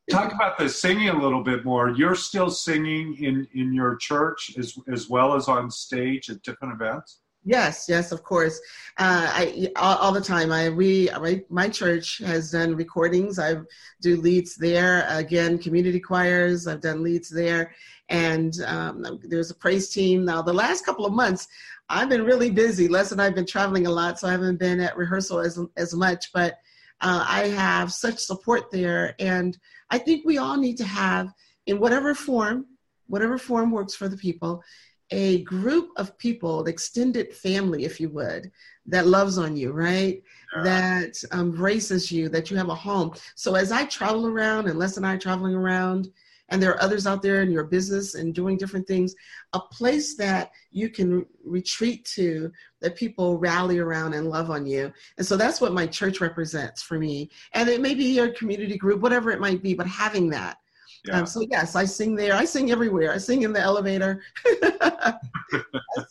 talk 0.09 0.33
about 0.33 0.57
the 0.57 0.69
singing 0.69 1.09
a 1.09 1.21
little 1.21 1.43
bit 1.43 1.65
more. 1.65 1.91
You're 1.91 2.15
still 2.15 2.49
singing 2.49 3.17
in 3.17 3.49
in 3.55 3.73
your 3.73 3.97
church 3.97 4.55
as 4.57 4.79
as 4.93 5.09
well 5.09 5.35
as 5.35 5.49
on 5.49 5.69
stage 5.69 6.31
at 6.31 6.41
different 6.43 6.73
events 6.75 7.20
Yes, 7.45 7.87
yes, 7.89 8.13
of 8.13 8.23
course. 8.23 8.61
Uh, 8.99 9.31
I 9.33 9.73
all, 9.77 9.97
all, 9.97 10.13
the 10.13 10.21
time. 10.21 10.53
I 10.53 10.69
we 10.69 11.09
my, 11.19 11.43
my 11.49 11.69
church 11.71 12.19
has 12.19 12.51
done 12.51 12.77
recordings. 12.77 13.39
I 13.39 13.57
do 14.03 14.19
leads 14.19 14.57
there. 14.57 15.07
Again, 15.09 15.59
community 15.59 16.01
choirs. 16.01 16.67
I've 16.67 16.83
done 16.83 17.03
leads 17.03 17.31
there, 17.31 17.75
and 18.11 18.53
um, 18.67 19.21
there's 19.25 19.51
a 19.51 19.55
praise 19.55 19.89
team. 19.89 20.27
Now, 20.27 20.43
the 20.43 20.53
last 20.53 20.85
couple 20.85 21.07
of 21.07 21.15
months, 21.15 21.49
I've 21.89 22.11
been 22.11 22.27
really 22.27 22.51
busy. 22.51 22.89
Les 22.89 23.11
and 23.11 23.23
I've 23.23 23.35
been 23.35 23.47
traveling 23.47 23.87
a 23.87 23.91
lot, 23.91 24.19
so 24.19 24.29
I 24.29 24.33
haven't 24.33 24.59
been 24.59 24.79
at 24.79 24.99
rehearsal 24.99 25.41
as 25.41 25.59
as 25.79 25.95
much. 25.95 26.33
But 26.35 26.59
uh, 27.01 27.25
I 27.27 27.49
have 27.49 27.91
such 27.91 28.19
support 28.19 28.71
there, 28.71 29.15
and 29.19 29.57
I 29.89 29.97
think 29.97 30.27
we 30.27 30.37
all 30.37 30.59
need 30.59 30.77
to 30.77 30.85
have, 30.85 31.33
in 31.65 31.81
whatever 31.81 32.15
form, 32.15 32.67
whatever 33.07 33.39
form 33.39 33.71
works 33.71 33.95
for 33.95 34.09
the 34.09 34.17
people 34.19 34.63
a 35.11 35.43
group 35.43 35.91
of 35.97 36.17
people, 36.19 36.63
the 36.63 36.71
extended 36.71 37.35
family, 37.35 37.85
if 37.85 38.01
you 38.01 38.09
would, 38.11 38.51
that 38.87 39.07
loves 39.07 39.39
on 39.39 39.57
you, 39.57 39.73
right? 39.73 40.23
Yeah. 40.57 40.63
That 40.63 41.25
um, 41.33 41.51
embraces 41.51 42.11
you, 42.11 42.29
that 42.29 42.51
you 42.51 42.57
have 42.57 42.69
a 42.69 42.75
home. 42.75 43.15
So 43.35 43.55
as 43.55 43.73
I 43.73 43.85
travel 43.87 44.27
around, 44.27 44.69
and 44.69 44.79
Les 44.79 44.97
and 44.97 45.07
I 45.07 45.17
traveling 45.17 45.55
around, 45.55 46.09
and 46.51 46.61
there 46.61 46.73
are 46.73 46.83
others 46.83 47.07
out 47.07 47.23
there 47.23 47.43
in 47.43 47.51
your 47.51 47.65
business 47.65 48.17
and 48.17 48.35
doing 48.35 48.57
different 48.57 48.87
things, 48.87 49.15
a 49.53 49.61
place 49.61 50.17
that 50.17 50.51
you 50.73 50.89
can 50.89 51.25
retreat 51.45 52.05
to, 52.17 52.51
that 52.81 52.97
people 52.97 53.39
rally 53.39 53.79
around 53.79 54.15
and 54.15 54.29
love 54.29 54.51
on 54.51 54.67
you. 54.67 54.93
And 55.17 55.27
so 55.27 55.37
that's 55.37 55.61
what 55.61 55.73
my 55.73 55.87
church 55.87 56.21
represents 56.21 56.83
for 56.83 56.99
me. 56.99 57.31
And 57.53 57.69
it 57.69 57.81
may 57.81 57.95
be 57.95 58.17
your 58.17 58.31
community 58.31 58.77
group, 58.77 59.01
whatever 59.01 59.31
it 59.31 59.41
might 59.41 59.63
be, 59.63 59.75
but 59.75 59.87
having 59.87 60.29
that 60.31 60.59
yeah. 61.07 61.21
Um, 61.21 61.27
so 61.27 61.41
yes, 61.51 61.77
I 61.77 61.85
sing 61.85 62.15
there. 62.15 62.35
I 62.35 62.45
sing 62.45 62.71
everywhere. 62.71 63.13
I 63.13 63.19
sing 63.19 63.43
in 63.43 63.53
the 63.53 63.61
elevator. 63.61 64.23
I 64.47 65.19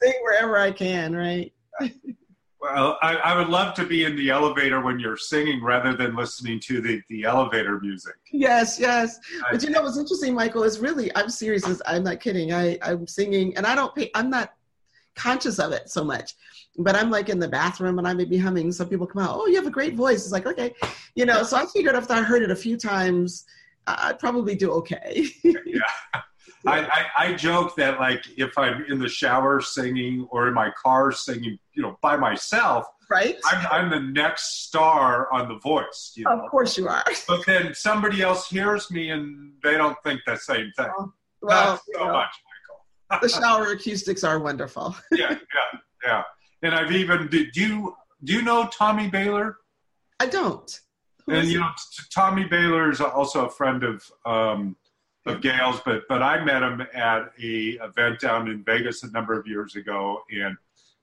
sing 0.02 0.14
wherever 0.24 0.58
I 0.58 0.72
can. 0.72 1.16
Right. 1.16 1.54
Well, 2.62 2.98
I, 3.02 3.16
I, 3.16 3.38
would 3.38 3.48
love 3.48 3.74
to 3.76 3.86
be 3.86 4.04
in 4.04 4.18
the 4.18 4.30
elevator 4.30 4.82
when 4.82 5.00
you're 5.00 5.16
singing 5.16 5.64
rather 5.64 5.96
than 5.96 6.14
listening 6.14 6.60
to 6.62 6.82
the, 6.82 7.02
the 7.10 7.24
elevator 7.24 7.80
music. 7.80 8.16
Yes, 8.34 8.78
yes. 8.78 9.18
I, 9.48 9.52
but 9.52 9.64
you 9.64 9.70
know 9.70 9.82
what's 9.82 9.98
interesting, 9.98 10.34
Michael, 10.34 10.64
is 10.64 10.80
really, 10.80 11.10
I'm 11.16 11.30
serious. 11.30 11.64
I'm 11.86 12.04
not 12.04 12.20
kidding. 12.20 12.52
I, 12.52 12.78
I'm 12.82 13.08
singing 13.08 13.56
and 13.56 13.66
I 13.66 13.76
don't 13.76 13.96
pay, 13.96 14.12
I'm 14.14 14.30
not 14.30 14.54
conscious 15.16 15.58
of 15.58 15.72
it 15.72 15.90
so 15.90 16.04
much. 16.04 16.36
But 16.78 16.96
I'm 16.96 17.10
like 17.10 17.30
in 17.30 17.40
the 17.40 17.48
bathroom 17.48 17.98
and 17.98 18.06
I 18.06 18.14
may 18.14 18.26
be 18.26 18.38
humming. 18.38 18.74
Some 18.74 18.90
people 18.90 19.08
come 19.08 19.22
out, 19.22 19.38
oh, 19.40 19.48
you 19.48 19.56
have 19.56 19.68
a 19.68 19.72
great 19.72 19.96
voice. 19.96 20.24
It's 20.24 20.34
like, 20.34 20.46
okay. 20.46 20.74
You 21.16 21.26
know, 21.26 21.44
so 21.44 21.56
I 21.56 21.66
figured 21.66 21.96
if 21.96 22.12
I 22.12 22.22
heard 22.22 22.44
it 22.44 22.52
a 22.52 22.56
few 22.56 22.76
times, 22.76 23.46
I'd 23.88 24.20
probably 24.20 24.56
do 24.56 24.72
okay. 24.72 25.26
yeah. 25.44 25.80
I, 26.66 26.80
I, 26.82 27.06
I, 27.18 27.34
joke 27.34 27.76
that 27.78 28.00
like 28.00 28.26
if 28.38 28.58
I'm 28.58 28.84
in 28.90 29.00
the 29.00 29.08
shower 29.08 29.62
singing 29.62 30.28
or 30.30 30.48
in 30.48 30.54
my 30.54 30.72
car 30.72 31.12
singing, 31.12 31.58
you 31.74 31.84
know, 31.84 31.98
by 32.02 32.18
myself, 32.18 32.86
right? 33.10 33.38
I'm, 33.50 33.68
I'm 33.72 33.90
the 33.90 34.00
next 34.00 34.66
star 34.66 35.32
on 35.32 35.48
The 35.48 35.58
Voice. 35.60 36.14
You 36.16 36.26
know? 36.26 36.32
Of 36.32 36.52
course 36.52 36.78
you 36.78 36.88
are. 36.88 37.04
but 37.28 37.46
then 37.46 37.74
somebody 37.74 38.22
else 38.22 38.50
hears 38.50 38.92
me 38.92 39.12
and 39.12 39.54
they 39.64 39.78
don't 39.78 39.98
think 40.04 40.22
the 40.26 40.36
same 40.36 40.72
thing. 40.76 40.90
Oh, 40.98 41.14
well, 41.42 41.42
well 41.42 41.72
Not 41.72 41.82
so 41.94 42.06
know, 42.06 42.12
much, 42.12 42.36
Michael. 43.10 43.28
the 43.28 43.30
shower 43.30 43.72
acoustics 43.72 44.24
are 44.26 44.40
wonderful. 44.40 44.96
yeah, 45.12 45.32
yeah, 45.32 45.80
yeah. 46.06 46.24
And 46.62 46.76
I've 46.76 46.92
even 46.92 47.28
do 47.28 47.46
you 47.54 47.96
do 48.24 48.34
you 48.34 48.42
know 48.42 48.70
Tommy 48.74 49.08
Baylor? 49.10 49.58
I 50.20 50.26
don't 50.26 50.78
and 51.32 51.48
you 51.48 51.60
know, 51.60 51.70
Tommy 52.14 52.46
Baylor 52.46 52.90
is 52.92 53.02
also 53.02 53.46
a 53.46 53.50
friend 53.50 53.84
of 53.84 54.12
um, 54.26 54.76
of 55.26 55.42
Gail's, 55.42 55.82
but 55.86 56.08
but 56.08 56.22
I 56.22 56.44
met 56.44 56.64
him 56.64 56.82
at 56.94 57.32
a 57.42 57.78
event 57.84 58.20
down 58.20 58.48
in 58.50 58.64
Vegas 58.64 59.04
a 59.04 59.12
number 59.12 59.40
of 59.40 59.48
years 59.48 59.76
ago, 59.76 60.22
and 60.32 60.58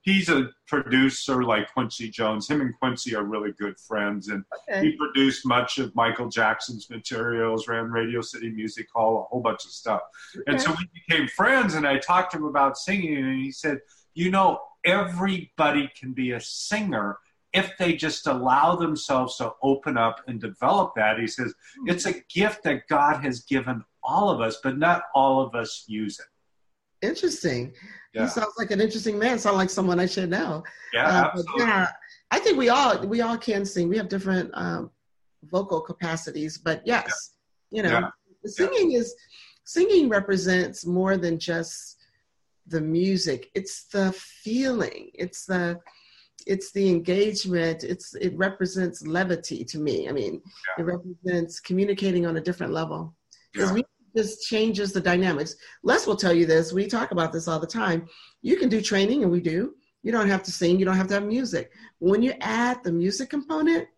he's 0.06 0.28
a 0.28 0.50
producer 0.66 1.44
like 1.44 1.72
Quincy 1.72 2.08
Jones. 2.08 2.48
Him 2.48 2.60
and 2.60 2.74
Quincy 2.78 3.14
are 3.14 3.24
really 3.24 3.52
good 3.52 3.78
friends, 3.78 4.28
and 4.28 4.44
okay. 4.70 4.86
he 4.86 4.96
produced 4.96 5.44
much 5.44 5.78
of 5.78 5.94
Michael 5.94 6.28
Jackson's 6.28 6.88
materials, 6.88 7.68
ran 7.68 7.90
Radio 7.90 8.20
City 8.22 8.48
Music 8.48 8.86
Hall, 8.94 9.20
a 9.20 9.22
whole 9.24 9.40
bunch 9.40 9.64
of 9.64 9.70
stuff. 9.70 10.00
Okay. 10.34 10.44
And 10.46 10.60
so 10.60 10.70
we 10.70 10.88
became 10.94 11.28
friends, 11.28 11.74
and 11.74 11.86
I 11.86 11.98
talked 11.98 12.32
to 12.32 12.38
him 12.38 12.44
about 12.44 12.78
singing, 12.78 13.16
and 13.18 13.42
he 13.42 13.52
said, 13.52 13.80
"You 14.14 14.30
know, 14.30 14.60
everybody 14.84 15.90
can 15.98 16.12
be 16.12 16.32
a 16.32 16.40
singer." 16.40 17.18
If 17.56 17.76
they 17.78 17.94
just 17.94 18.26
allow 18.26 18.76
themselves 18.76 19.36
to 19.38 19.52
open 19.62 19.96
up 19.96 20.20
and 20.28 20.40
develop 20.40 20.92
that, 20.96 21.18
he 21.18 21.26
says, 21.26 21.54
it's 21.86 22.06
a 22.06 22.20
gift 22.28 22.62
that 22.64 22.86
God 22.88 23.24
has 23.24 23.40
given 23.40 23.82
all 24.02 24.28
of 24.30 24.40
us, 24.40 24.58
but 24.62 24.78
not 24.78 25.04
all 25.14 25.40
of 25.40 25.54
us 25.54 25.84
use 25.88 26.20
it. 26.20 26.26
Interesting. 27.06 27.72
Yeah. 28.12 28.22
He 28.22 28.28
sounds 28.28 28.54
like 28.58 28.70
an 28.70 28.80
interesting 28.80 29.18
man. 29.18 29.38
Sounds 29.38 29.56
like 29.56 29.70
someone 29.70 29.98
I 30.00 30.06
should 30.06 30.30
know. 30.30 30.62
Yeah, 30.92 31.06
uh, 31.06 31.24
absolutely. 31.28 31.64
yeah, 31.64 31.88
I 32.30 32.38
think 32.38 32.56
we 32.58 32.68
all 32.70 32.98
we 33.06 33.20
all 33.20 33.36
can 33.36 33.64
sing. 33.64 33.88
We 33.88 33.98
have 33.98 34.08
different 34.08 34.50
um, 34.54 34.90
vocal 35.44 35.80
capacities, 35.80 36.56
but 36.56 36.82
yes, 36.86 37.34
yeah. 37.70 37.76
you 37.76 37.88
know, 37.88 37.98
yeah. 38.00 38.10
singing 38.46 38.92
is 38.92 39.14
singing 39.64 40.08
represents 40.08 40.86
more 40.86 41.18
than 41.18 41.38
just 41.38 41.98
the 42.66 42.80
music. 42.80 43.50
It's 43.54 43.84
the 43.88 44.12
feeling. 44.12 45.10
It's 45.14 45.44
the 45.44 45.78
it's 46.46 46.72
the 46.72 46.88
engagement 46.88 47.84
it's 47.84 48.14
it 48.14 48.36
represents 48.36 49.06
levity 49.06 49.64
to 49.64 49.78
me. 49.78 50.08
I 50.08 50.12
mean 50.12 50.40
yeah. 50.44 50.82
it 50.82 50.86
represents 50.86 51.60
communicating 51.60 52.26
on 52.26 52.36
a 52.36 52.40
different 52.40 52.72
level. 52.72 53.14
Because 53.52 53.76
yeah. 53.76 53.82
just 54.16 54.42
changes 54.46 54.92
the 54.92 55.00
dynamics. 55.00 55.56
Les 55.82 56.06
will 56.06 56.16
tell 56.16 56.32
you 56.32 56.46
this 56.46 56.72
we 56.72 56.86
talk 56.86 57.10
about 57.10 57.32
this 57.32 57.48
all 57.48 57.60
the 57.60 57.66
time. 57.66 58.06
You 58.42 58.56
can 58.56 58.68
do 58.68 58.80
training 58.80 59.22
and 59.22 59.32
we 59.32 59.40
do. 59.40 59.74
You 60.02 60.12
don't 60.12 60.28
have 60.28 60.44
to 60.44 60.52
sing 60.52 60.78
you 60.78 60.84
don't 60.84 60.96
have 60.96 61.08
to 61.08 61.14
have 61.14 61.24
music. 61.24 61.72
When 61.98 62.22
you 62.22 62.34
add 62.40 62.82
the 62.84 62.92
music 62.92 63.30
component 63.30 63.88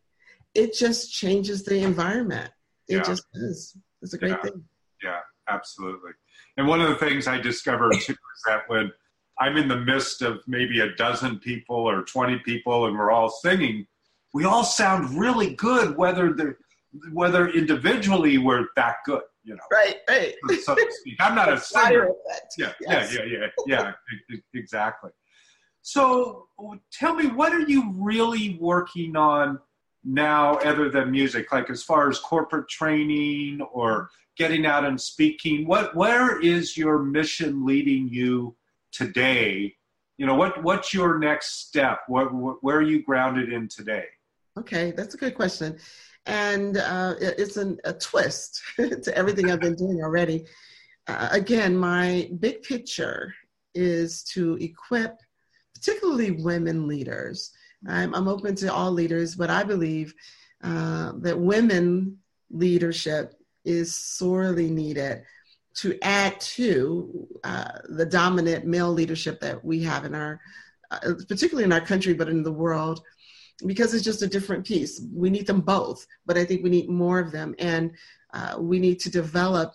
it 0.54 0.74
just 0.74 1.12
changes 1.12 1.64
the 1.64 1.78
environment. 1.80 2.50
It 2.88 2.96
yeah. 2.96 3.02
just 3.02 3.24
is 3.34 3.76
it's 4.02 4.14
a 4.14 4.18
great 4.18 4.40
thing. 4.42 4.64
Yeah 5.02 5.20
absolutely. 5.48 6.12
And 6.56 6.66
one 6.66 6.80
of 6.80 6.88
the 6.88 6.96
things 6.96 7.26
i 7.26 7.38
discovered 7.38 7.92
too 7.92 8.12
is 8.12 8.42
that 8.46 8.62
when 8.68 8.90
I'm 9.40 9.56
in 9.56 9.68
the 9.68 9.76
midst 9.76 10.22
of 10.22 10.40
maybe 10.46 10.80
a 10.80 10.94
dozen 10.96 11.38
people 11.38 11.76
or 11.76 12.02
20 12.02 12.38
people 12.40 12.86
and 12.86 12.96
we're 12.96 13.10
all 13.10 13.30
singing, 13.30 13.86
we 14.34 14.44
all 14.44 14.64
sound 14.64 15.18
really 15.18 15.54
good, 15.54 15.96
whether 15.96 16.32
they're 16.32 16.58
whether 17.12 17.48
individually 17.48 18.38
we're 18.38 18.66
that 18.76 18.96
good, 19.04 19.22
you 19.44 19.54
know. 19.54 19.62
Right, 19.70 19.96
right. 20.08 20.34
So 20.62 20.74
to 20.74 20.86
speak. 20.90 21.16
I'm 21.20 21.34
not 21.34 21.52
a 21.52 21.60
singer. 21.60 22.10
Yeah, 22.56 22.72
yes. 22.80 23.14
yeah, 23.14 23.24
yeah, 23.24 23.46
yeah, 23.66 23.92
yeah, 24.28 24.36
exactly. 24.54 25.10
So 25.82 26.46
tell 26.92 27.14
me, 27.14 27.26
what 27.26 27.52
are 27.52 27.60
you 27.60 27.92
really 27.96 28.58
working 28.60 29.16
on 29.16 29.58
now 30.04 30.56
other 30.56 30.88
than 30.88 31.10
music? 31.10 31.52
Like 31.52 31.70
as 31.70 31.82
far 31.82 32.08
as 32.08 32.18
corporate 32.18 32.68
training 32.68 33.60
or 33.72 34.10
getting 34.36 34.66
out 34.66 34.84
and 34.84 35.00
speaking, 35.00 35.66
what 35.66 35.94
where 35.94 36.40
is 36.40 36.76
your 36.76 37.00
mission 37.00 37.64
leading 37.64 38.08
you 38.08 38.54
today 38.92 39.74
you 40.18 40.26
know, 40.26 40.34
what 40.34 40.62
what's 40.64 40.92
your 40.92 41.18
next 41.18 41.68
step? 41.68 42.00
What, 42.08 42.34
what 42.34 42.56
where 42.62 42.76
are 42.76 42.82
you 42.82 43.02
grounded 43.02 43.52
in 43.52 43.68
today? 43.68 44.04
Okay, 44.58 44.90
that's 44.90 45.14
a 45.14 45.16
good 45.16 45.36
question, 45.36 45.78
and 46.26 46.76
uh, 46.76 47.14
it's 47.20 47.56
an, 47.56 47.78
a 47.84 47.92
twist 47.92 48.60
to 48.76 49.16
everything 49.16 49.50
I've 49.50 49.60
been 49.60 49.76
doing 49.76 50.02
already. 50.02 50.44
Uh, 51.06 51.28
again, 51.30 51.76
my 51.76 52.28
big 52.40 52.62
picture 52.64 53.32
is 53.74 54.24
to 54.24 54.56
equip, 54.56 55.20
particularly 55.72 56.32
women 56.32 56.88
leaders. 56.88 57.52
I'm, 57.86 58.12
I'm 58.12 58.26
open 58.26 58.56
to 58.56 58.74
all 58.74 58.90
leaders, 58.90 59.36
but 59.36 59.50
I 59.50 59.62
believe 59.62 60.12
uh, 60.64 61.12
that 61.18 61.38
women 61.38 62.18
leadership 62.50 63.34
is 63.64 63.94
sorely 63.94 64.68
needed 64.68 65.22
to 65.76 65.98
add 66.02 66.40
to 66.40 67.28
uh, 67.44 67.78
the 67.88 68.06
dominant 68.06 68.66
male 68.66 68.92
leadership 68.92 69.40
that 69.40 69.64
we 69.64 69.82
have 69.82 70.04
in 70.04 70.14
our, 70.14 70.40
uh, 70.90 71.14
particularly 71.28 71.64
in 71.64 71.72
our 71.72 71.80
country, 71.80 72.14
but 72.14 72.28
in 72.28 72.42
the 72.42 72.52
world, 72.52 73.02
because 73.66 73.94
it's 73.94 74.04
just 74.04 74.22
a 74.22 74.26
different 74.26 74.66
piece. 74.66 75.00
We 75.12 75.30
need 75.30 75.46
them 75.46 75.60
both, 75.60 76.06
but 76.26 76.36
I 76.36 76.44
think 76.44 76.62
we 76.62 76.70
need 76.70 76.88
more 76.88 77.18
of 77.18 77.32
them. 77.32 77.54
And 77.58 77.92
uh, 78.32 78.56
we 78.58 78.78
need 78.78 79.00
to 79.00 79.10
develop 79.10 79.74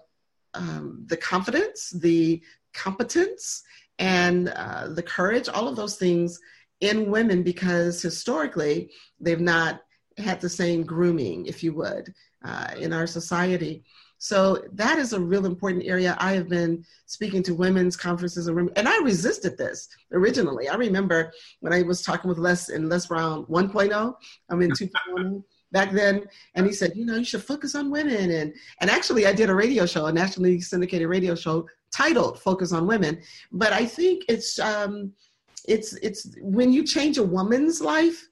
um, 0.53 1.05
the 1.07 1.17
confidence, 1.17 1.89
the 1.89 2.41
competence, 2.73 3.63
and 3.99 4.49
uh, 4.49 4.87
the 4.89 5.03
courage, 5.03 5.49
all 5.49 5.67
of 5.67 5.75
those 5.75 5.97
things 5.97 6.39
in 6.79 7.09
women 7.09 7.43
because 7.43 8.01
historically 8.01 8.91
they've 9.19 9.39
not 9.39 9.81
had 10.17 10.41
the 10.41 10.49
same 10.49 10.83
grooming, 10.83 11.45
if 11.45 11.63
you 11.63 11.73
would, 11.73 12.13
uh, 12.43 12.71
in 12.77 12.93
our 12.93 13.07
society. 13.07 13.83
So 14.23 14.63
that 14.71 14.99
is 14.99 15.11
a 15.11 15.19
real 15.19 15.45
important 15.45 15.83
area. 15.83 16.15
I 16.17 16.31
have 16.31 16.47
been 16.47 16.85
speaking 17.07 17.43
to 17.43 17.53
women's 17.53 17.97
conferences, 17.97 18.47
and 18.47 18.87
I 18.87 18.97
resisted 18.99 19.57
this 19.57 19.89
originally. 20.13 20.69
I 20.69 20.75
remember 20.75 21.33
when 21.59 21.73
I 21.73 21.81
was 21.81 22.03
talking 22.03 22.29
with 22.29 22.37
Les 22.37 22.69
in 22.69 22.87
Les 22.87 23.05
Brown 23.05 23.45
1.0, 23.47 24.13
I'm 24.49 24.61
in 24.61 24.71
2.0 24.71 25.43
back 25.73 25.91
then, 25.91 26.23
and 26.55 26.65
he 26.65 26.71
said, 26.71 26.93
you 26.95 27.05
know, 27.05 27.17
you 27.17 27.25
should 27.25 27.43
focus 27.43 27.75
on 27.75 27.91
women. 27.91 28.31
And 28.31 28.53
and 28.79 28.89
actually, 28.89 29.27
I 29.27 29.33
did 29.33 29.49
a 29.49 29.55
radio 29.55 29.85
show, 29.85 30.05
a 30.05 30.13
nationally 30.13 30.61
syndicated 30.61 31.09
radio 31.09 31.35
show 31.35 31.67
titled 31.91 32.39
"Focus 32.39 32.71
on 32.71 32.87
Women." 32.87 33.21
But 33.51 33.73
I 33.73 33.85
think 33.85 34.23
it's 34.29 34.57
um, 34.57 35.11
it's 35.67 35.95
it's 35.95 36.33
when 36.39 36.71
you 36.71 36.85
change 36.85 37.17
a 37.17 37.23
woman's 37.23 37.81
life, 37.81 38.29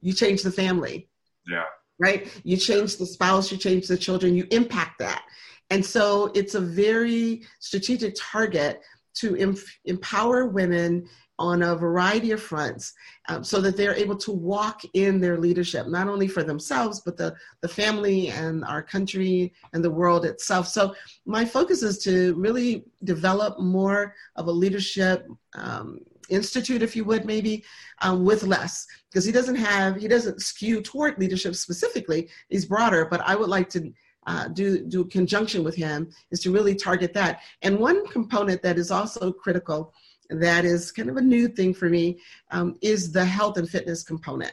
you 0.00 0.14
change 0.14 0.42
the 0.42 0.50
family. 0.50 1.10
Yeah. 1.46 1.64
Right? 1.98 2.28
You 2.44 2.56
change 2.56 2.96
the 2.96 3.06
spouse, 3.06 3.50
you 3.50 3.58
change 3.58 3.88
the 3.88 3.96
children, 3.96 4.34
you 4.34 4.46
impact 4.50 4.98
that. 4.98 5.24
And 5.70 5.84
so 5.84 6.30
it's 6.34 6.54
a 6.54 6.60
very 6.60 7.42
strategic 7.58 8.14
target 8.16 8.82
to 9.14 9.36
em- 9.36 9.56
empower 9.84 10.46
women 10.46 11.08
on 11.38 11.62
a 11.62 11.76
variety 11.76 12.30
of 12.32 12.42
fronts 12.42 12.94
um, 13.28 13.44
so 13.44 13.60
that 13.60 13.76
they're 13.76 13.94
able 13.94 14.16
to 14.16 14.32
walk 14.32 14.80
in 14.94 15.20
their 15.20 15.38
leadership, 15.38 15.86
not 15.86 16.08
only 16.08 16.26
for 16.26 16.42
themselves, 16.42 17.00
but 17.00 17.16
the, 17.16 17.34
the 17.60 17.68
family 17.68 18.28
and 18.28 18.64
our 18.64 18.82
country 18.82 19.52
and 19.74 19.84
the 19.84 19.90
world 19.90 20.24
itself. 20.24 20.66
So, 20.66 20.94
my 21.26 21.44
focus 21.44 21.82
is 21.82 21.98
to 22.04 22.34
really 22.36 22.84
develop 23.04 23.60
more 23.60 24.14
of 24.36 24.46
a 24.46 24.52
leadership 24.52 25.26
um, 25.54 26.00
institute, 26.28 26.82
if 26.82 26.96
you 26.96 27.04
would, 27.04 27.24
maybe 27.24 27.64
um, 28.02 28.24
with 28.24 28.42
Les, 28.42 28.86
because 29.10 29.24
he 29.24 29.32
doesn't 29.32 29.56
have, 29.56 29.96
he 29.96 30.08
doesn't 30.08 30.42
skew 30.42 30.82
toward 30.82 31.18
leadership 31.18 31.54
specifically. 31.54 32.28
He's 32.48 32.64
broader, 32.64 33.06
but 33.06 33.20
I 33.20 33.34
would 33.34 33.48
like 33.48 33.68
to 33.70 33.92
uh, 34.26 34.48
do 34.48 34.84
do 34.84 35.04
conjunction 35.04 35.62
with 35.62 35.74
him 35.74 36.10
is 36.30 36.40
to 36.40 36.52
really 36.52 36.74
target 36.74 37.14
that. 37.14 37.40
And 37.62 37.78
one 37.78 38.06
component 38.08 38.62
that 38.62 38.78
is 38.78 38.90
also 38.90 39.32
critical, 39.32 39.92
that 40.30 40.64
is 40.64 40.90
kind 40.90 41.08
of 41.08 41.16
a 41.16 41.22
new 41.22 41.48
thing 41.48 41.72
for 41.72 41.88
me, 41.88 42.20
um, 42.50 42.76
is 42.82 43.12
the 43.12 43.24
health 43.24 43.56
and 43.56 43.68
fitness 43.68 44.02
component, 44.02 44.52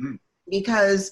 mm. 0.00 0.18
because 0.48 1.10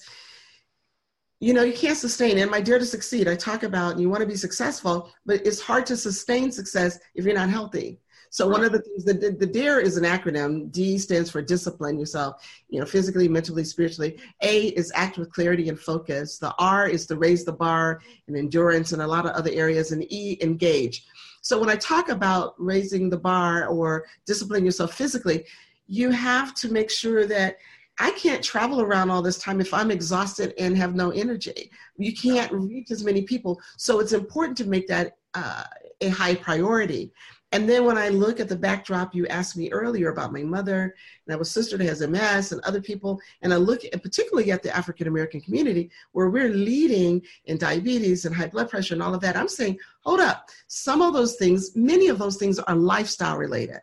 you 1.39 1.53
know 1.53 1.63
you 1.63 1.73
can't 1.73 1.97
sustain. 1.97 2.37
And 2.37 2.49
my 2.49 2.61
dare 2.61 2.79
to 2.79 2.85
succeed, 2.85 3.27
I 3.27 3.35
talk 3.35 3.63
about 3.63 3.99
you 3.99 4.09
want 4.09 4.21
to 4.21 4.27
be 4.27 4.35
successful, 4.35 5.11
but 5.25 5.45
it's 5.45 5.61
hard 5.61 5.85
to 5.87 5.97
sustain 5.97 6.51
success 6.51 6.97
if 7.13 7.25
you're 7.25 7.35
not 7.35 7.49
healthy. 7.49 7.99
So 8.29 8.47
one 8.47 8.63
of 8.63 8.71
the 8.71 8.81
things 8.81 9.03
that 9.05 9.21
the, 9.21 9.31
the 9.31 9.45
DARE 9.45 9.79
is 9.79 9.97
an 9.97 10.03
acronym. 10.03 10.71
D 10.71 10.97
stands 10.97 11.29
for 11.29 11.41
discipline 11.41 11.97
yourself, 11.99 12.47
you 12.69 12.79
know, 12.79 12.85
physically, 12.85 13.27
mentally, 13.27 13.63
spiritually. 13.63 14.19
A 14.41 14.67
is 14.69 14.91
act 14.95 15.17
with 15.17 15.31
clarity 15.31 15.69
and 15.69 15.79
focus. 15.79 16.37
The 16.37 16.53
R 16.59 16.87
is 16.87 17.05
to 17.07 17.15
raise 17.15 17.45
the 17.45 17.53
bar 17.53 18.01
and 18.27 18.37
endurance 18.37 18.91
and 18.91 19.01
a 19.01 19.07
lot 19.07 19.25
of 19.25 19.31
other 19.31 19.51
areas. 19.51 19.91
And 19.91 20.03
E, 20.11 20.37
engage. 20.41 21.05
So 21.41 21.59
when 21.59 21.69
I 21.69 21.75
talk 21.75 22.09
about 22.09 22.55
raising 22.57 23.09
the 23.09 23.17
bar 23.17 23.67
or 23.67 24.05
disciplining 24.25 24.65
yourself 24.65 24.93
physically, 24.93 25.45
you 25.87 26.11
have 26.11 26.53
to 26.55 26.71
make 26.71 26.89
sure 26.89 27.25
that 27.25 27.57
I 27.99 28.11
can't 28.11 28.43
travel 28.43 28.81
around 28.81 29.09
all 29.09 29.21
this 29.21 29.39
time 29.39 29.59
if 29.59 29.73
I'm 29.73 29.89
exhausted 29.89 30.53
and 30.59 30.77
have 30.77 30.93
no 30.93 31.09
energy. 31.11 31.71
You 31.97 32.13
can't 32.13 32.51
reach 32.51 32.91
as 32.91 33.03
many 33.03 33.23
people. 33.23 33.59
So 33.77 33.99
it's 33.99 34.13
important 34.13 34.57
to 34.59 34.65
make 34.65 34.87
that 34.87 35.17
uh, 35.33 35.63
a 36.01 36.09
high 36.09 36.35
priority. 36.35 37.11
And 37.53 37.67
then 37.67 37.85
when 37.85 37.97
I 37.97 38.09
look 38.09 38.41
at 38.41 38.49
the 38.49 38.57
backdrop, 38.57 39.15
you 39.15 39.25
asked 39.27 39.55
me 39.55 39.71
earlier 39.71 40.09
about 40.09 40.33
my 40.33 40.43
mother, 40.43 40.81
and 40.83 41.29
I 41.29 41.31
have 41.31 41.41
a 41.41 41.45
sister 41.45 41.77
that 41.77 41.85
has 41.85 42.05
MS 42.05 42.51
and 42.51 42.61
other 42.61 42.81
people, 42.81 43.21
and 43.41 43.53
I 43.53 43.55
look 43.55 43.85
at, 43.85 44.03
particularly 44.03 44.51
at 44.51 44.63
the 44.63 44.75
African 44.75 45.07
American 45.07 45.39
community 45.39 45.89
where 46.11 46.29
we're 46.29 46.49
leading 46.49 47.21
in 47.45 47.57
diabetes 47.57 48.25
and 48.25 48.35
high 48.35 48.47
blood 48.47 48.69
pressure 48.69 48.95
and 48.95 49.03
all 49.03 49.15
of 49.15 49.21
that. 49.21 49.37
I'm 49.37 49.47
saying, 49.47 49.79
hold 50.01 50.19
up, 50.19 50.49
some 50.67 51.01
of 51.01 51.13
those 51.13 51.37
things, 51.37 51.73
many 51.75 52.09
of 52.09 52.19
those 52.19 52.35
things 52.35 52.59
are 52.59 52.75
lifestyle 52.75 53.37
related. 53.37 53.79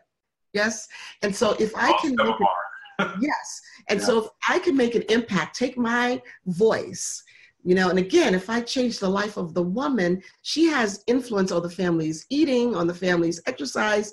Yes. 0.53 0.87
And 1.23 1.35
so 1.35 1.57
if 1.59 1.73
I 1.75 1.97
can 2.01 2.15
make 2.17 2.29
it, 2.29 3.09
yes. 3.21 3.63
And 3.89 3.99
yeah. 3.99 4.07
so 4.07 4.25
if 4.25 4.31
I 4.47 4.59
can 4.59 4.77
make 4.77 4.95
an 4.95 5.03
impact, 5.09 5.57
take 5.57 5.79
my 5.79 6.21
voice 6.47 7.24
you 7.65 7.75
know 7.75 7.89
and 7.89 7.99
again 7.99 8.35
if 8.35 8.49
i 8.49 8.61
change 8.61 8.99
the 8.99 9.09
life 9.09 9.37
of 9.37 9.55
the 9.55 9.63
woman 9.63 10.23
she 10.43 10.67
has 10.67 11.03
influence 11.07 11.51
on 11.51 11.63
the 11.63 11.71
family's 11.71 12.27
eating 12.31 12.77
on 12.77 12.87
the 12.87 12.95
family's 12.95 13.41
exercise 13.47 14.13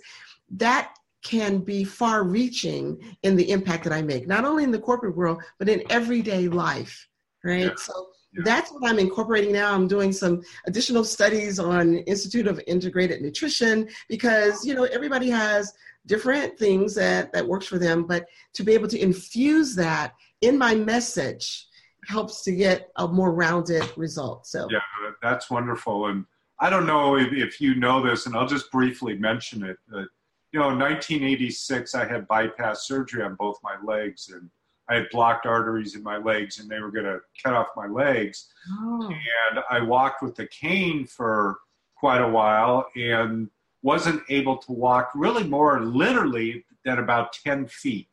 that 0.49 0.95
can 1.23 1.59
be 1.59 1.83
far 1.83 2.23
reaching 2.23 2.97
in 3.23 3.35
the 3.35 3.51
impact 3.51 3.83
that 3.83 3.93
i 3.93 4.01
make 4.01 4.27
not 4.27 4.45
only 4.45 4.63
in 4.63 4.71
the 4.71 4.79
corporate 4.79 5.15
world 5.15 5.41
but 5.59 5.69
in 5.69 5.83
everyday 5.91 6.47
life 6.47 7.07
right 7.43 7.65
yeah. 7.65 7.75
so 7.77 8.07
yeah. 8.33 8.41
that's 8.43 8.71
what 8.71 8.89
i'm 8.89 8.99
incorporating 8.99 9.51
now 9.51 9.73
i'm 9.73 9.87
doing 9.87 10.11
some 10.11 10.41
additional 10.65 11.03
studies 11.03 11.59
on 11.59 11.97
institute 11.99 12.47
of 12.47 12.59
integrated 12.67 13.21
nutrition 13.21 13.87
because 14.07 14.65
you 14.65 14.73
know 14.73 14.85
everybody 14.85 15.29
has 15.29 15.73
different 16.07 16.57
things 16.57 16.95
that 16.95 17.31
that 17.33 17.47
works 17.47 17.67
for 17.67 17.77
them 17.77 18.03
but 18.03 18.25
to 18.53 18.63
be 18.63 18.73
able 18.73 18.87
to 18.87 18.99
infuse 18.99 19.75
that 19.75 20.13
in 20.41 20.57
my 20.57 20.73
message 20.73 21.67
helps 22.07 22.43
to 22.43 22.51
get 22.51 22.91
a 22.97 23.07
more 23.07 23.31
rounded 23.31 23.83
result. 23.95 24.47
So 24.47 24.67
yeah, 24.71 24.79
that's 25.21 25.49
wonderful. 25.49 26.07
And 26.07 26.25
I 26.59 26.69
don't 26.69 26.85
know 26.85 27.17
if, 27.17 27.31
if 27.33 27.61
you 27.61 27.75
know 27.75 28.05
this, 28.05 28.25
and 28.25 28.35
I'll 28.35 28.47
just 28.47 28.71
briefly 28.71 29.17
mention 29.17 29.63
it. 29.63 29.77
Uh, 29.93 30.03
you 30.51 30.59
know, 30.59 30.69
in 30.69 30.79
1986, 30.79 31.95
I 31.95 32.05
had 32.05 32.27
bypass 32.27 32.87
surgery 32.87 33.23
on 33.23 33.35
both 33.35 33.57
my 33.63 33.75
legs, 33.83 34.29
and 34.29 34.49
I 34.89 34.95
had 34.95 35.09
blocked 35.11 35.45
arteries 35.45 35.95
in 35.95 36.03
my 36.03 36.17
legs, 36.17 36.59
and 36.59 36.69
they 36.69 36.79
were 36.79 36.91
going 36.91 37.05
to 37.05 37.19
cut 37.41 37.53
off 37.53 37.67
my 37.75 37.87
legs. 37.87 38.49
Oh. 38.69 39.09
And 39.49 39.63
I 39.69 39.81
walked 39.81 40.21
with 40.21 40.37
a 40.39 40.47
cane 40.47 41.05
for 41.05 41.57
quite 41.95 42.21
a 42.21 42.27
while, 42.27 42.87
and 42.95 43.49
wasn't 43.83 44.21
able 44.29 44.57
to 44.57 44.71
walk 44.71 45.11
really 45.15 45.43
more 45.43 45.81
literally 45.81 46.65
than 46.85 46.99
about 46.99 47.33
10 47.33 47.67
feet. 47.67 48.09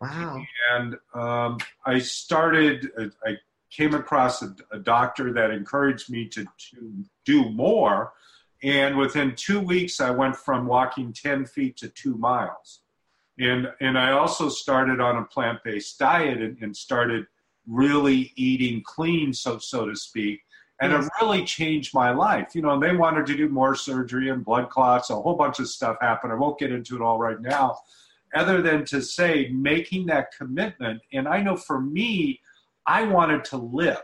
Wow. 0.00 0.42
And 0.72 0.96
um, 1.14 1.58
I 1.84 1.98
started, 1.98 2.90
uh, 2.98 3.06
I 3.24 3.36
came 3.70 3.94
across 3.94 4.42
a, 4.42 4.54
a, 4.70 4.78
doctor 4.78 5.32
that 5.32 5.50
encouraged 5.50 6.10
me 6.10 6.28
to, 6.28 6.44
to 6.44 7.04
do 7.24 7.50
more. 7.50 8.12
And 8.62 8.96
within 8.96 9.34
two 9.34 9.60
weeks, 9.60 10.00
I 10.00 10.10
went 10.10 10.36
from 10.36 10.66
walking 10.66 11.12
10 11.12 11.46
feet 11.46 11.76
to 11.78 11.88
two 11.88 12.16
miles. 12.16 12.80
And, 13.38 13.68
and 13.80 13.98
I 13.98 14.12
also 14.12 14.48
started 14.48 15.00
on 15.00 15.16
a 15.16 15.24
plant 15.24 15.58
based 15.64 15.98
diet 15.98 16.40
and, 16.40 16.58
and, 16.62 16.76
started 16.76 17.26
really 17.66 18.32
eating 18.36 18.82
clean, 18.82 19.32
so, 19.32 19.58
so 19.58 19.86
to 19.86 19.96
speak. 19.96 20.40
And 20.80 20.92
yes. 20.92 21.06
it 21.06 21.12
really 21.20 21.44
changed 21.44 21.94
my 21.94 22.12
life. 22.12 22.54
You 22.54 22.62
know, 22.62 22.78
they 22.78 22.94
wanted 22.94 23.26
to 23.26 23.36
do 23.36 23.48
more 23.48 23.74
surgery 23.74 24.30
and 24.30 24.44
blood 24.44 24.70
clots, 24.70 25.10
a 25.10 25.16
whole 25.16 25.36
bunch 25.36 25.58
of 25.58 25.68
stuff 25.68 25.96
happened. 26.00 26.32
I 26.32 26.36
won't 26.36 26.58
get 26.58 26.72
into 26.72 26.96
it 26.96 27.02
all 27.02 27.18
right 27.18 27.40
now 27.40 27.78
other 28.34 28.62
than 28.62 28.84
to 28.86 29.00
say 29.02 29.48
making 29.52 30.06
that 30.06 30.32
commitment. 30.36 31.00
And 31.12 31.28
I 31.28 31.42
know 31.42 31.56
for 31.56 31.80
me, 31.80 32.40
I 32.86 33.04
wanted 33.04 33.44
to 33.46 33.56
live. 33.56 34.02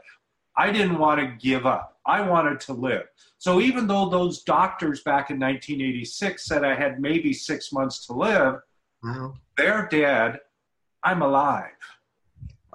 I 0.56 0.70
didn't 0.70 0.98
want 0.98 1.20
to 1.20 1.36
give 1.40 1.66
up. 1.66 1.98
I 2.06 2.20
wanted 2.20 2.60
to 2.60 2.72
live. 2.72 3.04
So 3.38 3.60
even 3.60 3.86
though 3.86 4.08
those 4.08 4.42
doctors 4.42 5.02
back 5.02 5.30
in 5.30 5.38
1986 5.38 6.44
said 6.44 6.64
I 6.64 6.74
had 6.74 7.00
maybe 7.00 7.32
six 7.32 7.72
months 7.72 8.06
to 8.06 8.12
live, 8.12 8.56
wow. 9.02 9.34
they're 9.56 9.88
dead. 9.90 10.40
I'm 11.04 11.22
alive. 11.22 11.70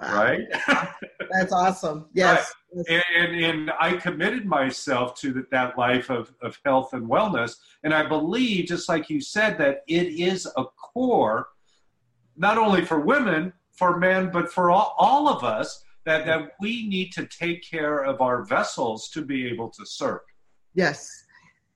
Wow. 0.00 0.22
Right? 0.22 0.40
That's 1.30 1.52
awesome. 1.52 2.06
Yes. 2.14 2.52
Right. 2.74 3.02
And, 3.16 3.34
and, 3.34 3.44
and, 3.44 3.70
I 3.80 3.96
committed 3.96 4.44
myself 4.44 5.18
to 5.20 5.32
that, 5.32 5.50
that 5.50 5.78
life 5.78 6.10
of, 6.10 6.32
of 6.42 6.58
health 6.64 6.92
and 6.92 7.08
wellness. 7.08 7.56
And 7.82 7.94
I 7.94 8.06
believe, 8.06 8.66
just 8.66 8.88
like 8.88 9.08
you 9.08 9.20
said, 9.20 9.56
that 9.58 9.84
it 9.88 10.08
is 10.08 10.46
a 10.56 10.64
core 10.64 11.48
not 12.36 12.56
only 12.58 12.84
for 12.84 13.00
women, 13.00 13.52
for 13.72 13.98
men, 13.98 14.30
but 14.30 14.50
for 14.50 14.70
all, 14.70 14.94
all 14.98 15.28
of 15.28 15.44
us, 15.44 15.82
that, 16.04 16.24
that 16.24 16.52
we 16.60 16.88
need 16.88 17.12
to 17.12 17.26
take 17.26 17.68
care 17.68 18.04
of 18.04 18.20
our 18.20 18.44
vessels 18.44 19.10
to 19.10 19.22
be 19.22 19.46
able 19.46 19.68
to 19.70 19.84
serve. 19.84 20.20
Yes, 20.74 21.24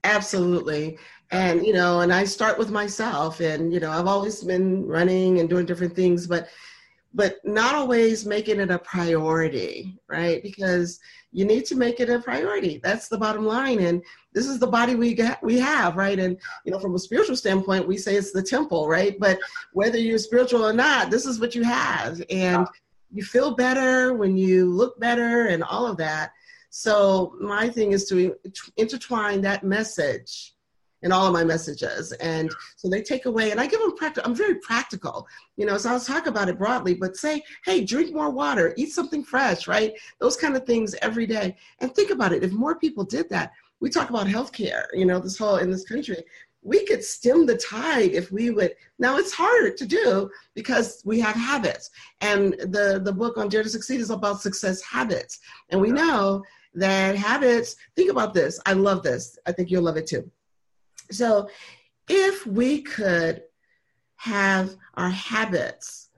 absolutely. 0.04 0.98
And, 1.30 1.66
you 1.66 1.72
know, 1.72 2.00
and 2.00 2.12
I 2.12 2.24
start 2.24 2.58
with 2.58 2.70
myself 2.70 3.40
and, 3.40 3.72
you 3.72 3.80
know, 3.80 3.90
I've 3.90 4.06
always 4.06 4.42
been 4.42 4.86
running 4.86 5.40
and 5.40 5.48
doing 5.48 5.66
different 5.66 5.96
things, 5.96 6.26
but 6.26 6.48
but 7.14 7.36
not 7.44 7.74
always 7.74 8.24
making 8.24 8.60
it 8.60 8.70
a 8.70 8.78
priority, 8.78 9.98
right? 10.08 10.42
Because 10.42 10.98
you 11.30 11.44
need 11.44 11.64
to 11.66 11.76
make 11.76 12.00
it 12.00 12.10
a 12.10 12.20
priority. 12.20 12.80
That's 12.82 13.08
the 13.08 13.18
bottom 13.18 13.44
line. 13.46 13.80
And 13.80 14.02
this 14.32 14.46
is 14.46 14.58
the 14.58 14.66
body 14.66 14.94
we 14.94 15.14
get, 15.14 15.42
we 15.42 15.58
have, 15.58 15.96
right? 15.96 16.18
And 16.18 16.38
you 16.64 16.72
know, 16.72 16.78
from 16.78 16.94
a 16.94 16.98
spiritual 16.98 17.36
standpoint, 17.36 17.88
we 17.88 17.96
say 17.96 18.16
it's 18.16 18.32
the 18.32 18.42
temple, 18.42 18.88
right? 18.88 19.18
But 19.18 19.38
whether 19.72 19.98
you're 19.98 20.18
spiritual 20.18 20.64
or 20.64 20.72
not, 20.72 21.10
this 21.10 21.26
is 21.26 21.40
what 21.40 21.54
you 21.54 21.62
have, 21.64 22.22
and 22.30 22.66
you 23.10 23.22
feel 23.22 23.54
better 23.54 24.14
when 24.14 24.36
you 24.36 24.70
look 24.70 24.98
better, 24.98 25.46
and 25.48 25.62
all 25.62 25.86
of 25.86 25.96
that. 25.98 26.32
So 26.70 27.36
my 27.40 27.68
thing 27.68 27.92
is 27.92 28.08
to 28.08 28.34
intertwine 28.78 29.42
that 29.42 29.64
message 29.64 30.54
in 31.02 31.12
all 31.12 31.26
of 31.26 31.32
my 31.32 31.44
messages. 31.44 32.12
And 32.12 32.50
so 32.76 32.88
they 32.88 33.02
take 33.02 33.26
away, 33.26 33.50
and 33.50 33.60
I 33.60 33.66
give 33.66 33.80
them 33.80 33.96
practical. 33.96 34.28
I'm 34.28 34.36
very 34.36 34.56
practical, 34.56 35.26
you 35.56 35.66
know. 35.66 35.76
So 35.78 35.90
I'll 35.90 36.00
talk 36.00 36.26
about 36.26 36.48
it 36.48 36.58
broadly, 36.58 36.94
but 36.94 37.16
say, 37.16 37.42
hey, 37.64 37.84
drink 37.84 38.14
more 38.14 38.30
water, 38.30 38.74
eat 38.76 38.92
something 38.92 39.24
fresh, 39.24 39.66
right? 39.66 39.92
Those 40.20 40.36
kind 40.36 40.56
of 40.56 40.64
things 40.64 40.94
every 41.02 41.26
day. 41.26 41.56
And 41.80 41.94
think 41.94 42.10
about 42.10 42.32
it. 42.32 42.44
If 42.44 42.52
more 42.52 42.76
people 42.76 43.04
did 43.04 43.28
that, 43.30 43.52
we 43.80 43.90
talk 43.90 44.10
about 44.10 44.26
healthcare, 44.26 44.84
you 44.92 45.04
know, 45.04 45.18
this 45.18 45.38
whole 45.38 45.56
in 45.56 45.70
this 45.70 45.84
country. 45.84 46.22
We 46.64 46.86
could 46.86 47.02
stem 47.02 47.44
the 47.44 47.56
tide 47.56 48.12
if 48.12 48.30
we 48.30 48.50
would. 48.50 48.76
Now 49.00 49.16
it's 49.16 49.32
harder 49.32 49.72
to 49.72 49.84
do 49.84 50.30
because 50.54 51.02
we 51.04 51.18
have 51.18 51.34
habits, 51.34 51.90
and 52.20 52.52
the 52.52 53.00
the 53.02 53.12
book 53.12 53.36
on 53.36 53.48
Dare 53.48 53.64
to 53.64 53.68
Succeed 53.68 54.00
is 54.00 54.10
about 54.10 54.40
success 54.40 54.80
habits, 54.80 55.40
and 55.70 55.80
we 55.80 55.90
know 55.90 56.44
that 56.74 57.16
habits. 57.16 57.74
Think 57.96 58.12
about 58.12 58.32
this. 58.32 58.60
I 58.64 58.74
love 58.74 59.02
this. 59.02 59.36
I 59.44 59.50
think 59.50 59.72
you'll 59.72 59.82
love 59.82 59.96
it 59.96 60.06
too 60.06 60.30
so, 61.14 61.48
if 62.08 62.46
we 62.46 62.82
could 62.82 63.42
have 64.16 64.76
our 64.94 65.10
habits, 65.10 66.10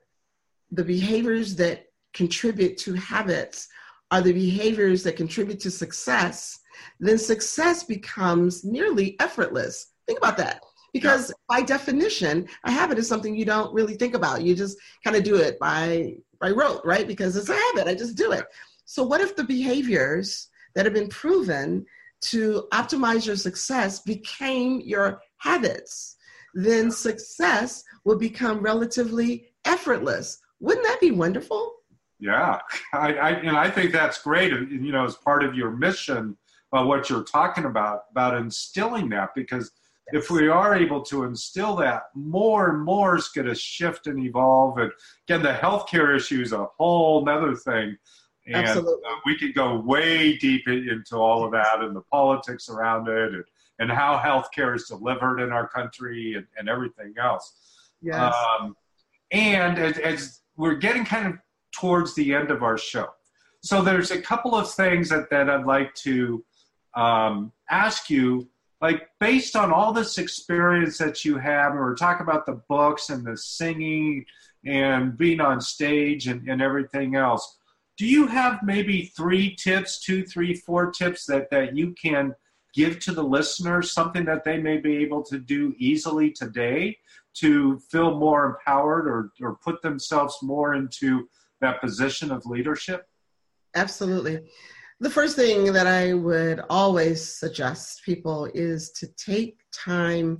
the 0.70 0.84
behaviors 0.84 1.57
that 1.57 1.86
contribute 2.12 2.76
to 2.78 2.95
habits 2.95 3.68
are 4.11 4.20
the 4.20 4.32
behaviors 4.32 5.03
that 5.03 5.16
contribute 5.16 5.61
to 5.61 5.70
success, 5.70 6.59
then 7.01 7.18
success 7.18 7.82
becomes 7.84 8.64
nearly 8.64 9.18
effortless. 9.20 9.92
Think 10.07 10.18
about 10.18 10.36
that. 10.36 10.61
Because 10.92 11.30
yeah. 11.30 11.57
by 11.57 11.62
definition, 11.62 12.47
a 12.64 12.70
habit 12.70 12.99
is 12.99 13.09
something 13.09 13.34
you 13.34 13.45
don't 13.45 13.74
really 13.74 13.95
think 13.95 14.14
about. 14.14 14.42
You 14.42 14.55
just 14.55 14.78
kind 15.03 15.16
of 15.16 15.24
do 15.24 15.36
it 15.36 15.59
by 15.59 16.14
by 16.40 16.51
rote, 16.51 16.82
right? 16.84 17.09
Because 17.09 17.36
it's 17.36 17.49
a 17.49 17.57
habit. 17.57 17.88
I 17.88 17.95
just 17.95 18.16
do 18.16 18.32
it. 18.32 18.45
So 18.84 19.03
what 19.03 19.20
if 19.20 19.34
the 19.34 19.45
behaviors 19.45 20.49
that 20.74 20.84
have 20.84 20.95
been 20.95 21.09
proven 21.09 21.86
to 22.30 22.66
optimize 22.72 23.26
your 23.26 23.36
success 23.36 24.00
became 24.00 24.80
your 24.84 25.20
habits, 25.38 26.16
then 26.54 26.90
success 26.90 27.82
will 28.04 28.18
become 28.18 28.60
relatively 28.60 29.46
effortless. 29.64 30.38
Wouldn't 30.60 30.86
that 30.86 31.00
be 31.00 31.10
wonderful? 31.10 31.72
Yeah, 32.20 32.60
I, 32.92 33.14
I 33.14 33.30
and 33.30 33.56
I 33.56 33.70
think 33.70 33.92
that's 33.92 34.22
great. 34.22 34.52
You 34.52 34.92
know, 34.92 35.04
as 35.04 35.16
part 35.16 35.44
of 35.44 35.54
your 35.54 35.70
mission, 35.70 36.36
uh, 36.72 36.84
what 36.84 37.10
you're 37.10 37.24
talking 37.24 37.64
about 37.64 38.04
about 38.10 38.36
instilling 38.36 39.08
that, 39.10 39.30
because 39.34 39.70
yes. 40.12 40.24
if 40.24 40.30
we 40.30 40.48
are 40.48 40.74
able 40.74 41.02
to 41.02 41.24
instill 41.24 41.76
that, 41.76 42.04
more 42.14 42.70
and 42.70 42.84
more 42.84 43.16
is 43.16 43.28
going 43.28 43.48
to 43.48 43.54
shift 43.54 44.06
and 44.06 44.24
evolve. 44.24 44.78
And 44.78 44.92
again, 45.28 45.42
the 45.42 45.52
healthcare 45.52 46.16
issue 46.16 46.40
is 46.40 46.52
a 46.52 46.68
whole 46.78 47.28
other 47.28 47.54
thing 47.54 47.96
and 48.47 48.57
Absolutely. 48.57 49.09
Uh, 49.09 49.16
we 49.24 49.38
could 49.38 49.55
go 49.55 49.76
way 49.76 50.36
deep 50.36 50.68
into 50.68 51.16
all 51.16 51.45
of 51.45 51.53
that 51.53 51.80
and 51.80 51.97
the 51.97 52.03
politics 52.03 52.68
around 52.68 53.09
it 53.09 53.32
and, 53.32 53.45
and 53.78 53.90
how 53.90 54.18
healthcare 54.18 54.76
is 54.76 54.84
delivered 54.84 55.40
in 55.40 55.51
our 55.51 55.66
country 55.68 56.34
and, 56.34 56.47
and 56.59 56.68
everything 56.68 57.14
else. 57.18 57.55
Yes. 58.03 58.34
Um, 58.61 58.76
and 59.30 59.78
as, 59.78 59.99
as, 59.99 60.40
we're 60.57 60.76
getting 60.76 61.05
kind 61.05 61.26
of 61.26 61.38
towards 61.72 62.14
the 62.14 62.32
end 62.32 62.53
of 62.53 62.62
our 62.62 62.78
show. 62.78 63.09
So 63.62 63.82
there's 63.82 64.12
a 64.12 64.20
couple 64.20 64.55
of 64.55 64.70
things 64.70 65.09
that, 65.09 65.30
that 65.30 65.51
I'd 65.51 65.64
like 65.64 65.95
to 65.97 66.45
um, 66.95 67.51
ask 67.70 68.09
you, 68.09 68.49
like 68.80 69.09
based 69.18 69.57
on 69.57 69.72
all 69.72 69.92
this 69.92 70.18
experience 70.18 70.99
that 70.99 71.24
you 71.24 71.38
have, 71.38 71.72
and 71.72 71.80
we're 71.80 71.97
talking 71.97 72.22
about 72.22 72.47
the 72.47 72.61
books 72.68 73.11
and 73.11 73.26
the 73.26 73.36
singing 73.36 74.26
and 74.64 75.16
being 75.16 75.40
on 75.40 75.61
stage 75.61 76.28
and, 76.28 76.47
and 76.49 76.62
everything 76.62 77.16
else 77.16 77.57
do 77.97 78.07
you 78.07 78.26
have 78.26 78.62
maybe 78.62 79.12
three 79.16 79.55
tips, 79.55 80.01
two, 80.01 80.24
three, 80.24 80.55
four 80.55 80.90
tips 80.90 81.26
that, 81.26 81.51
that 81.51 81.76
you 81.76 81.95
can 82.01 82.34
give 82.74 82.99
to 83.01 83.12
the 83.12 83.22
listeners, 83.22 83.92
something 83.92 84.24
that 84.24 84.45
they 84.45 84.59
may 84.59 84.78
be 84.78 84.97
able 84.97 85.22
to 85.22 85.38
do 85.38 85.74
easily 85.78 86.30
today 86.30 86.97
to 87.34 87.78
feel 87.90 88.18
more 88.18 88.47
empowered 88.47 89.07
or, 89.07 89.30
or 89.40 89.57
put 89.62 89.80
themselves 89.82 90.36
more 90.42 90.74
into 90.74 91.28
that 91.61 91.80
position 91.80 92.32
of 92.32 92.45
leadership? 92.47 93.07
Absolutely. 93.76 94.40
The 95.01 95.11
first 95.11 95.36
thing 95.36 95.72
that 95.72 95.86
I 95.86 96.14
would 96.14 96.62
always 96.70 97.36
suggest 97.36 98.03
people 98.05 98.49
is 98.55 98.90
to 98.92 99.09
take 99.16 99.59
time 99.72 100.38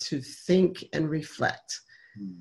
to 0.00 0.20
think 0.20 0.84
and 0.92 1.08
reflect. 1.08 1.80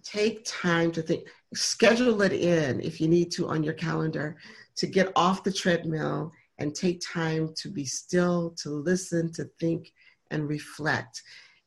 Take 0.03 0.43
time 0.45 0.91
to 0.93 1.01
think 1.01 1.27
schedule 1.53 2.21
it 2.21 2.33
in 2.33 2.81
if 2.81 2.99
you 2.99 3.07
need 3.07 3.31
to 3.31 3.47
on 3.47 3.63
your 3.63 3.73
calendar 3.73 4.37
to 4.75 4.87
get 4.87 5.11
off 5.15 5.43
the 5.43 5.51
treadmill 5.51 6.31
and 6.57 6.73
take 6.73 7.01
time 7.01 7.53
to 7.55 7.69
be 7.69 7.85
still, 7.85 8.51
to 8.57 8.69
listen, 8.69 9.31
to 9.33 9.45
think, 9.59 9.91
and 10.31 10.47
reflect. 10.47 11.21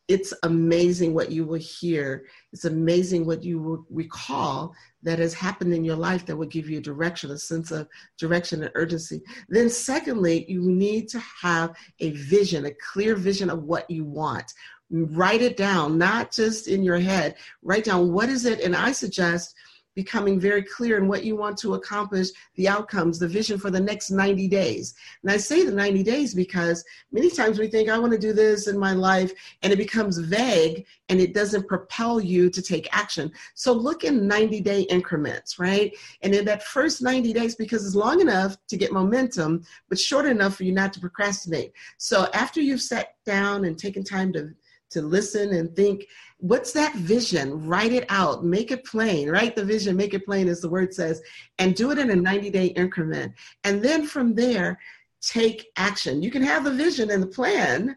It's 0.08 0.32
amazing 0.42 1.12
what 1.12 1.30
you 1.30 1.44
will 1.44 1.60
hear. 1.60 2.24
It's 2.54 2.64
amazing 2.64 3.26
what 3.26 3.44
you 3.44 3.60
will 3.60 3.84
recall 3.90 4.74
that 5.02 5.18
has 5.18 5.34
happened 5.34 5.74
in 5.74 5.84
your 5.84 5.96
life 5.96 6.24
that 6.24 6.36
will 6.36 6.46
give 6.46 6.68
you 6.70 6.78
a 6.78 6.82
direction, 6.82 7.30
a 7.30 7.38
sense 7.38 7.70
of 7.70 7.86
direction 8.18 8.62
and 8.62 8.72
urgency. 8.74 9.20
Then, 9.50 9.68
secondly, 9.68 10.46
you 10.48 10.62
need 10.62 11.08
to 11.10 11.22
have 11.42 11.76
a 12.00 12.12
vision, 12.12 12.64
a 12.64 12.72
clear 12.92 13.16
vision 13.16 13.50
of 13.50 13.64
what 13.64 13.88
you 13.90 14.04
want. 14.04 14.50
Write 14.90 15.42
it 15.42 15.56
down, 15.56 15.98
not 15.98 16.32
just 16.32 16.68
in 16.68 16.82
your 16.82 16.98
head. 16.98 17.36
Write 17.62 17.84
down 17.84 18.12
what 18.12 18.28
is 18.28 18.44
it, 18.44 18.60
and 18.60 18.74
I 18.74 18.92
suggest 18.92 19.54
becoming 19.98 20.38
very 20.38 20.62
clear 20.62 20.96
in 20.96 21.08
what 21.08 21.24
you 21.24 21.34
want 21.34 21.58
to 21.58 21.74
accomplish, 21.74 22.28
the 22.54 22.68
outcomes, 22.68 23.18
the 23.18 23.26
vision 23.26 23.58
for 23.58 23.68
the 23.68 23.80
next 23.80 24.12
90 24.12 24.46
days. 24.46 24.94
And 25.24 25.32
I 25.32 25.38
say 25.38 25.64
the 25.64 25.72
90 25.72 26.04
days 26.04 26.34
because 26.34 26.84
many 27.10 27.28
times 27.28 27.58
we 27.58 27.66
think, 27.66 27.88
I 27.88 27.98
want 27.98 28.12
to 28.12 28.18
do 28.18 28.32
this 28.32 28.68
in 28.68 28.78
my 28.78 28.92
life, 28.92 29.32
and 29.62 29.72
it 29.72 29.76
becomes 29.76 30.18
vague 30.18 30.86
and 31.08 31.20
it 31.20 31.34
doesn't 31.34 31.66
propel 31.66 32.20
you 32.20 32.48
to 32.48 32.62
take 32.62 32.88
action. 32.96 33.32
So 33.56 33.72
look 33.72 34.04
in 34.04 34.28
90 34.28 34.60
day 34.60 34.82
increments, 34.82 35.58
right? 35.58 35.92
And 36.22 36.32
in 36.32 36.44
that 36.44 36.62
first 36.62 37.02
90 37.02 37.32
days, 37.32 37.56
because 37.56 37.84
it's 37.84 37.96
long 37.96 38.20
enough 38.20 38.56
to 38.68 38.76
get 38.76 38.92
momentum, 38.92 39.64
but 39.88 39.98
short 39.98 40.26
enough 40.26 40.54
for 40.54 40.62
you 40.62 40.70
not 40.70 40.92
to 40.92 41.00
procrastinate. 41.00 41.72
So 41.96 42.28
after 42.34 42.60
you've 42.60 42.82
sat 42.82 43.16
down 43.26 43.64
and 43.64 43.76
taken 43.76 44.04
time 44.04 44.32
to 44.34 44.54
to 44.90 45.02
listen 45.02 45.54
and 45.54 45.74
think 45.74 46.06
what's 46.38 46.72
that 46.72 46.94
vision? 46.94 47.66
Write 47.66 47.92
it 47.92 48.06
out. 48.08 48.44
Make 48.44 48.70
it 48.70 48.84
plain. 48.84 49.28
Write 49.28 49.56
the 49.56 49.64
vision. 49.64 49.96
Make 49.96 50.14
it 50.14 50.24
plain 50.24 50.48
as 50.48 50.60
the 50.60 50.68
word 50.68 50.94
says 50.94 51.20
and 51.58 51.74
do 51.74 51.90
it 51.90 51.98
in 51.98 52.10
a 52.10 52.16
90 52.16 52.50
day 52.50 52.66
increment. 52.66 53.32
And 53.64 53.82
then 53.82 54.06
from 54.06 54.34
there 54.34 54.78
take 55.20 55.66
action. 55.76 56.22
You 56.22 56.30
can 56.30 56.42
have 56.42 56.64
the 56.64 56.70
vision 56.70 57.10
and 57.10 57.22
the 57.22 57.28
plan 57.28 57.96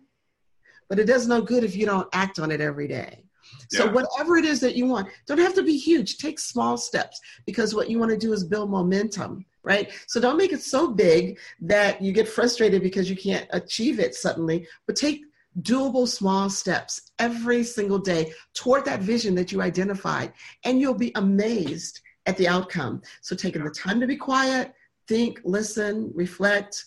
but 0.89 0.99
it 0.99 1.05
does 1.05 1.25
no 1.25 1.41
good 1.41 1.63
if 1.63 1.73
you 1.73 1.85
don't 1.85 2.09
act 2.11 2.37
on 2.37 2.51
it 2.51 2.59
every 2.59 2.85
day. 2.85 3.23
So 3.69 3.85
yeah. 3.85 3.91
whatever 3.91 4.35
it 4.35 4.43
is 4.43 4.59
that 4.59 4.75
you 4.75 4.85
want 4.87 5.07
don't 5.25 5.37
have 5.39 5.55
to 5.55 5.63
be 5.63 5.77
huge. 5.77 6.17
Take 6.17 6.37
small 6.39 6.77
steps 6.77 7.19
because 7.45 7.73
what 7.73 7.89
you 7.89 7.97
want 7.97 8.11
to 8.11 8.17
do 8.17 8.33
is 8.33 8.43
build 8.43 8.69
momentum 8.69 9.45
right? 9.63 9.91
So 10.07 10.19
don't 10.19 10.37
make 10.37 10.53
it 10.53 10.63
so 10.63 10.87
big 10.87 11.37
that 11.61 12.01
you 12.01 12.11
get 12.13 12.27
frustrated 12.27 12.81
because 12.81 13.09
you 13.09 13.15
can't 13.15 13.47
achieve 13.51 13.99
it 13.99 14.15
suddenly 14.15 14.67
but 14.87 14.95
take 14.95 15.21
doable 15.61 16.07
small 16.07 16.49
steps 16.49 17.11
every 17.19 17.63
single 17.63 17.99
day 17.99 18.33
toward 18.53 18.85
that 18.85 19.01
vision 19.01 19.35
that 19.35 19.51
you 19.51 19.61
identified, 19.61 20.33
and 20.63 20.79
you'll 20.79 20.93
be 20.93 21.11
amazed 21.15 22.01
at 22.25 22.37
the 22.37 22.47
outcome. 22.47 23.01
So, 23.21 23.35
taking 23.35 23.63
the 23.63 23.71
time 23.71 23.99
to 23.99 24.07
be 24.07 24.15
quiet, 24.15 24.73
think, 25.07 25.41
listen, 25.43 26.11
reflect, 26.13 26.85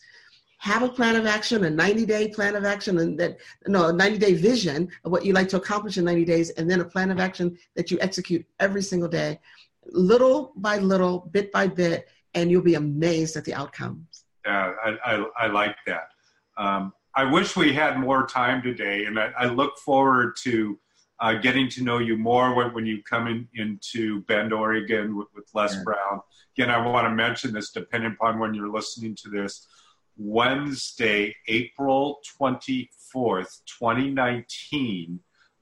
have 0.58 0.82
a 0.82 0.88
plan 0.88 1.16
of 1.16 1.26
action, 1.26 1.64
a 1.64 1.70
90 1.70 2.06
day 2.06 2.28
plan 2.28 2.56
of 2.56 2.64
action, 2.64 2.98
and 2.98 3.18
that, 3.20 3.38
no, 3.66 3.88
a 3.88 3.92
90 3.92 4.18
day 4.18 4.34
vision 4.34 4.88
of 5.04 5.12
what 5.12 5.24
you'd 5.24 5.34
like 5.34 5.48
to 5.50 5.56
accomplish 5.56 5.98
in 5.98 6.04
90 6.04 6.24
days, 6.24 6.50
and 6.50 6.70
then 6.70 6.80
a 6.80 6.84
plan 6.84 7.10
of 7.10 7.20
action 7.20 7.56
that 7.76 7.90
you 7.90 7.98
execute 8.00 8.46
every 8.60 8.82
single 8.82 9.08
day, 9.08 9.38
little 9.86 10.52
by 10.56 10.78
little, 10.78 11.28
bit 11.32 11.52
by 11.52 11.66
bit, 11.66 12.08
and 12.32 12.50
you'll 12.50 12.62
be 12.62 12.74
amazed 12.74 13.36
at 13.36 13.44
the 13.44 13.54
outcomes. 13.54 14.24
Yeah, 14.46 14.72
I, 14.84 14.96
I, 15.04 15.24
I 15.38 15.46
like 15.48 15.76
that. 15.86 16.08
Um, 16.56 16.92
I 17.16 17.24
wish 17.24 17.56
we 17.56 17.72
had 17.72 17.98
more 17.98 18.26
time 18.26 18.62
today, 18.62 19.04
and 19.04 19.18
I, 19.18 19.30
I 19.38 19.46
look 19.46 19.78
forward 19.78 20.36
to 20.42 20.78
uh, 21.20 21.34
getting 21.34 21.68
to 21.70 21.82
know 21.82 21.98
you 21.98 22.16
more 22.16 22.54
when, 22.54 22.74
when 22.74 22.86
you 22.86 23.02
come 23.02 23.28
in, 23.28 23.48
into 23.54 24.22
Bend, 24.22 24.52
Oregon 24.52 25.16
with, 25.16 25.28
with 25.34 25.48
Les 25.54 25.74
yeah. 25.74 25.82
Brown. 25.84 26.20
Again, 26.56 26.70
I 26.70 26.84
want 26.84 27.06
to 27.06 27.14
mention 27.14 27.52
this 27.52 27.70
depending 27.70 28.12
upon 28.12 28.38
when 28.38 28.52
you're 28.52 28.70
listening 28.70 29.16
to 29.22 29.30
this. 29.30 29.66
Wednesday, 30.16 31.34
April 31.48 32.20
24th, 32.40 33.60
2019, 33.66 35.20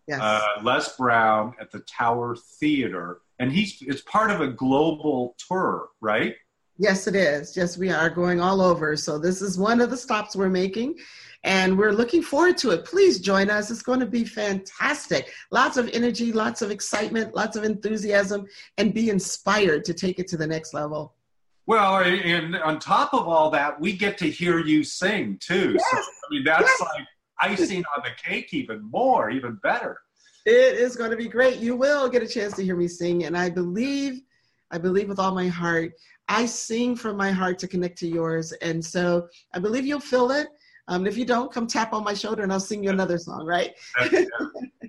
yes. 0.09 0.21
uh, 0.21 0.41
Les 0.63 0.97
Brown 0.97 1.55
at 1.61 1.71
the 1.71 1.81
Tower 1.81 2.37
Theater. 2.61 3.21
And 3.39 3.53
he's 3.53 3.83
it's 3.83 4.03
part 4.03 4.31
of 4.31 4.41
a 4.41 4.49
global 4.49 5.35
tour, 5.49 5.89
right? 6.01 6.35
Yes, 6.79 7.07
it 7.07 7.15
is. 7.15 7.57
Yes, 7.57 7.77
we 7.77 7.91
are 7.91 8.11
going 8.11 8.41
all 8.41 8.61
over. 8.61 8.97
So 8.97 9.19
this 9.19 9.43
is 9.43 9.59
one 9.59 9.81
of 9.81 9.91
the 9.91 9.97
stops 9.97 10.35
we're 10.35 10.49
making 10.49 10.97
and 11.45 11.77
we're 11.77 11.93
looking 11.93 12.23
forward 12.23 12.57
to 12.59 12.71
it. 12.71 12.85
Please 12.85 13.19
join 13.19 13.51
us. 13.51 13.71
It's 13.71 13.83
going 13.83 14.01
to 14.01 14.07
be 14.07 14.25
fantastic. 14.25 15.33
Lots 15.51 15.77
of 15.77 15.89
energy, 15.93 16.33
lots 16.33 16.63
of 16.63 16.71
excitement, 16.71 17.35
lots 17.35 17.57
of 17.57 17.65
enthusiasm, 17.65 18.47
and 18.79 18.95
be 18.95 19.11
inspired 19.11 19.85
to 19.87 19.95
take 19.95 20.19
it 20.19 20.29
to 20.29 20.37
the 20.37 20.47
next 20.47 20.73
level. 20.73 21.15
Well, 21.67 21.99
and 21.99 22.57
on 22.57 22.79
top 22.79 23.15
of 23.15 23.29
all 23.29 23.51
that, 23.51 23.81
we 23.81 23.93
get 23.93 24.19
to 24.19 24.31
hear 24.31 24.59
you 24.59 24.83
sing 24.85 25.39
too. 25.41 25.75
Yes. 25.75 25.91
So, 25.91 25.99
I 25.99 26.03
mean, 26.31 26.45
that's 26.45 26.63
yes. 26.63 26.81
like 26.81 27.07
icing 27.41 27.85
on 27.97 28.03
the 28.05 28.11
cake, 28.23 28.53
even 28.53 28.83
more, 28.91 29.31
even 29.31 29.59
better. 29.63 29.99
It 30.45 30.75
is 30.75 30.97
going 30.97 31.13
to 31.13 31.17
be 31.17 31.29
great. 31.29 31.59
You 31.59 31.77
will 31.77 32.09
get 32.09 32.23
a 32.23 32.27
chance 32.27 32.55
to 32.55 32.65
hear 32.65 32.77
me 32.77 32.89
sing, 32.89 33.25
and 33.25 33.37
I 33.37 33.49
believe, 33.49 34.23
I 34.73 34.79
believe 34.79 35.09
with 35.09 35.21
all 35.21 35.35
my 35.35 35.47
heart, 35.47 35.93
I 36.29 36.47
sing 36.47 36.97
from 36.97 37.17
my 37.17 37.31
heart 37.31 37.59
to 37.61 37.69
connect 37.69 37.99
to 37.99 38.09
yours, 38.09 38.53
and 38.53 38.85
so 38.85 39.29
I 39.55 39.61
believe 39.61 39.87
you'll 39.87 40.01
feel 40.01 40.33
it. 40.33 40.49
Um, 40.89 41.07
if 41.07 41.17
you 41.17 41.25
don't, 41.25 41.53
come 41.53 41.67
tap 41.67 41.93
on 41.93 42.05
my 42.05 42.15
shoulder 42.15 42.43
and 42.43 42.53
I'll 42.53 42.61
sing 42.61 42.83
you 42.83 42.91
another 42.91 43.19
song, 43.19 43.47
right? 43.47 43.73
yeah. 44.13 44.21
yeah. 44.83 44.89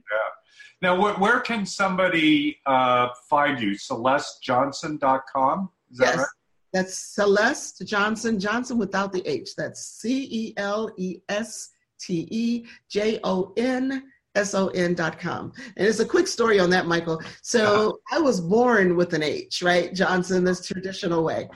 Now, 0.81 0.99
where, 0.99 1.13
where 1.13 1.39
can 1.39 1.65
somebody 1.65 2.59
uh, 2.65 3.09
find 3.29 3.59
you? 3.59 3.71
CelesteJonson.com? 3.71 5.69
Is 5.91 5.97
that 5.97 6.05
yes. 6.05 6.17
right? 6.17 6.27
That's 6.73 6.97
Celeste 6.97 7.85
Jonson, 7.85 8.39
Johnson 8.39 8.79
without 8.79 9.13
the 9.13 9.25
H. 9.29 9.55
That's 9.55 9.85
C 9.85 10.27
E 10.29 10.53
L 10.57 10.91
E 10.97 11.19
S 11.29 11.69
T 11.99 12.27
E 12.31 12.65
J 12.89 13.19
O 13.23 13.53
N 13.57 14.03
S 14.35 14.55
O 14.55 14.69
N 14.69 14.95
dot 14.95 15.19
com. 15.19 15.53
And 15.77 15.87
it's 15.87 15.99
a 15.99 16.05
quick 16.05 16.27
story 16.27 16.59
on 16.59 16.71
that, 16.71 16.87
Michael. 16.87 17.21
So 17.43 17.63
uh-huh. 17.63 18.17
I 18.17 18.19
was 18.19 18.41
born 18.41 18.95
with 18.95 19.13
an 19.13 19.21
H, 19.21 19.61
right? 19.61 19.93
Johnson, 19.93 20.43
this 20.43 20.65
traditional 20.65 21.23
way. 21.23 21.47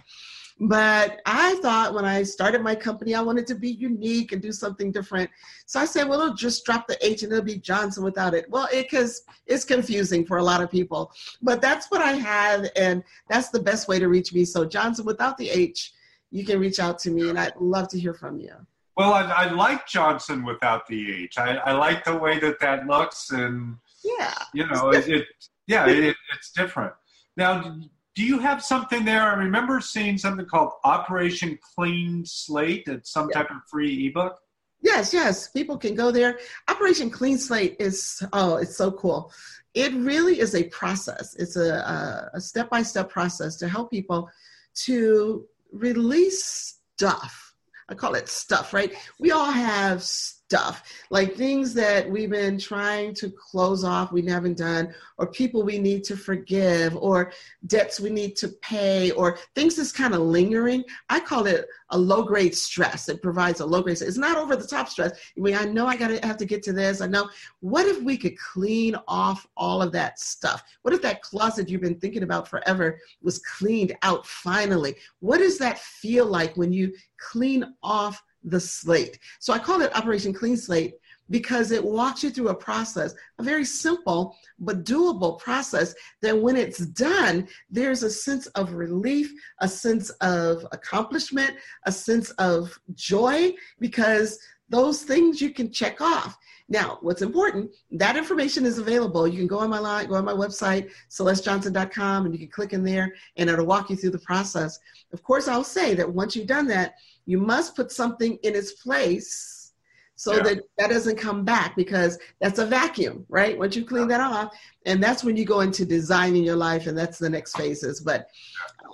But 0.60 1.22
I 1.26 1.56
thought 1.62 1.94
when 1.94 2.06
I 2.06 2.24
started 2.24 2.62
my 2.62 2.74
company, 2.74 3.14
I 3.14 3.22
wanted 3.22 3.46
to 3.48 3.56
be 3.56 3.70
unique 3.70 4.32
and 4.32 4.42
do 4.42 4.52
something 4.52 4.92
different. 4.92 5.30
So 5.68 5.80
I 5.80 5.86
said, 5.86 6.10
well, 6.10 6.22
it'll 6.22 6.34
just 6.34 6.66
drop 6.66 6.88
the 6.88 6.98
H 7.06 7.22
and 7.22 7.32
it'll 7.32 7.44
be 7.44 7.58
Johnson 7.58 8.04
without 8.04 8.34
it. 8.34 8.50
Well, 8.50 8.68
it 8.74 8.90
cause 8.90 9.22
it's 9.46 9.64
confusing 9.64 10.26
for 10.26 10.38
a 10.38 10.44
lot 10.44 10.62
of 10.62 10.72
people, 10.72 11.12
but 11.44 11.62
that's 11.62 11.92
what 11.92 12.02
I 12.02 12.14
have. 12.14 12.68
And 12.76 13.04
that's 13.30 13.50
the 13.50 13.62
best 13.62 13.88
way 13.88 14.00
to 14.00 14.08
reach 14.08 14.34
me. 14.34 14.46
So 14.46 14.66
Johnson 14.66 15.06
without 15.06 15.38
the 15.38 15.50
H, 15.50 15.94
you 16.32 16.44
can 16.44 16.60
reach 16.60 16.80
out 16.80 16.98
to 17.00 17.12
me 17.12 17.30
and 17.30 17.40
I'd 17.40 17.56
love 17.60 17.88
to 17.90 18.00
hear 18.00 18.16
from 18.16 18.40
you. 18.40 18.54
Well, 18.96 19.14
I, 19.14 19.22
I 19.22 19.52
like 19.52 19.86
Johnson 19.86 20.44
without 20.44 20.88
the 20.88 21.24
H. 21.24 21.38
I, 21.38 21.58
I 21.58 21.74
like 21.74 22.04
the 22.04 22.18
way 22.18 22.40
that 22.40 22.60
that 22.62 22.88
looks 22.88 23.30
and 23.30 23.78
yeah, 24.04 24.34
you 24.56 24.66
know, 24.66 24.90
it, 24.90 25.08
it 25.08 25.26
yeah, 25.68 25.88
it, 25.88 26.16
it's 26.34 26.52
different. 26.52 26.94
Now, 27.36 27.78
do 28.18 28.24
you 28.24 28.40
have 28.40 28.64
something 28.64 29.06
there? 29.06 29.22
I 29.22 29.36
remember 29.36 29.80
seeing 29.80 30.18
something 30.18 30.48
called 30.48 30.72
Operation 30.84 31.60
Clean 31.76 32.26
Slate. 32.26 32.86
It's 32.88 33.12
some 33.12 33.30
yeah. 33.30 33.44
type 33.44 33.52
of 33.52 33.58
free 33.70 34.08
ebook. 34.08 34.40
Yes, 34.82 35.14
yes. 35.14 35.50
People 35.50 35.78
can 35.78 35.94
go 35.94 36.10
there. 36.10 36.40
Operation 36.68 37.12
Clean 37.12 37.38
Slate 37.38 37.76
is 37.80 38.24
oh, 38.34 38.56
it's 38.56 38.76
so 38.76 38.92
cool. 38.92 39.32
It 39.76 39.94
really 39.94 40.40
is 40.40 40.56
a 40.56 40.64
process. 40.64 41.36
It's 41.36 41.58
a 41.58 42.32
a 42.34 42.42
step 42.42 42.72
by 42.72 42.82
step 42.82 43.08
process 43.12 43.56
to 43.58 43.70
help 43.70 43.92
people 43.92 44.28
to 44.86 45.46
release 45.72 46.80
stuff. 46.96 47.54
I 47.88 47.94
call 47.94 48.16
it 48.16 48.30
stuff, 48.30 48.74
right? 48.74 48.96
We 49.20 49.30
all 49.30 49.52
have 49.52 50.02
stuff, 50.02 50.37
like 51.10 51.36
things 51.36 51.74
that 51.74 52.10
we've 52.10 52.30
been 52.30 52.58
trying 52.58 53.14
to 53.16 53.30
close 53.30 53.84
off, 53.84 54.12
we 54.12 54.26
haven't 54.26 54.58
done, 54.58 54.94
or 55.18 55.28
people 55.28 55.64
we 55.64 55.78
need 55.78 56.04
to 56.06 56.16
forgive, 56.16 56.96
or 56.96 57.32
debts 57.66 58.00
we 58.00 58.10
need 58.10 58.36
to 58.38 58.50
pay, 58.62 59.12
or 59.12 59.38
things 59.56 59.76
that's 59.76 59.92
kind 59.92 60.14
of 60.14 60.22
lingering. 60.22 60.84
I 61.10 61.20
call 61.20 61.48
it 61.48 61.68
a 61.90 61.98
low 61.98 62.24
grade 62.24 62.56
stress. 62.56 63.10
It 63.10 63.22
provides 63.22 63.60
a 63.60 63.66
low 63.66 63.82
grade. 63.82 64.02
It's 64.02 64.18
not 64.18 64.38
over 64.38 64.56
the 64.56 64.68
top 64.68 64.90
stress. 64.90 65.12
I 65.38 65.42
mean, 65.42 65.56
I 65.56 65.66
know 65.66 65.88
I 65.88 65.96
got 65.96 66.10
to 66.10 66.26
have 66.26 66.38
to 66.38 66.46
get 66.46 66.64
to 66.64 66.74
this. 66.74 67.02
I 67.02 67.08
know. 67.08 67.30
What 67.60 67.88
if 67.88 68.02
we 68.02 68.18
could 68.18 68.38
clean 68.38 68.96
off 69.08 69.48
all 69.56 69.82
of 69.82 69.92
that 69.94 70.20
stuff? 70.20 70.64
What 70.84 70.94
if 70.94 71.02
that 71.02 71.22
closet 71.22 71.70
you've 71.70 71.82
been 71.82 72.00
thinking 72.00 72.24
about 72.24 72.48
forever 72.48 73.00
was 73.22 73.40
cleaned 73.40 73.96
out 74.02 74.26
finally? 74.26 74.96
What 75.20 75.40
does 75.40 75.58
that 75.58 75.80
feel 75.80 76.26
like 76.26 76.56
when 76.56 76.72
you 76.72 76.94
clean 77.18 77.74
off 77.84 78.22
the 78.50 78.60
slate. 78.60 79.20
So 79.40 79.54
I 79.54 79.60
call 79.60 79.82
it 79.82 79.96
Operation 79.96 80.34
Clean 80.34 80.58
Slate 80.58 80.96
because 81.30 81.72
it 81.72 81.84
walks 81.84 82.24
you 82.24 82.30
through 82.30 82.50
a 82.50 82.56
process, 82.56 83.14
a 83.40 83.44
very 83.44 83.66
simple 83.66 84.36
but 84.60 84.86
doable 84.86 85.38
process 85.40 85.94
that 86.22 86.38
when 86.38 86.56
it's 86.56 86.86
done, 86.88 87.48
there's 87.70 88.04
a 88.04 88.10
sense 88.10 88.48
of 88.48 88.74
relief, 88.74 89.32
a 89.60 89.68
sense 89.68 90.10
of 90.22 90.66
accomplishment, 90.72 91.52
a 91.86 91.92
sense 91.92 92.30
of 92.32 92.78
joy, 92.94 93.52
because 93.80 94.40
those 94.70 95.04
things 95.04 95.42
you 95.42 95.52
can 95.52 95.72
check 95.72 96.02
off. 96.02 96.38
Now, 96.70 96.98
what's 97.02 97.22
important, 97.22 97.72
that 97.92 98.18
information 98.18 98.66
is 98.66 98.78
available. 98.78 99.28
You 99.28 99.38
can 99.38 99.48
go 99.48 99.60
on 99.60 99.70
my 99.70 99.80
line, 99.80 100.08
go 100.08 100.16
on 100.16 100.26
my 100.26 100.34
website, 100.34 100.90
celestejonson.com, 101.10 102.26
and 102.26 102.34
you 102.34 102.40
can 102.40 102.50
click 102.50 102.74
in 102.74 102.84
there 102.84 103.14
and 103.38 103.50
it'll 103.50 103.66
walk 103.66 103.90
you 103.90 103.96
through 103.96 104.10
the 104.10 104.20
process. 104.20 104.78
Of 105.14 105.24
course, 105.24 105.48
I'll 105.48 105.64
say 105.64 105.94
that 105.94 106.12
once 106.12 106.36
you've 106.36 106.48
done 106.48 106.68
that, 106.68 106.96
you 107.26 107.38
must 107.38 107.76
put 107.76 107.92
something 107.92 108.38
in 108.44 108.56
its 108.56 108.74
place 108.74 109.58
so 110.18 110.36
yeah. 110.36 110.44
that 110.44 110.60
that 110.80 110.90
doesn't 110.90 111.18
come 111.18 111.46
back 111.46 111.76
because 111.76 112.18
that's 112.42 112.58
a 112.58 112.66
vacuum, 112.66 113.24
right? 113.30 113.58
Once 113.58 113.76
you 113.76 113.86
clean 113.86 114.08
that 114.08 114.20
off, 114.20 114.52
and 114.88 115.02
that's 115.02 115.24
when 115.24 115.38
you 115.38 115.46
go 115.46 115.60
into 115.60 115.86
designing 115.86 116.44
your 116.44 116.56
life, 116.56 116.88
and 116.88 116.98
that's 116.98 117.20
the 117.20 117.30
next 117.30 117.56
phases. 117.56 118.02
But 118.02 118.28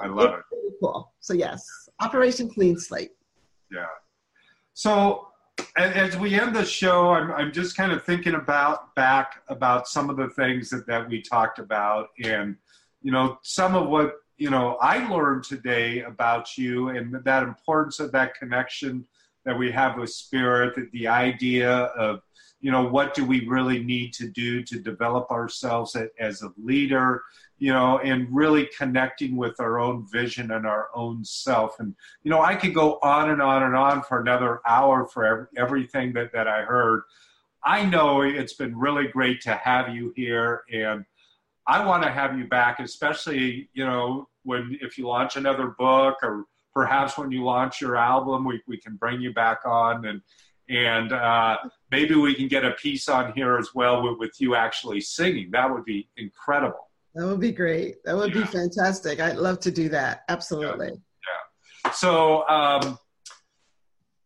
I 0.02 0.08
love 0.08 0.34
it. 0.34 0.42
Really 0.52 0.76
cool. 0.82 1.14
So 1.22 1.34
yes, 1.34 1.66
Operation 2.02 2.50
Clean 2.50 2.78
Slate. 2.78 3.12
Yeah. 3.72 3.86
So 4.74 5.30
as 5.76 6.16
we 6.18 6.40
end 6.40 6.56
the 6.56 6.66
show, 6.66 7.12
I'm, 7.12 7.32
I'm 7.32 7.52
just 7.52 7.76
kind 7.76 7.92
of 7.92 8.04
thinking 8.04 8.36
about 8.36 8.94
back 8.96 9.42
about 9.48 9.88
some 9.88 10.10
of 10.10 10.18
the 10.18 10.30
things 10.30 10.70
that, 10.70 10.86
that 10.88 11.10
we 11.10 11.22
talked 11.22 11.60
about 11.60 12.10
and, 12.24 12.56
you 13.02 13.12
know, 13.12 13.38
some 13.42 13.76
of 13.76 13.90
what 13.90 14.18
you 14.38 14.50
know, 14.50 14.78
I 14.82 15.08
learned 15.08 15.44
today 15.44 16.02
about 16.02 16.58
you 16.58 16.90
and 16.90 17.14
that 17.24 17.44
importance 17.44 18.00
of 18.00 18.12
that 18.14 18.36
connection 18.36 19.08
that 19.46 19.58
we 19.58 19.72
have 19.72 19.98
with 19.98 20.10
spirit, 20.10 20.92
the 20.92 21.08
idea 21.08 21.72
of, 21.72 22.22
you 22.60 22.72
know, 22.72 22.84
what 22.88 23.14
do 23.14 23.26
we 23.26 23.48
really 23.48 23.84
need 23.84 24.14
to 24.14 24.30
do 24.30 24.64
to 24.64 24.80
develop 24.80 25.30
ourselves 25.32 25.96
as 26.20 26.42
a 26.42 26.52
leader, 26.58 27.22
you 27.64 27.72
know, 27.72 27.98
and 28.00 28.28
really 28.30 28.68
connecting 28.78 29.38
with 29.38 29.58
our 29.62 29.80
own 29.80 30.06
vision 30.12 30.52
and 30.52 30.68
our 30.68 30.90
own 30.94 31.24
self. 31.24 31.80
And, 31.80 31.96
you 32.22 32.30
know, 32.30 32.42
I 32.42 32.56
could 32.56 32.74
go 32.74 33.00
on 33.02 33.30
and 33.30 33.42
on 33.42 33.64
and 33.64 33.74
on 33.74 34.04
for 34.04 34.20
another 34.20 34.60
hour 34.68 35.08
for 35.08 35.50
everything 35.56 36.12
that, 36.12 36.34
that 36.34 36.46
I 36.46 36.64
heard. 36.64 37.04
I 37.64 37.86
know 37.86 38.22
it's 38.22 38.52
been 38.52 38.78
really 38.78 39.08
great 39.08 39.40
to 39.44 39.56
have 39.56 39.96
you 39.96 40.12
here 40.14 40.64
and 40.74 41.06
I 41.66 41.86
want 41.86 42.04
to 42.04 42.12
have 42.12 42.38
you 42.38 42.48
back, 42.50 42.82
especially 42.82 43.70
you 43.74 43.86
know 43.86 44.28
when 44.44 44.78
if 44.82 44.98
you 44.98 45.08
launch 45.08 45.38
another 45.38 45.68
book 45.68 46.18
or 46.22 46.44
perhaps 46.74 47.18
when 47.18 47.32
you 47.32 47.46
launch 47.46 47.80
your 47.80 47.96
album, 47.96 48.44
we 48.44 48.62
we 48.68 48.76
can 48.76 48.98
bring 48.98 49.22
you 49.22 49.34
back 49.34 49.60
on 49.66 50.04
and 50.04 50.22
and 50.68 51.14
uh, 51.14 51.60
maybe 51.92 52.16
we 52.16 52.36
can 52.36 52.50
get 52.50 52.66
a 52.66 52.72
piece 52.72 53.08
on 53.08 53.32
here 53.32 53.58
as 53.58 53.70
well 53.74 54.04
with, 54.04 54.20
with 54.20 54.42
you 54.42 54.54
actually 54.54 55.00
singing. 55.00 55.50
That 55.52 55.72
would 55.72 55.86
be 55.86 56.10
incredible. 56.18 56.90
That 57.16 57.28
would 57.28 57.40
be 57.40 57.52
great. 57.52 58.04
That 58.06 58.16
would 58.16 58.34
yeah. 58.34 58.42
be 58.42 58.48
fantastic. 58.48 59.20
I'd 59.20 59.38
love 59.38 59.60
to 59.62 59.72
do 59.72 59.90
that. 59.90 60.24
Absolutely. 60.30 60.88
Yeah. 60.88 60.94
yeah. 61.86 61.92
So 61.92 62.48
um, 62.48 62.98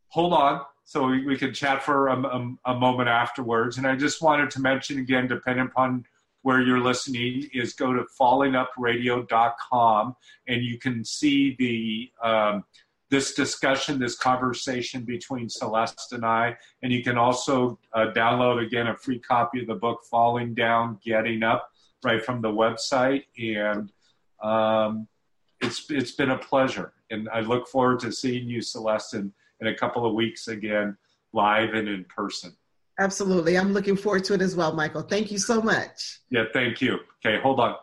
hold 0.10 0.34
on 0.34 0.62
so 0.88 1.06
we, 1.06 1.26
we 1.26 1.38
can 1.38 1.54
chat 1.54 1.84
for 1.84 2.08
a, 2.08 2.18
a, 2.18 2.56
a, 2.68 2.74
moment 2.74 3.10
afterwards. 3.10 3.78
And 3.78 3.86
I 3.86 3.98
just 3.98 4.22
wanted 4.22 4.50
to 4.52 4.62
mention 4.62 5.00
again, 5.00 5.28
depending 5.28 5.66
upon 5.66 6.06
where 6.44 6.62
you're 6.62 6.80
listening 6.80 7.50
is 7.54 7.74
go 7.74 7.92
to 7.92 8.06
fallingupradio.com 8.18 10.16
and 10.48 10.64
you 10.64 10.80
can 10.80 11.04
see 11.04 11.58
the 11.60 12.10
um, 12.26 12.64
this 13.10 13.34
discussion, 13.34 14.00
this 14.00 14.16
conversation 14.18 15.04
between 15.04 15.50
Celeste 15.50 16.14
and 16.14 16.26
I, 16.26 16.56
and 16.84 16.94
you 16.94 17.04
can 17.04 17.18
also 17.18 17.78
uh, 17.94 18.08
download 18.16 18.66
again 18.66 18.88
a 18.88 18.96
free 18.96 19.20
copy 19.20 19.60
of 19.62 19.68
the 19.68 19.76
book 19.76 20.06
Falling 20.10 20.54
Down, 20.54 21.00
Getting 21.04 21.44
Up, 21.44 21.70
right 22.08 22.24
from 22.24 22.42
the 22.42 22.50
website. 22.50 23.24
And 23.38 23.92
um, 24.42 25.08
it's 25.62 25.90
it's 25.90 26.14
been 26.14 26.32
a 26.32 26.38
pleasure, 26.38 26.94
and 27.12 27.28
I 27.30 27.42
look 27.42 27.68
forward 27.68 28.00
to 28.02 28.12
seeing 28.12 28.48
you, 28.48 28.62
Celeste, 28.62 29.16
in, 29.16 29.34
in 29.62 29.68
a 29.68 29.76
couple 29.76 30.06
of 30.06 30.14
weeks 30.14 30.48
again, 30.48 30.98
live 31.34 31.74
and 31.74 31.88
in 31.88 32.06
person. 32.06 32.56
Absolutely. 33.00 33.58
I'm 33.58 33.74
looking 33.74 33.96
forward 33.96 34.24
to 34.26 34.34
it 34.34 34.42
as 34.42 34.56
well, 34.56 34.74
Michael. 34.74 35.04
Thank 35.04 35.32
you 35.32 35.38
so 35.38 35.62
much. 35.62 36.22
Yeah, 36.32 36.46
thank 36.52 36.82
you. 36.82 36.98
Okay, 37.20 37.40
hold 37.42 37.60
on. 37.60 37.76